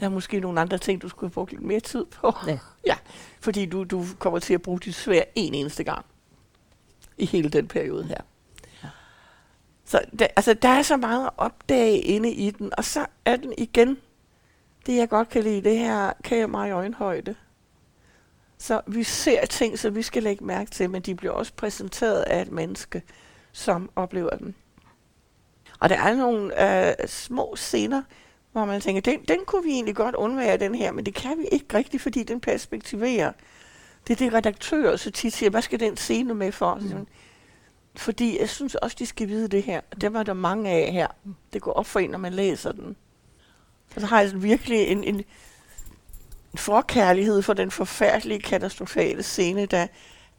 [0.00, 2.32] Der er måske nogle andre ting, du skulle have brugt lidt mere tid på.
[2.46, 2.58] Ja.
[2.86, 2.96] ja
[3.40, 6.04] fordi du, du kommer til at bruge dit svær en eneste gang.
[7.18, 8.20] I hele den periode her.
[8.82, 8.88] Ja.
[9.84, 13.36] Så der, altså, der er så meget at opdage inde i den, og så er
[13.36, 13.98] den igen,
[14.86, 17.34] det jeg godt kan lide, det her kan jeg i øjenhøjde.
[18.58, 22.22] Så vi ser ting, som vi skal lægge mærke til, men de bliver også præsenteret
[22.22, 23.02] af et menneske,
[23.52, 24.54] som oplever dem.
[25.80, 28.02] Og der er nogle øh, små scener,
[28.52, 31.38] hvor man tænker, den, den kunne vi egentlig godt undvære, den her, men det kan
[31.38, 33.32] vi ikke rigtigt, fordi den perspektiverer.
[34.06, 36.74] Det er det redaktører så tit siger, hvad skal den scene med for?
[36.74, 37.06] Mm.
[37.96, 39.80] Fordi jeg synes også, de skal vide det her.
[40.00, 41.06] Det var der mange af her.
[41.52, 42.96] Det går op for en, når man læser den.
[43.94, 45.24] Og så har jeg sådan virkelig en, en, en
[46.54, 49.88] forkærlighed for den forfærdelige, katastrofale scene, da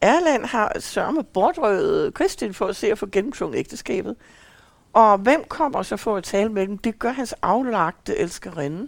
[0.01, 4.15] Erland har sørme bortrøvet Kristin for at se at få gennemtvunget ægteskabet.
[4.93, 6.77] Og hvem kommer så for at tale med dem?
[6.77, 8.87] Det gør hans aflagte elskerinde,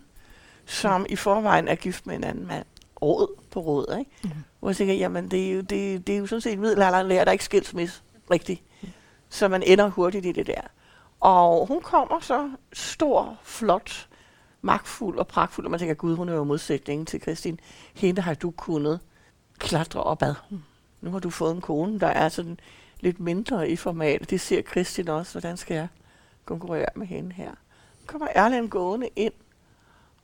[0.65, 2.65] som i forvejen er gift med en anden mand.
[3.01, 4.11] Råd på råd, ikke?
[4.23, 4.29] Mm.
[4.59, 7.07] Hvor jeg tænker, jamen det er jo, det, det er jo sådan set en middelalderen
[7.07, 8.01] lærer, der er ikke skilsmisse
[8.31, 8.61] rigtigt.
[8.81, 8.89] Mm.
[9.29, 10.61] Så man ender hurtigt i det der.
[11.19, 14.07] Og hun kommer så stor, flot,
[14.61, 17.59] magtfuld og pragtfuld, og man tænker, gud, hun er jo modsætningen til Kristin.
[17.93, 18.99] Hende har du kunnet
[19.59, 20.35] klatre opad.
[21.01, 22.59] Nu har du fået en kone, der er sådan
[22.99, 24.29] lidt mindre i format.
[24.29, 25.87] Det ser Kristin også, hvordan skal jeg
[26.45, 27.49] konkurrere med hende her.
[27.49, 29.33] Nu kommer Erland gående ind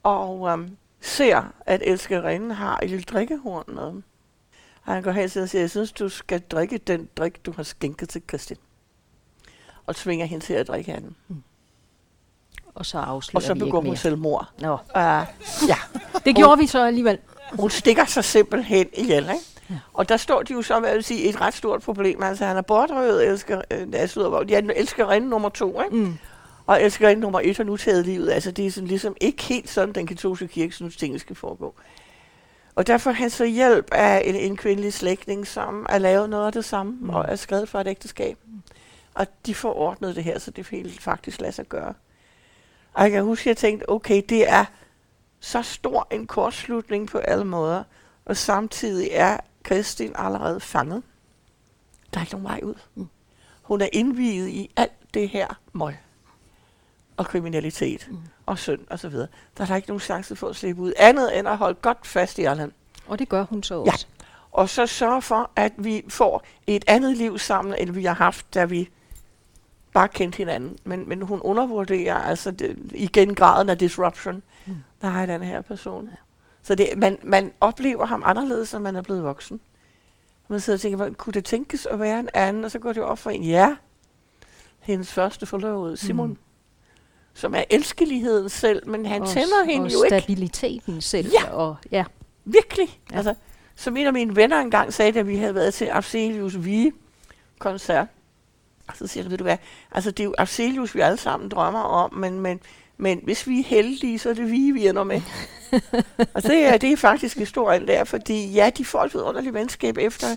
[0.04, 4.02] og um, ser, at elskerinden har et lille drikkehorn med.
[4.84, 7.52] Og han går hen til og siger, jeg synes, du skal drikke den drik, du
[7.52, 8.58] har skænket til Kristin.
[9.86, 11.16] Og tvinger hende til at drikke af den.
[11.28, 11.44] Mm.
[12.78, 14.50] Og så afslører Og så begår hun selvmord.
[14.60, 14.74] Nå.
[14.74, 15.02] Uh,
[15.68, 15.78] ja.
[16.26, 17.18] Det gjorde vi så alligevel.
[17.52, 19.46] Hun stikker sig simpelthen ihjel, ikke?
[19.70, 19.76] Ja.
[19.94, 22.24] Og der står de jo så, hvad jeg vil sige, et ret stort problem.
[22.24, 25.96] Altså, han er bortrøvet elsker, øh, altså, ja, elskerinde nummer to, ikke?
[25.96, 26.18] Mm.
[26.66, 28.32] Og elskerinde nummer et har nu taget livet.
[28.32, 31.76] Altså, det er sådan ligesom ikke helt sådan, den katolske kirke synes, tingene skal foregå.
[32.76, 36.52] Og derfor han så hjælp af en, en kvindelig slægtning, som er lavet noget af
[36.52, 37.10] det samme, mm.
[37.10, 38.38] og er skrevet for et ægteskab.
[39.14, 41.94] Og de får ordnet det her, så det helt faktisk lader sig gøre.
[42.98, 44.66] Og jeg kan huske, at jeg tænkte, okay, det er
[45.40, 47.84] så stor en kortslutning på alle måder,
[48.26, 51.04] og samtidig er Kristin allerede fanget.
[52.14, 52.74] Der er ikke nogen vej ud.
[52.96, 53.08] Mm.
[53.62, 55.96] Hun er indviet i alt det her møg
[57.18, 58.18] og kriminalitet mm.
[58.46, 59.28] og synd og så videre.
[59.58, 62.08] Der er der ikke nogen chance for at slippe ud, andet end at holde godt
[62.08, 62.72] fast i Allan.
[63.08, 64.08] Og det gør hun så også.
[64.20, 64.26] Ja.
[64.52, 68.54] Og så sørge for, at vi får et andet liv sammen, end vi har haft,
[68.54, 68.90] da vi
[69.98, 70.78] bare kendte hinanden.
[70.84, 74.76] Men, men hun undervurderer altså det, igen graden af disruption, mm.
[75.02, 76.10] der har den her person.
[76.64, 79.60] Så det, man, man oplever ham anderledes, når man er blevet voksen.
[80.48, 82.64] Man sidder og tænker, kunne det tænkes at være en anden?
[82.64, 83.76] Og så går det op for en, ja,
[84.80, 86.30] hendes første forlovede, Simon.
[86.30, 86.38] Mm
[87.34, 90.16] som er elskeligheden selv, men han og, tænder hende og jo ikke.
[90.16, 91.32] Og stabiliteten selv.
[91.34, 92.04] Ja, og, ja.
[92.46, 93.00] virkelig.
[93.12, 93.16] Ja.
[93.16, 93.36] Altså,
[93.76, 96.66] som en af mine venner engang sagde, da vi havde været til Abselius
[98.94, 99.58] Så siger jeg, ved du hvad,
[99.92, 102.60] altså det er jo Abselius, vi alle sammen drømmer om, men, men,
[102.98, 105.22] men hvis vi er heldige, så er det vi, vi ender med.
[106.36, 109.98] og det er, det er faktisk historien der, fordi ja, de får et underligt venskab
[109.98, 110.28] efter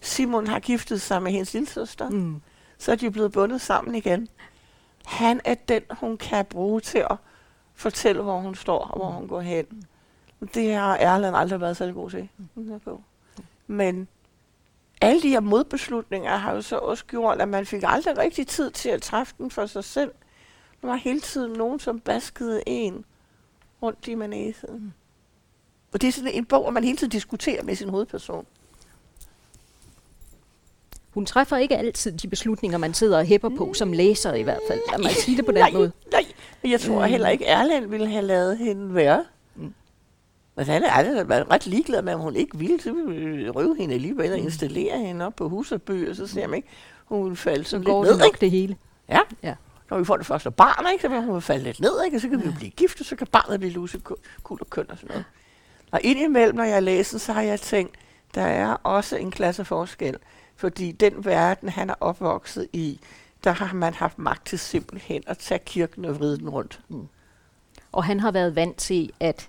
[0.00, 2.10] Simon har giftet sig med hendes lille søster.
[2.10, 2.42] Mm.
[2.78, 4.28] Så er de blevet bundet sammen igen.
[5.04, 7.16] Han er den, hun kan bruge til at
[7.74, 9.66] fortælle, hvor hun står og hvor hun går hen.
[10.54, 12.28] Det har Erland aldrig været særlig god til.
[13.66, 14.08] Men
[15.04, 18.70] alle de her modbeslutninger har jo så også gjort, at man fik aldrig rigtig tid
[18.70, 20.10] til at træffe den for sig selv.
[20.82, 23.04] Der var hele tiden nogen, som baskede en
[23.82, 24.94] rundt i manesen.
[25.92, 28.46] Og det er sådan en bog, hvor man hele tiden diskuterer med sin hovedperson
[31.14, 34.60] hun træffer ikke altid de beslutninger, man sidder og hæpper på, som læser i hvert
[34.68, 34.80] fald.
[34.90, 35.92] Lad mig sige det på den nej, måde.
[36.12, 36.24] Nej,
[36.64, 37.08] jeg tror øh.
[37.08, 39.24] heller ikke, Erland ville have lavet hende være.
[40.56, 43.94] Men han er været ret ligeglad med, om hun ikke ville, så ville røve hende
[43.94, 44.44] alligevel og mm.
[44.44, 46.68] installere hende op på husabø, og så ser man ikke,
[47.04, 48.18] hun vil falde sådan lidt ned.
[48.18, 48.76] nok det hele.
[49.08, 49.20] Ja.
[49.42, 49.54] ja.
[49.90, 52.20] Når vi får det første barn, ikke, så vil hun falde lidt ned, ikke, og
[52.20, 52.46] så kan ja.
[52.46, 54.04] vi blive gift, og så kan barnet blive luset,
[54.42, 55.24] kul og køn og sådan noget.
[55.90, 57.96] Og indimellem, når jeg læser, så har jeg tænkt,
[58.34, 60.16] der er også en klasseforskel.
[60.56, 63.00] Fordi den verden, han er opvokset i,
[63.44, 66.80] der har man haft magt til simpelthen at tage kirken og vride den rundt.
[66.88, 67.08] Mm.
[67.92, 69.48] Og han har været vant til, at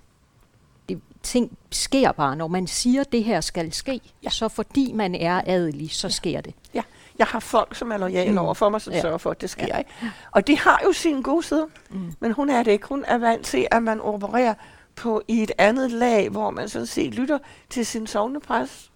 [1.26, 2.36] ting sker bare.
[2.36, 4.30] Når man siger, at det her skal ske, ja.
[4.30, 6.10] så fordi man er adelig, så ja.
[6.12, 6.54] sker det.
[6.74, 6.82] Ja,
[7.18, 8.38] jeg har folk, som er lojale mm.
[8.38, 9.00] over for mig, som ja.
[9.00, 9.66] sørger for, at det sker.
[9.66, 9.78] Ja.
[9.78, 9.90] Ikke?
[10.30, 11.66] Og det har jo sin gode side.
[11.90, 12.12] Mm.
[12.20, 12.88] Men hun er det ikke.
[12.88, 14.54] Hun er vant til, at man opererer
[14.94, 17.38] på i et andet lag, hvor man sådan set lytter
[17.70, 18.90] til sin sovnepræst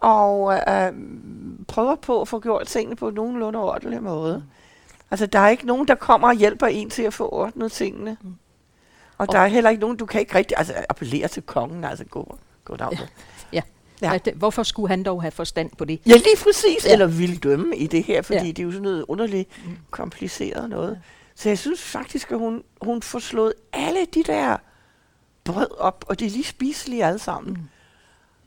[0.00, 0.92] og øh,
[1.68, 4.36] prøver på at få gjort tingene på nogenlunde ordentlig måde.
[4.36, 4.42] Mm.
[5.10, 8.16] Altså, der er ikke nogen, der kommer og hjælper en til at få ordnet tingene.
[8.22, 8.34] Mm.
[9.22, 11.84] Og, og der er heller ikke nogen, du kan ikke rigtig altså, appellere til kongen,
[11.84, 12.98] altså gå, gå dag.
[13.52, 13.62] Ja.
[14.02, 14.18] ja.
[14.26, 14.32] ja.
[14.32, 16.00] Hvorfor skulle han dog have forstand på det?
[16.06, 16.86] Ja, lige præcis.
[16.86, 16.92] Ja.
[16.92, 18.46] Eller vil dømme i det her, fordi ja.
[18.46, 19.76] det er jo sådan noget underligt mm.
[19.90, 21.00] kompliceret noget.
[21.34, 24.56] Så jeg synes faktisk, at hun, hun får slået alle de der
[25.44, 27.52] brød op, og det er lige spiselige alle sammen.
[27.52, 27.68] Mm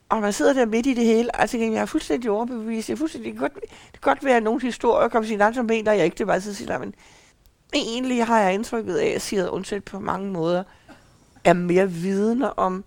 [0.09, 2.89] og man sidder der midt i det hele, altså jeg er fuldstændig overbevist.
[2.89, 5.53] Jeg er fuldstændig, det, kan godt, det kan godt være, at nogle historier kommer sige,
[5.53, 6.95] så mener jeg ikke, det var så siger, men
[7.79, 10.63] egentlig har jeg indtrykket af, at siger undset på mange måder,
[11.43, 12.83] er mere vidne om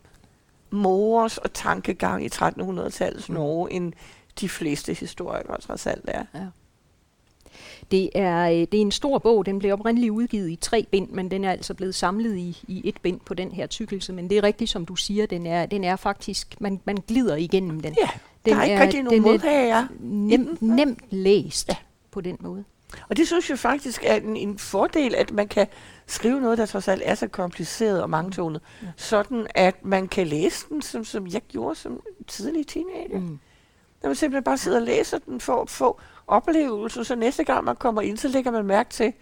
[0.71, 3.35] mors og tankegang i 1300-tallets mm.
[3.35, 3.93] Norge, end
[4.41, 6.25] de fleste historikere trods alt er.
[6.35, 6.47] Ja.
[7.91, 9.47] Det er, øh, det er en stor bog.
[9.47, 12.81] Den blev oprindeligt udgivet i tre bind, men den er altså blevet samlet i, i
[12.85, 14.13] et bind på den her tykkelse.
[14.13, 17.37] Men det er rigtigt, som du siger, den er, den er faktisk, man, man glider
[17.37, 17.97] igennem den.
[18.03, 18.09] Ja,
[18.45, 19.87] den der er ikke rigtig nogen modhager.
[20.01, 21.77] Nem, nemt læst ja.
[22.11, 22.65] på den måde.
[23.09, 25.67] Og det synes jeg faktisk er en, en fordel, at man kan
[26.07, 28.87] skrive noget, der trods alt er så kompliceret og mangetonet, ja.
[28.97, 33.19] sådan at man kan læse den, som, som jeg gjorde som tidlig teenager.
[33.19, 33.39] Mm.
[34.03, 37.65] Når man simpelthen bare sidder og læser den for at få oplevelse, så næste gang
[37.65, 39.13] man kommer ind, så lægger man mærke til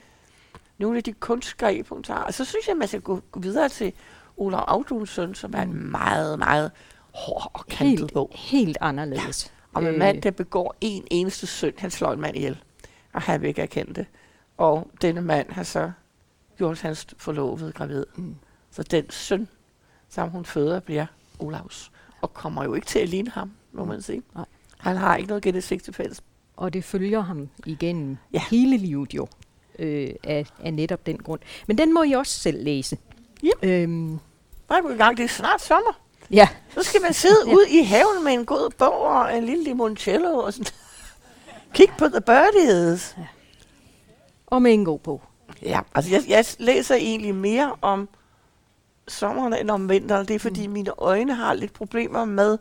[0.78, 2.20] nogle af de kunstgreb, hun tager.
[2.20, 3.92] Og så synes jeg, man skal gå, videre til
[4.36, 5.90] Olav Audunsen, som er en mm.
[5.90, 6.70] meget, meget
[7.14, 8.30] hård og kantet helt, bog.
[8.34, 9.46] Helt anderledes.
[9.46, 9.78] Ja.
[9.78, 9.98] Om en øh.
[9.98, 12.62] mand, der begår en eneste synd, han slår en mand ihjel,
[13.16, 14.06] og erkende det.
[14.56, 15.92] Og denne mand har så
[16.56, 18.04] gjort hans forlovede gravid.
[18.16, 18.36] Mm.
[18.70, 19.48] Så den søn,
[20.08, 21.06] som hun føder, bliver
[21.38, 21.92] Olavs.
[22.20, 24.22] Og kommer jo ikke til at ligne ham, må man sige.
[24.34, 24.44] Nej.
[24.78, 26.22] Han har ikke noget genetik til fælles
[26.56, 28.42] og det følger ham igennem ja.
[28.50, 29.28] hele livet jo,
[29.78, 31.40] øh, af, af netop den grund.
[31.66, 32.98] Men den må I også selv læse.
[33.42, 33.68] Ja.
[33.68, 34.18] Øhm.
[34.68, 36.00] Bare gang, det er snart sommer.
[36.30, 36.48] Ja.
[36.74, 37.54] Så skal man sidde ja.
[37.54, 40.72] ud i haven med en god bog og en lille limoncello og sådan.
[41.74, 43.14] Kig på the birdies.
[43.18, 43.26] Ja.
[44.46, 45.22] Og med en god bog.
[45.62, 48.08] Ja, altså jeg, jeg læser egentlig mere om
[49.08, 50.28] sommeren end om vinteren.
[50.28, 50.72] Det er fordi mm.
[50.72, 52.58] mine øjne har lidt problemer med,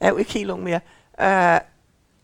[0.00, 0.80] jeg er jo ikke helt ung mere,
[1.18, 1.60] uh,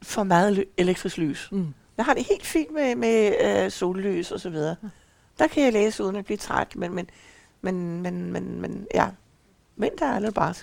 [0.02, 1.48] for meget elektrisk lys.
[1.52, 1.74] Mm.
[1.96, 4.76] Jeg har det helt fint med, med øh, sollys og så videre.
[4.82, 4.88] Mm.
[5.38, 7.10] Der kan jeg læse uden at blive træt, men, men,
[7.60, 9.08] men, men, men, men ja,
[9.76, 10.54] vinter er lidt bare.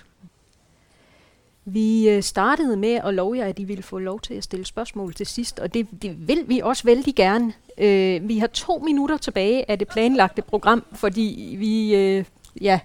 [1.64, 4.64] Vi øh, startede med at love jer, at I ville få lov til at stille
[4.64, 7.52] spørgsmål til sidst, og det, det vil vi også vældig gerne.
[7.78, 12.24] Øh, vi har to minutter tilbage af det planlagte program, fordi vi øh,
[12.60, 12.80] ja,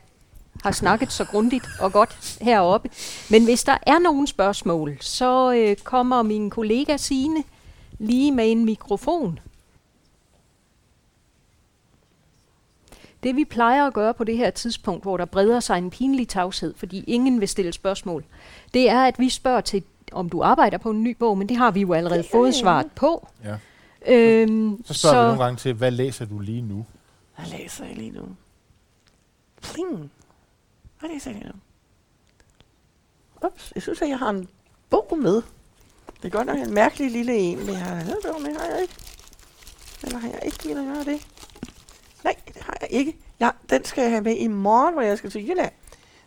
[0.64, 2.90] har snakket så grundigt og godt heroppe.
[3.30, 7.44] Men hvis der er nogen spørgsmål, så øh, kommer min kollega Sine
[8.00, 9.40] lige med en mikrofon.
[13.24, 16.28] Det vi plejer at gøre på det her tidspunkt, hvor der breder sig en pinlig
[16.28, 18.24] tavshed, fordi ingen vil stille spørgsmål,
[18.74, 21.58] det er, at vi spørger til, om du arbejder på en ny bog, men det
[21.58, 23.28] har vi jo allerede fået svaret på.
[23.44, 23.58] Ja.
[24.08, 26.86] Øhm, så spørger så, vi nogle gange til, hvad læser du lige nu?
[27.36, 28.22] Hvad læser jeg lige nu?
[29.62, 30.12] Pling.
[31.00, 31.52] Hvad læser jeg nu?
[33.48, 34.48] Ups, jeg synes, at jeg har en
[34.90, 35.36] bog med.
[36.22, 38.66] Det er godt nok en mærkelig lille en, men jeg har en bog med, har
[38.66, 38.94] jeg ikke.
[40.04, 41.28] Eller har jeg ikke lige gøre det?
[42.24, 43.18] Nej, det har jeg ikke.
[43.40, 45.72] Ja, den skal jeg have med i morgen, hvor jeg skal til Jylland.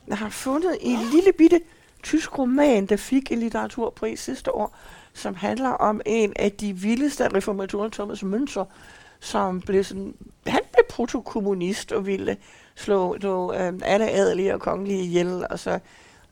[0.08, 1.60] Jeg har fundet en lille bitte
[2.02, 4.76] tysk roman, der fik en litteraturpris sidste år,
[5.14, 8.64] som handler om en af de vildeste reformatorer, Thomas Münzer,
[9.20, 10.14] som blev sådan,
[10.46, 12.36] han blev protokommunist og ville
[12.74, 15.78] slå, slå øh, alle adelige og kongelige ihjel, og så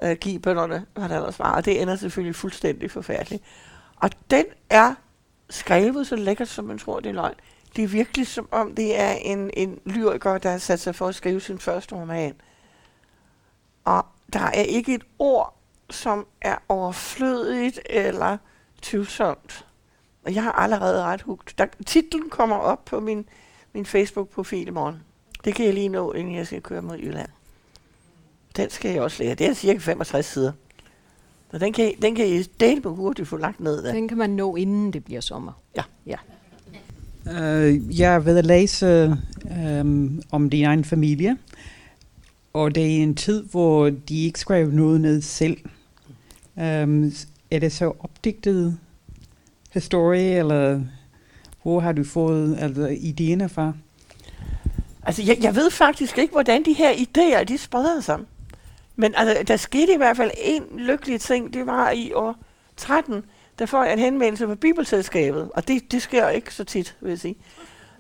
[0.02, 1.52] øh, give bønderne, hvad der ellers var.
[1.52, 3.42] Og det ender selvfølgelig fuldstændig forfærdeligt.
[3.96, 4.94] Og den er
[5.50, 7.34] skrevet så lækkert, som man tror, det er løgn.
[7.76, 11.06] Det er virkelig som om, det er en, en lyriker, der har sat sig for
[11.06, 12.34] at skrive sin første roman.
[13.84, 15.56] Og der er ikke et ord,
[15.90, 18.36] som er overflødigt eller
[18.82, 19.66] tvivlsomt.
[20.24, 21.54] Og jeg har allerede ret hugt.
[21.58, 23.28] Der, titlen kommer op på min,
[23.72, 25.02] min Facebook-profil i morgen.
[25.44, 27.28] Det kan jeg lige nå, inden jeg skal køre mod Jylland.
[28.56, 29.34] Den skal jeg også lære.
[29.34, 30.52] Det er cirka 65 sider.
[31.50, 33.82] Så den kan, den kan I dele på hurtigt få lagt ned.
[33.82, 33.92] Der.
[33.92, 35.52] Den kan man nå, inden det bliver sommer.
[35.76, 35.82] Ja.
[36.06, 36.16] ja.
[37.26, 39.16] Uh, jeg er ved at læse
[39.80, 41.36] um, om din egen familie.
[42.52, 45.56] Og det er en tid, hvor de ikke skrev noget ned selv.
[46.56, 47.12] Um,
[47.50, 48.78] er det så opdigtet
[49.72, 50.80] historie, eller
[51.62, 53.72] hvor har du fået altså, idéerne fra?
[55.02, 58.18] Altså, jeg, jeg ved faktisk ikke, hvordan de her idéer, de spreder sig.
[58.96, 62.36] Men altså, der skete i hvert fald en lykkelig ting, det var i år
[62.76, 63.24] 13,
[63.60, 67.08] der får jeg en henvendelse fra Bibelselskabet, og det, det sker ikke så tit, vil
[67.08, 67.36] jeg sige.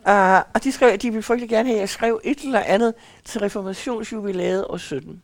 [0.06, 2.60] Uh, og de skrev, at de ville frygtelig gerne have, at jeg skrev et eller
[2.60, 5.22] andet til reformationsjubilæet år 17.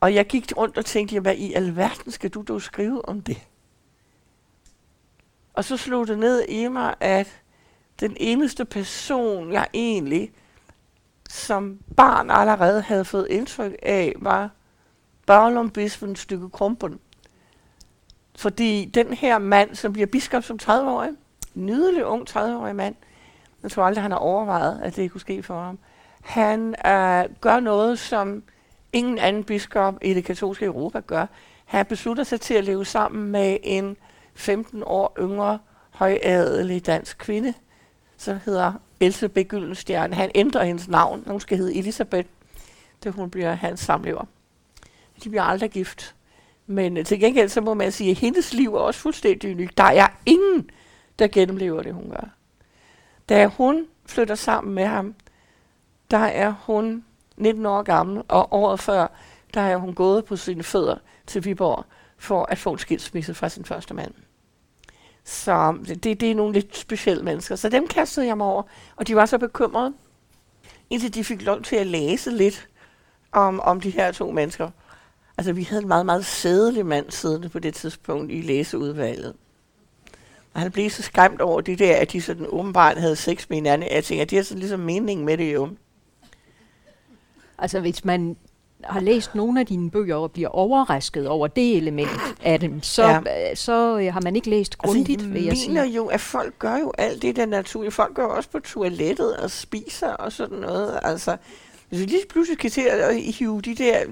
[0.00, 3.38] Og jeg gik rundt og tænkte, hvad i alverden skal du dog skrive om det?
[5.54, 7.42] Og så slog det ned i mig, at
[8.00, 10.32] den eneste person, jeg egentlig
[11.30, 14.50] som barn allerede havde fået indtryk af, var
[15.26, 17.00] Barlum Bispen stykke krumpen.
[18.36, 21.10] Fordi den her mand, som bliver biskop som 30-årig,
[21.54, 22.94] nydelig ung 30-årig mand,
[23.62, 25.78] jeg tror aldrig, han har overvejet, at det kunne ske for ham,
[26.22, 28.42] han øh, gør noget, som
[28.92, 31.26] ingen anden biskop i det katolske Europa gør.
[31.64, 33.96] Han beslutter sig til at leve sammen med en
[34.34, 35.58] 15 år yngre
[35.90, 37.54] højadelig dansk kvinde,
[38.16, 40.14] som hedder Elsebeth Gyldenstjerne.
[40.14, 41.24] Han ændrer hendes navn.
[41.26, 42.28] Hun skal hedde Elisabeth,
[43.04, 44.24] da hun bliver hans samlever.
[45.24, 46.14] De bliver aldrig gift.
[46.66, 49.78] Men øh, til gengæld så må man sige, at hendes liv er også fuldstændig unikt.
[49.78, 50.70] Der er ingen,
[51.18, 52.28] der gennemlever det, hun gør.
[53.28, 55.14] Da hun flytter sammen med ham,
[56.10, 57.04] der er hun
[57.36, 59.06] 19 år gammel, og året før,
[59.54, 61.84] der er hun gået på sine fødder til Viborg
[62.18, 64.14] for at få en skilsmisse fra sin første mand.
[65.24, 67.56] Så øh, det, det er nogle lidt specielle mennesker.
[67.56, 68.62] Så dem kastede jeg mig over,
[68.96, 69.94] og de var så bekymrede,
[70.90, 72.68] indtil de fik lov til at læse lidt
[73.32, 74.70] om, om de her to mennesker.
[75.38, 79.34] Altså, vi havde en meget, meget sædelig mand siddende på det tidspunkt i læseudvalget.
[80.54, 83.56] Og han blev så skræmt over det der, at de sådan åbenbart havde sex med
[83.56, 83.88] hinanden.
[83.92, 85.68] Jeg tænker, at det er sådan ligesom meningen med det jo.
[87.58, 88.36] Altså, hvis man
[88.84, 93.02] har læst nogle af dine bøger og bliver overrasket over det element af dem, så,
[93.26, 93.54] ja.
[93.54, 95.82] så øh, har man ikke læst grundigt, altså, vil jeg sige.
[95.82, 97.94] Jeg jo, at folk gør jo alt det, der er naturligt.
[97.94, 101.00] Folk går også på toilettet og spiser og sådan noget.
[101.02, 101.36] Altså,
[101.88, 104.04] hvis vi lige pludselig kan til at hive de der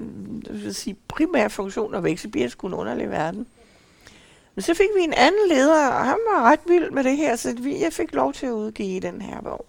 [0.49, 3.47] vil sige, primære funktioner væk, så bliver det sgu en underlig verden.
[4.55, 7.35] Men så fik vi en anden leder, og han var ret vild med det her,
[7.35, 9.65] så vi, jeg fik lov til at udgive den her bog.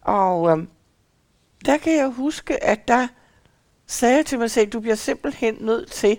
[0.00, 0.68] Og øhm,
[1.64, 3.08] der kan jeg huske, at der
[3.86, 6.18] sagde jeg til mig selv, du bliver simpelthen nødt til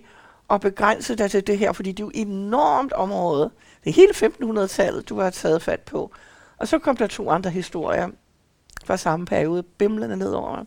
[0.50, 3.52] at begrænse dig til det her, fordi det er jo et enormt område.
[3.84, 4.14] Det er hele
[4.62, 6.12] 1500-tallet, du har taget fat på.
[6.58, 8.10] Og så kom der to andre historier
[8.86, 10.66] fra samme periode, bimlende mig.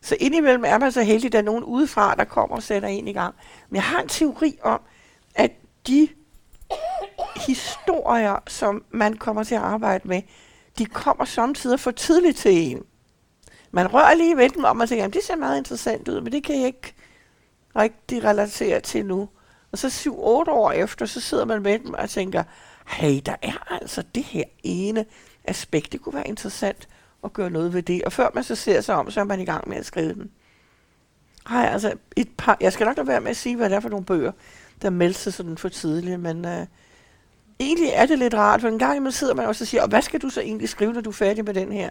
[0.00, 2.88] Så indimellem er man så heldig, at der er nogen udefra, der kommer og sætter
[2.88, 3.34] en i gang.
[3.68, 4.80] Men jeg har en teori om,
[5.34, 5.50] at
[5.86, 6.08] de
[7.36, 10.22] historier, som man kommer til at arbejde med,
[10.78, 12.82] de kommer samtidig for tidligt til en.
[13.70, 16.32] Man rører lige ved dem og man tænker, at det ser meget interessant ud, men
[16.32, 16.94] det kan jeg ikke
[17.76, 19.28] rigtig relatere til nu.
[19.72, 22.42] Og så syv, otte år efter, så sidder man med dem og tænker,
[22.86, 25.04] hey, der er altså det her ene
[25.44, 26.88] aspekt, det kunne være interessant
[27.22, 28.04] og gøre noget ved det.
[28.04, 30.14] Og før man så ser sig om, så er man i gang med at skrive
[30.14, 30.30] den.
[31.48, 33.80] Hej, altså et par, jeg skal nok lade være med at sige, hvad det er
[33.80, 34.32] for nogle bøger,
[34.82, 36.66] der melder sig sådan for tidligt, men øh,
[37.60, 39.88] egentlig er det lidt rart, for en gang imellem sidder man også og siger, og
[39.88, 41.90] hvad skal du så egentlig skrive, når du er færdig med den her?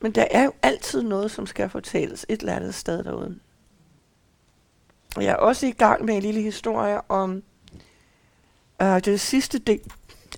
[0.00, 3.38] Men der er jo altid noget, som skal fortælles et eller andet sted derude.
[5.16, 7.42] Og jeg er også i gang med en lille historie om
[8.82, 9.80] øh, det sidste del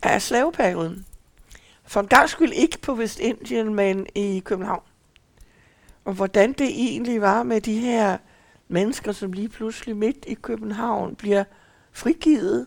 [0.02, 1.06] af slaveperioden.
[1.92, 4.82] For en gang skyld ikke på Vestindien, men i København.
[6.04, 8.18] Og hvordan det egentlig var med de her
[8.68, 11.44] mennesker, som lige pludselig midt i København bliver
[11.92, 12.66] frigivet,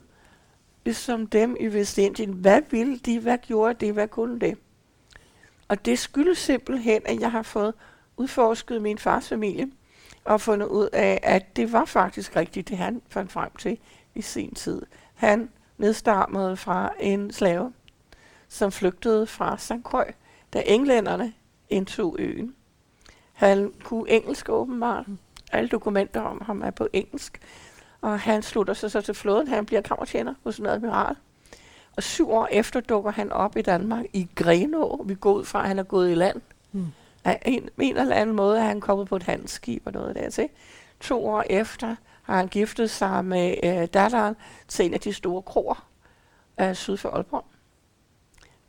[0.84, 2.34] ligesom dem i Vestindien.
[2.34, 3.20] Hvad ville de?
[3.20, 3.94] Hvad gjorde det?
[3.94, 4.58] Hvad kunne det?
[5.68, 7.74] Og det skyldes simpelthen, at jeg har fået
[8.18, 9.68] udforsket min fars familie,
[10.26, 13.80] og fundet ud af, at det var faktisk rigtigt, det han fandt frem til
[14.16, 14.82] i sin tid.
[15.14, 17.74] Han nedstammede fra en slave,
[18.56, 19.84] som flygtede fra St.
[19.84, 20.08] Croix,
[20.54, 21.34] da englænderne
[21.70, 22.56] indtog øen.
[23.34, 25.06] Han kunne engelsk åbenbart.
[25.52, 27.40] Alle dokumenter om ham er på engelsk.
[28.02, 29.48] Og han slutter sig så til flåden.
[29.48, 31.16] Han bliver kammertjener hos en admiral.
[31.98, 35.04] Og syv år efter dukker han op i Danmark i Grenå.
[35.06, 36.42] Vi går ud fra, at han er gået i land.
[36.72, 36.88] Mm.
[37.24, 40.30] Af en, en eller anden måde er han kommet på et handelsskib og noget der
[40.30, 40.50] til.
[41.00, 44.36] To år efter har han giftet sig med øh, datteren
[44.68, 45.88] til en af de store kroer
[46.62, 47.46] øh, syd for Aalborg.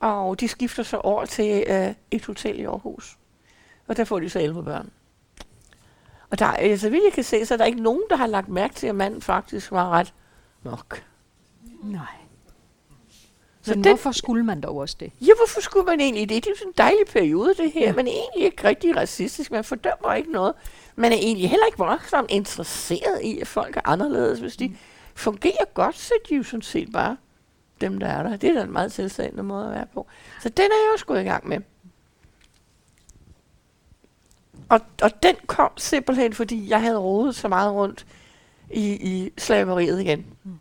[0.00, 3.18] Og de skifter så over til øh, et hotel i Aarhus.
[3.88, 4.90] Og der får de så 11 børn.
[6.30, 8.26] Og der, øh, så vidt jeg kan se, så er der ikke nogen, der har
[8.26, 10.14] lagt mærke til, at manden faktisk var ret
[10.62, 11.04] nok.
[11.82, 12.06] Nej.
[13.62, 15.12] Så Men den, hvorfor skulle man dog også det?
[15.20, 16.44] Ja, hvorfor skulle man egentlig det?
[16.44, 17.86] Det er jo sådan en dejlig periode, det her.
[17.86, 17.92] Ja.
[17.92, 19.50] Man er egentlig ikke rigtig racistisk.
[19.50, 20.54] Man fordømmer ikke noget.
[20.96, 24.40] Man er egentlig heller ikke voldsomt interesseret i, at folk er anderledes.
[24.40, 24.76] Hvis de mm.
[25.14, 27.16] fungerer godt, så er de jo sådan set bare
[27.80, 28.36] dem, der er der.
[28.36, 30.06] Det er da en meget tilstandende måde at være på.
[30.42, 31.60] Så den er jeg også gået i gang med.
[34.68, 38.06] Og, og den kom simpelthen, fordi jeg havde rodet så meget rundt
[38.70, 40.26] i, i slaveriet igen.
[40.44, 40.58] Mm.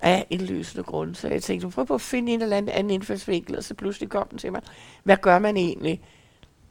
[0.00, 1.14] Af indlysende grund.
[1.14, 4.08] Så jeg tænkte, prøv på at finde en eller anden, anden indfaldsvinkel, og så pludselig
[4.08, 4.62] kom den til mig.
[5.04, 6.00] Hvad gør man egentlig,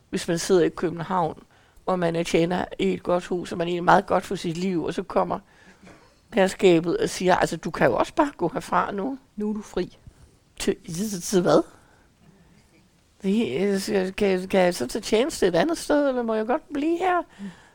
[0.10, 1.44] hvis man sidder i København,
[1.86, 4.36] og man er tjener i et godt hus, og man er egentlig meget godt for
[4.36, 5.40] sit liv, og så kommer
[6.36, 9.18] herskabet og siger, altså du kan jo også bare gå herfra nu.
[9.36, 9.98] Nu er du fri.
[10.60, 11.64] Til, til, til hvad?
[13.22, 16.98] Kan, kan, kan jeg så tage tjeneste et andet sted, eller må jeg godt blive
[16.98, 17.22] her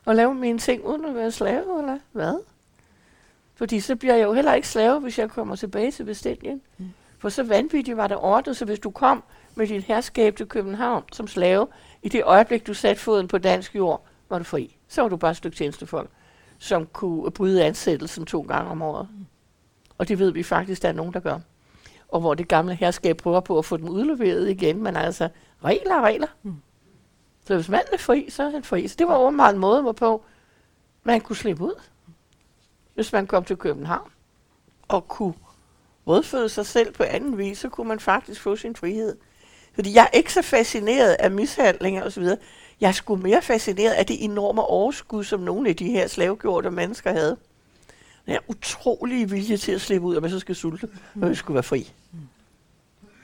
[0.05, 2.41] og lave mine ting uden at være slave, eller hvad?
[3.55, 6.63] Fordi så bliver jeg jo heller ikke slave, hvis jeg kommer tilbage til Vestindien.
[6.79, 6.91] Mm.
[7.19, 9.23] For så vanvittigt var det ordnet, så hvis du kom
[9.55, 11.67] med dit herskab til København som slave,
[12.03, 14.77] i det øjeblik, du satte foden på dansk jord, var du fri.
[14.89, 16.11] Så var du bare et stykke tjenestefolk,
[16.61, 19.09] som kunne bryde ansættelsen to gange om året.
[19.99, 21.39] Og det ved vi faktisk, der er nogen, der gør
[22.11, 25.29] og hvor det gamle herskab prøver på at få dem udleveret igen, men altså,
[25.65, 26.27] regler er regler.
[26.43, 26.57] Mm.
[27.47, 28.89] Så hvis manden er fri, så er han fri.
[28.89, 30.25] Så det var åbenbart en måde, hvorpå
[31.05, 31.75] man kunne slippe ud.
[32.95, 34.11] hvis man kom til København
[34.89, 35.35] og kunne
[36.07, 39.17] rådføde sig selv på anden vis, så kunne man faktisk få sin frihed.
[39.75, 42.29] Fordi jeg er ikke så fascineret af mishandlinger osv.
[42.81, 47.13] Jeg skulle mere fascineret af det enorme overskud, som nogle af de her slavegjorte mennesker
[47.13, 47.37] havde.
[48.27, 50.89] Den her utrolig vilje til at slippe ud, at man så skal sulte,
[51.23, 51.93] og jeg skulle være fri.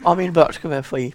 [0.04, 1.12] Og mine børn skal være fri.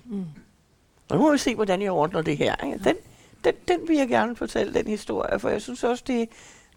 [1.09, 2.55] Og nu må vi se, hvordan jeg ordner det her.
[2.65, 2.84] Ikke?
[2.84, 2.95] Den,
[3.43, 6.30] den, den vil jeg gerne fortælle, den historie, for jeg synes også, det,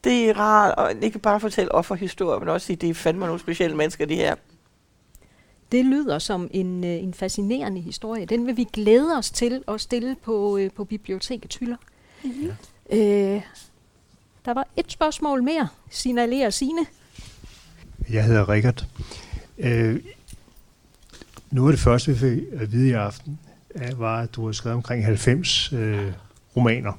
[0.05, 3.41] det er rart, og ikke bare fortælle offerhistorier, men også sige, det er fandme nogle
[3.41, 4.35] specielle mennesker, de her.
[5.75, 8.27] Det lyder som en, øh, en fascinerende historie.
[8.27, 11.77] Den vil vi glæde os til at stille på, øh, på biblioteket Hyller.
[12.25, 12.51] Mm-hmm.
[12.93, 13.43] Øh,
[14.45, 15.69] der var et spørgsmål mere.
[15.91, 16.87] Signalerer Sine.
[18.11, 18.87] Jeg hedder Rikard.
[19.59, 20.01] Øh,
[21.51, 23.39] noget af det første, vi fik at vide i aften,
[23.97, 26.13] var, at du har skrevet omkring 90 øh,
[26.57, 26.93] romaner.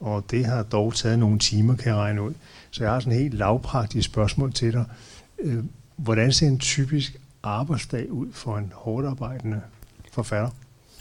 [0.00, 2.34] Og det har dog taget nogle timer, kan jeg regne ud.
[2.70, 4.84] Så jeg har sådan et helt lavpraktisk spørgsmål til dig.
[5.38, 5.64] Øh,
[5.96, 9.62] hvordan ser en typisk arbejdsdag ud for en hårdt arbejdende
[10.12, 10.50] forfatter?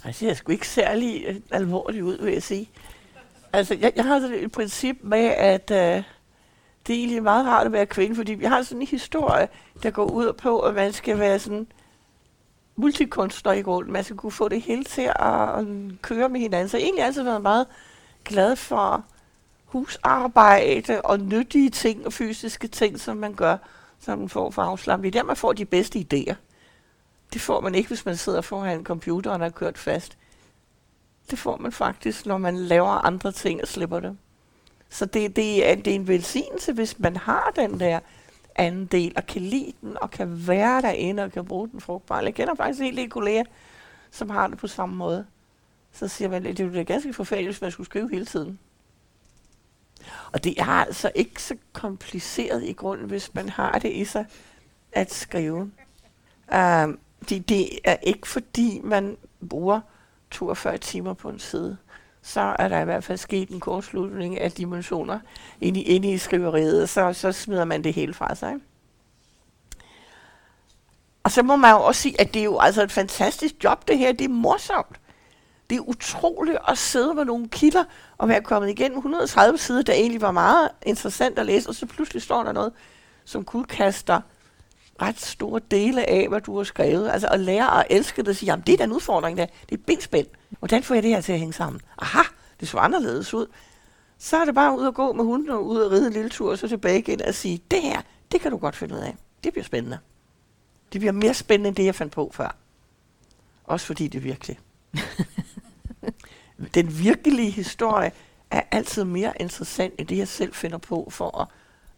[0.03, 2.69] Altså, ser sgu ikke særlig øh, alvorligt ud, vil jeg sige.
[3.53, 6.03] Altså, jeg, jeg har sådan et princip med, at øh,
[6.87, 9.47] det er egentlig meget rart at være kvinde, fordi vi har sådan en historie,
[9.83, 11.67] der går ud på, at man skal være sådan
[12.75, 13.93] multikunstner i grunden.
[13.93, 15.65] Man skal kunne få det hele til at, at
[16.01, 16.69] køre med hinanden.
[16.69, 17.67] Så jeg egentlig altid været meget
[18.25, 19.05] glad for
[19.65, 23.57] husarbejde og nyttige ting og fysiske ting, som man gør
[24.01, 25.13] som en får for afslappning.
[25.13, 26.35] Det er der, man får de bedste idéer.
[27.33, 30.17] Det får man ikke, hvis man sidder foran en computer og er kørt fast.
[31.31, 34.17] Det får man faktisk, når man laver andre ting og slipper det.
[34.89, 37.99] Så det, det, er, det er en velsignelse, hvis man har den der
[38.55, 42.23] anden del, og kan lide den, og kan være derinde, og kan bruge den frugtbart.
[42.23, 43.43] Jeg kender faktisk en kolleger,
[44.11, 45.25] som har det på samme måde.
[45.91, 48.59] Så siger man, at det er ganske forfærdeligt, hvis man skulle skrive hele tiden.
[50.31, 54.25] Og det er altså ikke så kompliceret i grunden, hvis man har det i sig
[54.91, 55.71] at skrive.
[56.55, 59.17] Um, det, det er ikke fordi, man
[59.49, 59.81] bruger
[60.31, 61.77] 42 timer på en side.
[62.21, 65.19] Så er der i hvert fald sket en kortslutning af dimensioner
[65.61, 68.55] inde i, inde i skriveriet, så, så smider man det hele fra sig.
[71.23, 73.87] Og så må man jo også sige, at det er jo altså et fantastisk job,
[73.87, 74.11] det her.
[74.11, 75.00] Det er morsomt.
[75.71, 77.83] Det er utroligt at sidde med nogle kilder
[78.17, 81.85] og være kommet igennem 130 sider, der egentlig var meget interessant at læse, og så
[81.85, 82.73] pludselig står der noget,
[83.25, 84.21] som kaster
[85.01, 87.09] ret store dele af, hvad du har skrevet.
[87.09, 89.77] Altså at lære at elske det og sige, jamen det er den udfordring der, det
[89.77, 90.27] er benspænd.
[90.59, 91.81] Hvordan får jeg det her til at hænge sammen?
[91.97, 92.23] Aha,
[92.59, 93.47] det så anderledes ud.
[94.17, 96.29] Så er det bare ud at gå med hunden og ud og ride en lille
[96.29, 98.99] tur, og så tilbage igen og sige, det her, det kan du godt finde ud
[98.99, 99.15] af.
[99.43, 99.99] Det bliver spændende.
[100.93, 102.55] Det bliver mere spændende, end det jeg fandt på før.
[103.63, 104.59] Også fordi det er virkelig.
[106.73, 108.11] den virkelige historie
[108.51, 111.47] er altid mere interessant, end det jeg selv finder på for at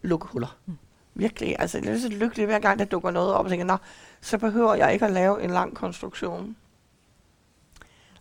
[0.01, 0.57] lukke huller.
[0.65, 0.77] Mm.
[1.15, 3.77] Virkelig, altså jeg er så lykkelig hver gang, der dukker noget op, og tænker, nå,
[4.21, 6.55] så behøver jeg ikke at lave en lang konstruktion.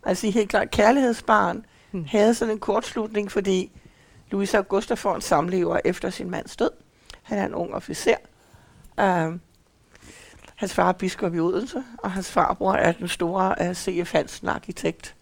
[0.02, 2.04] Altså helt klart, kærlighedsbarn mm.
[2.04, 3.70] havde sådan en kortslutning, fordi
[4.30, 6.70] Louise Augusta får en samlever efter sin mands død.
[7.22, 8.16] Han er en ung officer.
[8.98, 9.38] Uh,
[10.56, 14.12] hans far er biskop i Odense, og hans farbror er den store uh, C.F.
[14.12, 15.14] Hansen arkitekt.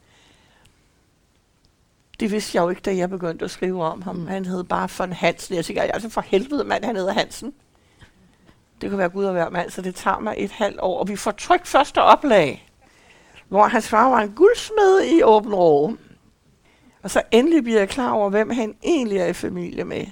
[2.21, 4.27] Det vidste jeg jo ikke, da jeg begyndte at skrive om ham.
[4.27, 5.57] Han hed bare von Hansen.
[5.57, 7.53] Jeg tænker, altså for helvede mand, han hedder Hansen.
[8.81, 10.99] Det kan være Gud og hver mand, så det tager mig et halvt år.
[10.99, 12.69] Og vi får trykt første oplag,
[13.49, 15.97] hvor hans far var en guldsmed i Åben Rå.
[17.03, 20.07] Og så endelig bliver jeg klar over, hvem han egentlig er i familie med.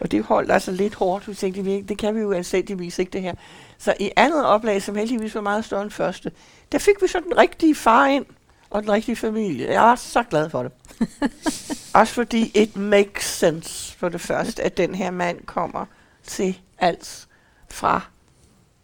[0.00, 1.28] Og det holdt altså lidt hårdt.
[1.28, 3.34] Vi tænkte, det kan vi jo anstændigvis ikke det her.
[3.78, 6.32] Så i andet oplag, som heldigvis var meget større end første,
[6.72, 8.26] der fik vi så den rigtige far ind
[8.72, 9.70] og den rigtige familie.
[9.70, 10.72] Jeg var så glad for det.
[11.94, 15.86] Også fordi it makes sense for det første, at den her mand kommer
[16.24, 17.28] til Als
[17.70, 18.00] fra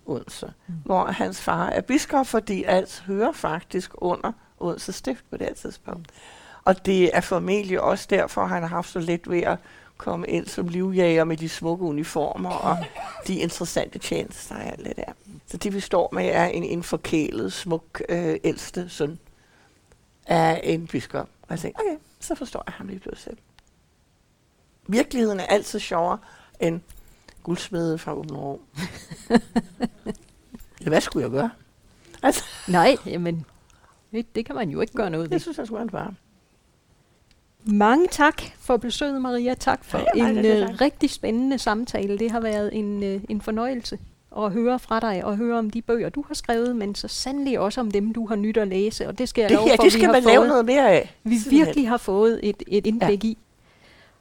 [0.06, 0.74] Odense, mm.
[0.84, 6.10] hvor hans far er biskop, fordi Als hører faktisk under Odense stift på det tidspunkt.
[6.64, 9.58] Og det er formentlig også derfor, han har haft så let ved at
[9.96, 12.76] komme ind som livjæger med de smukke uniformer og
[13.26, 15.12] de interessante tjenester og alt det der.
[15.46, 19.18] Så det vi står med er en, en forkælet, smuk øh, ældste søn
[20.28, 21.28] af en biskop.
[21.42, 23.38] Og jeg tænkte, okay, så forstår jeg ham lige pludselig.
[24.88, 26.18] Virkeligheden er altid sjovere
[26.60, 26.80] end
[27.42, 28.60] guldsmede fra Åben Rå.
[30.84, 31.50] ja, hvad skulle jeg gøre?
[32.22, 32.44] Altså.
[32.68, 33.46] Nej, jamen,
[34.12, 35.30] det, det kan man jo ikke gøre noget ved.
[35.30, 36.14] Det synes jeg skulle være.
[37.64, 39.54] Mange tak for besøget, Maria.
[39.54, 42.18] Tak for ja, en det, uh, rigtig spændende samtale.
[42.18, 43.98] Det har været en, uh, en fornøjelse
[44.36, 47.58] at høre fra dig og høre om de bøger, du har skrevet, men så sandelig
[47.58, 49.08] også om dem, du har nyt at læse.
[49.08, 50.90] Og det skal jeg det, love ja, for, det skal man lave fået, noget mere
[50.90, 51.14] af.
[51.24, 53.28] Vi virkelig har fået et, et indblik ja.
[53.28, 53.38] i.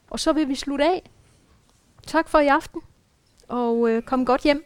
[0.10, 1.10] Og så vil vi slutte af.
[2.08, 2.82] Tak for i aften.
[3.48, 4.64] og øh, kom godt hjem.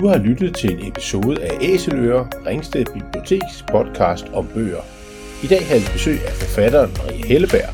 [0.00, 4.80] Du har lyttet til en episode af Æseløer, Ringsted Biblioteks podcast om bøger.
[5.42, 7.70] I dag havde vi besøg af forfatteren Marie Helleberg.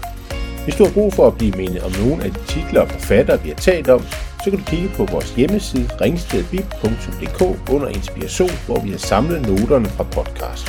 [0.65, 3.43] Hvis du har brug for at blive mindet om nogle af de titler og forfattere,
[3.43, 4.03] vi har talt om,
[4.44, 9.86] så kan du kigge på vores hjemmeside ringstedbib.dk under inspiration, hvor vi har samlet noterne
[9.86, 10.66] fra podcast.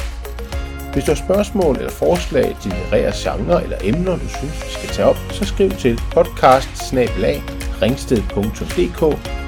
[0.94, 4.90] Hvis du har spørgsmål eller forslag til litterære genre eller emner, du synes, vi skal
[4.90, 6.70] tage op, så skriv til podcast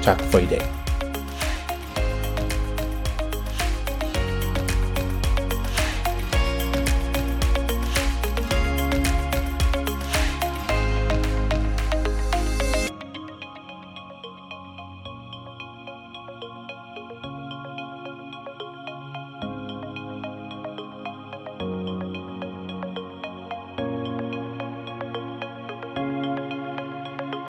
[0.02, 0.79] Tak for i dag.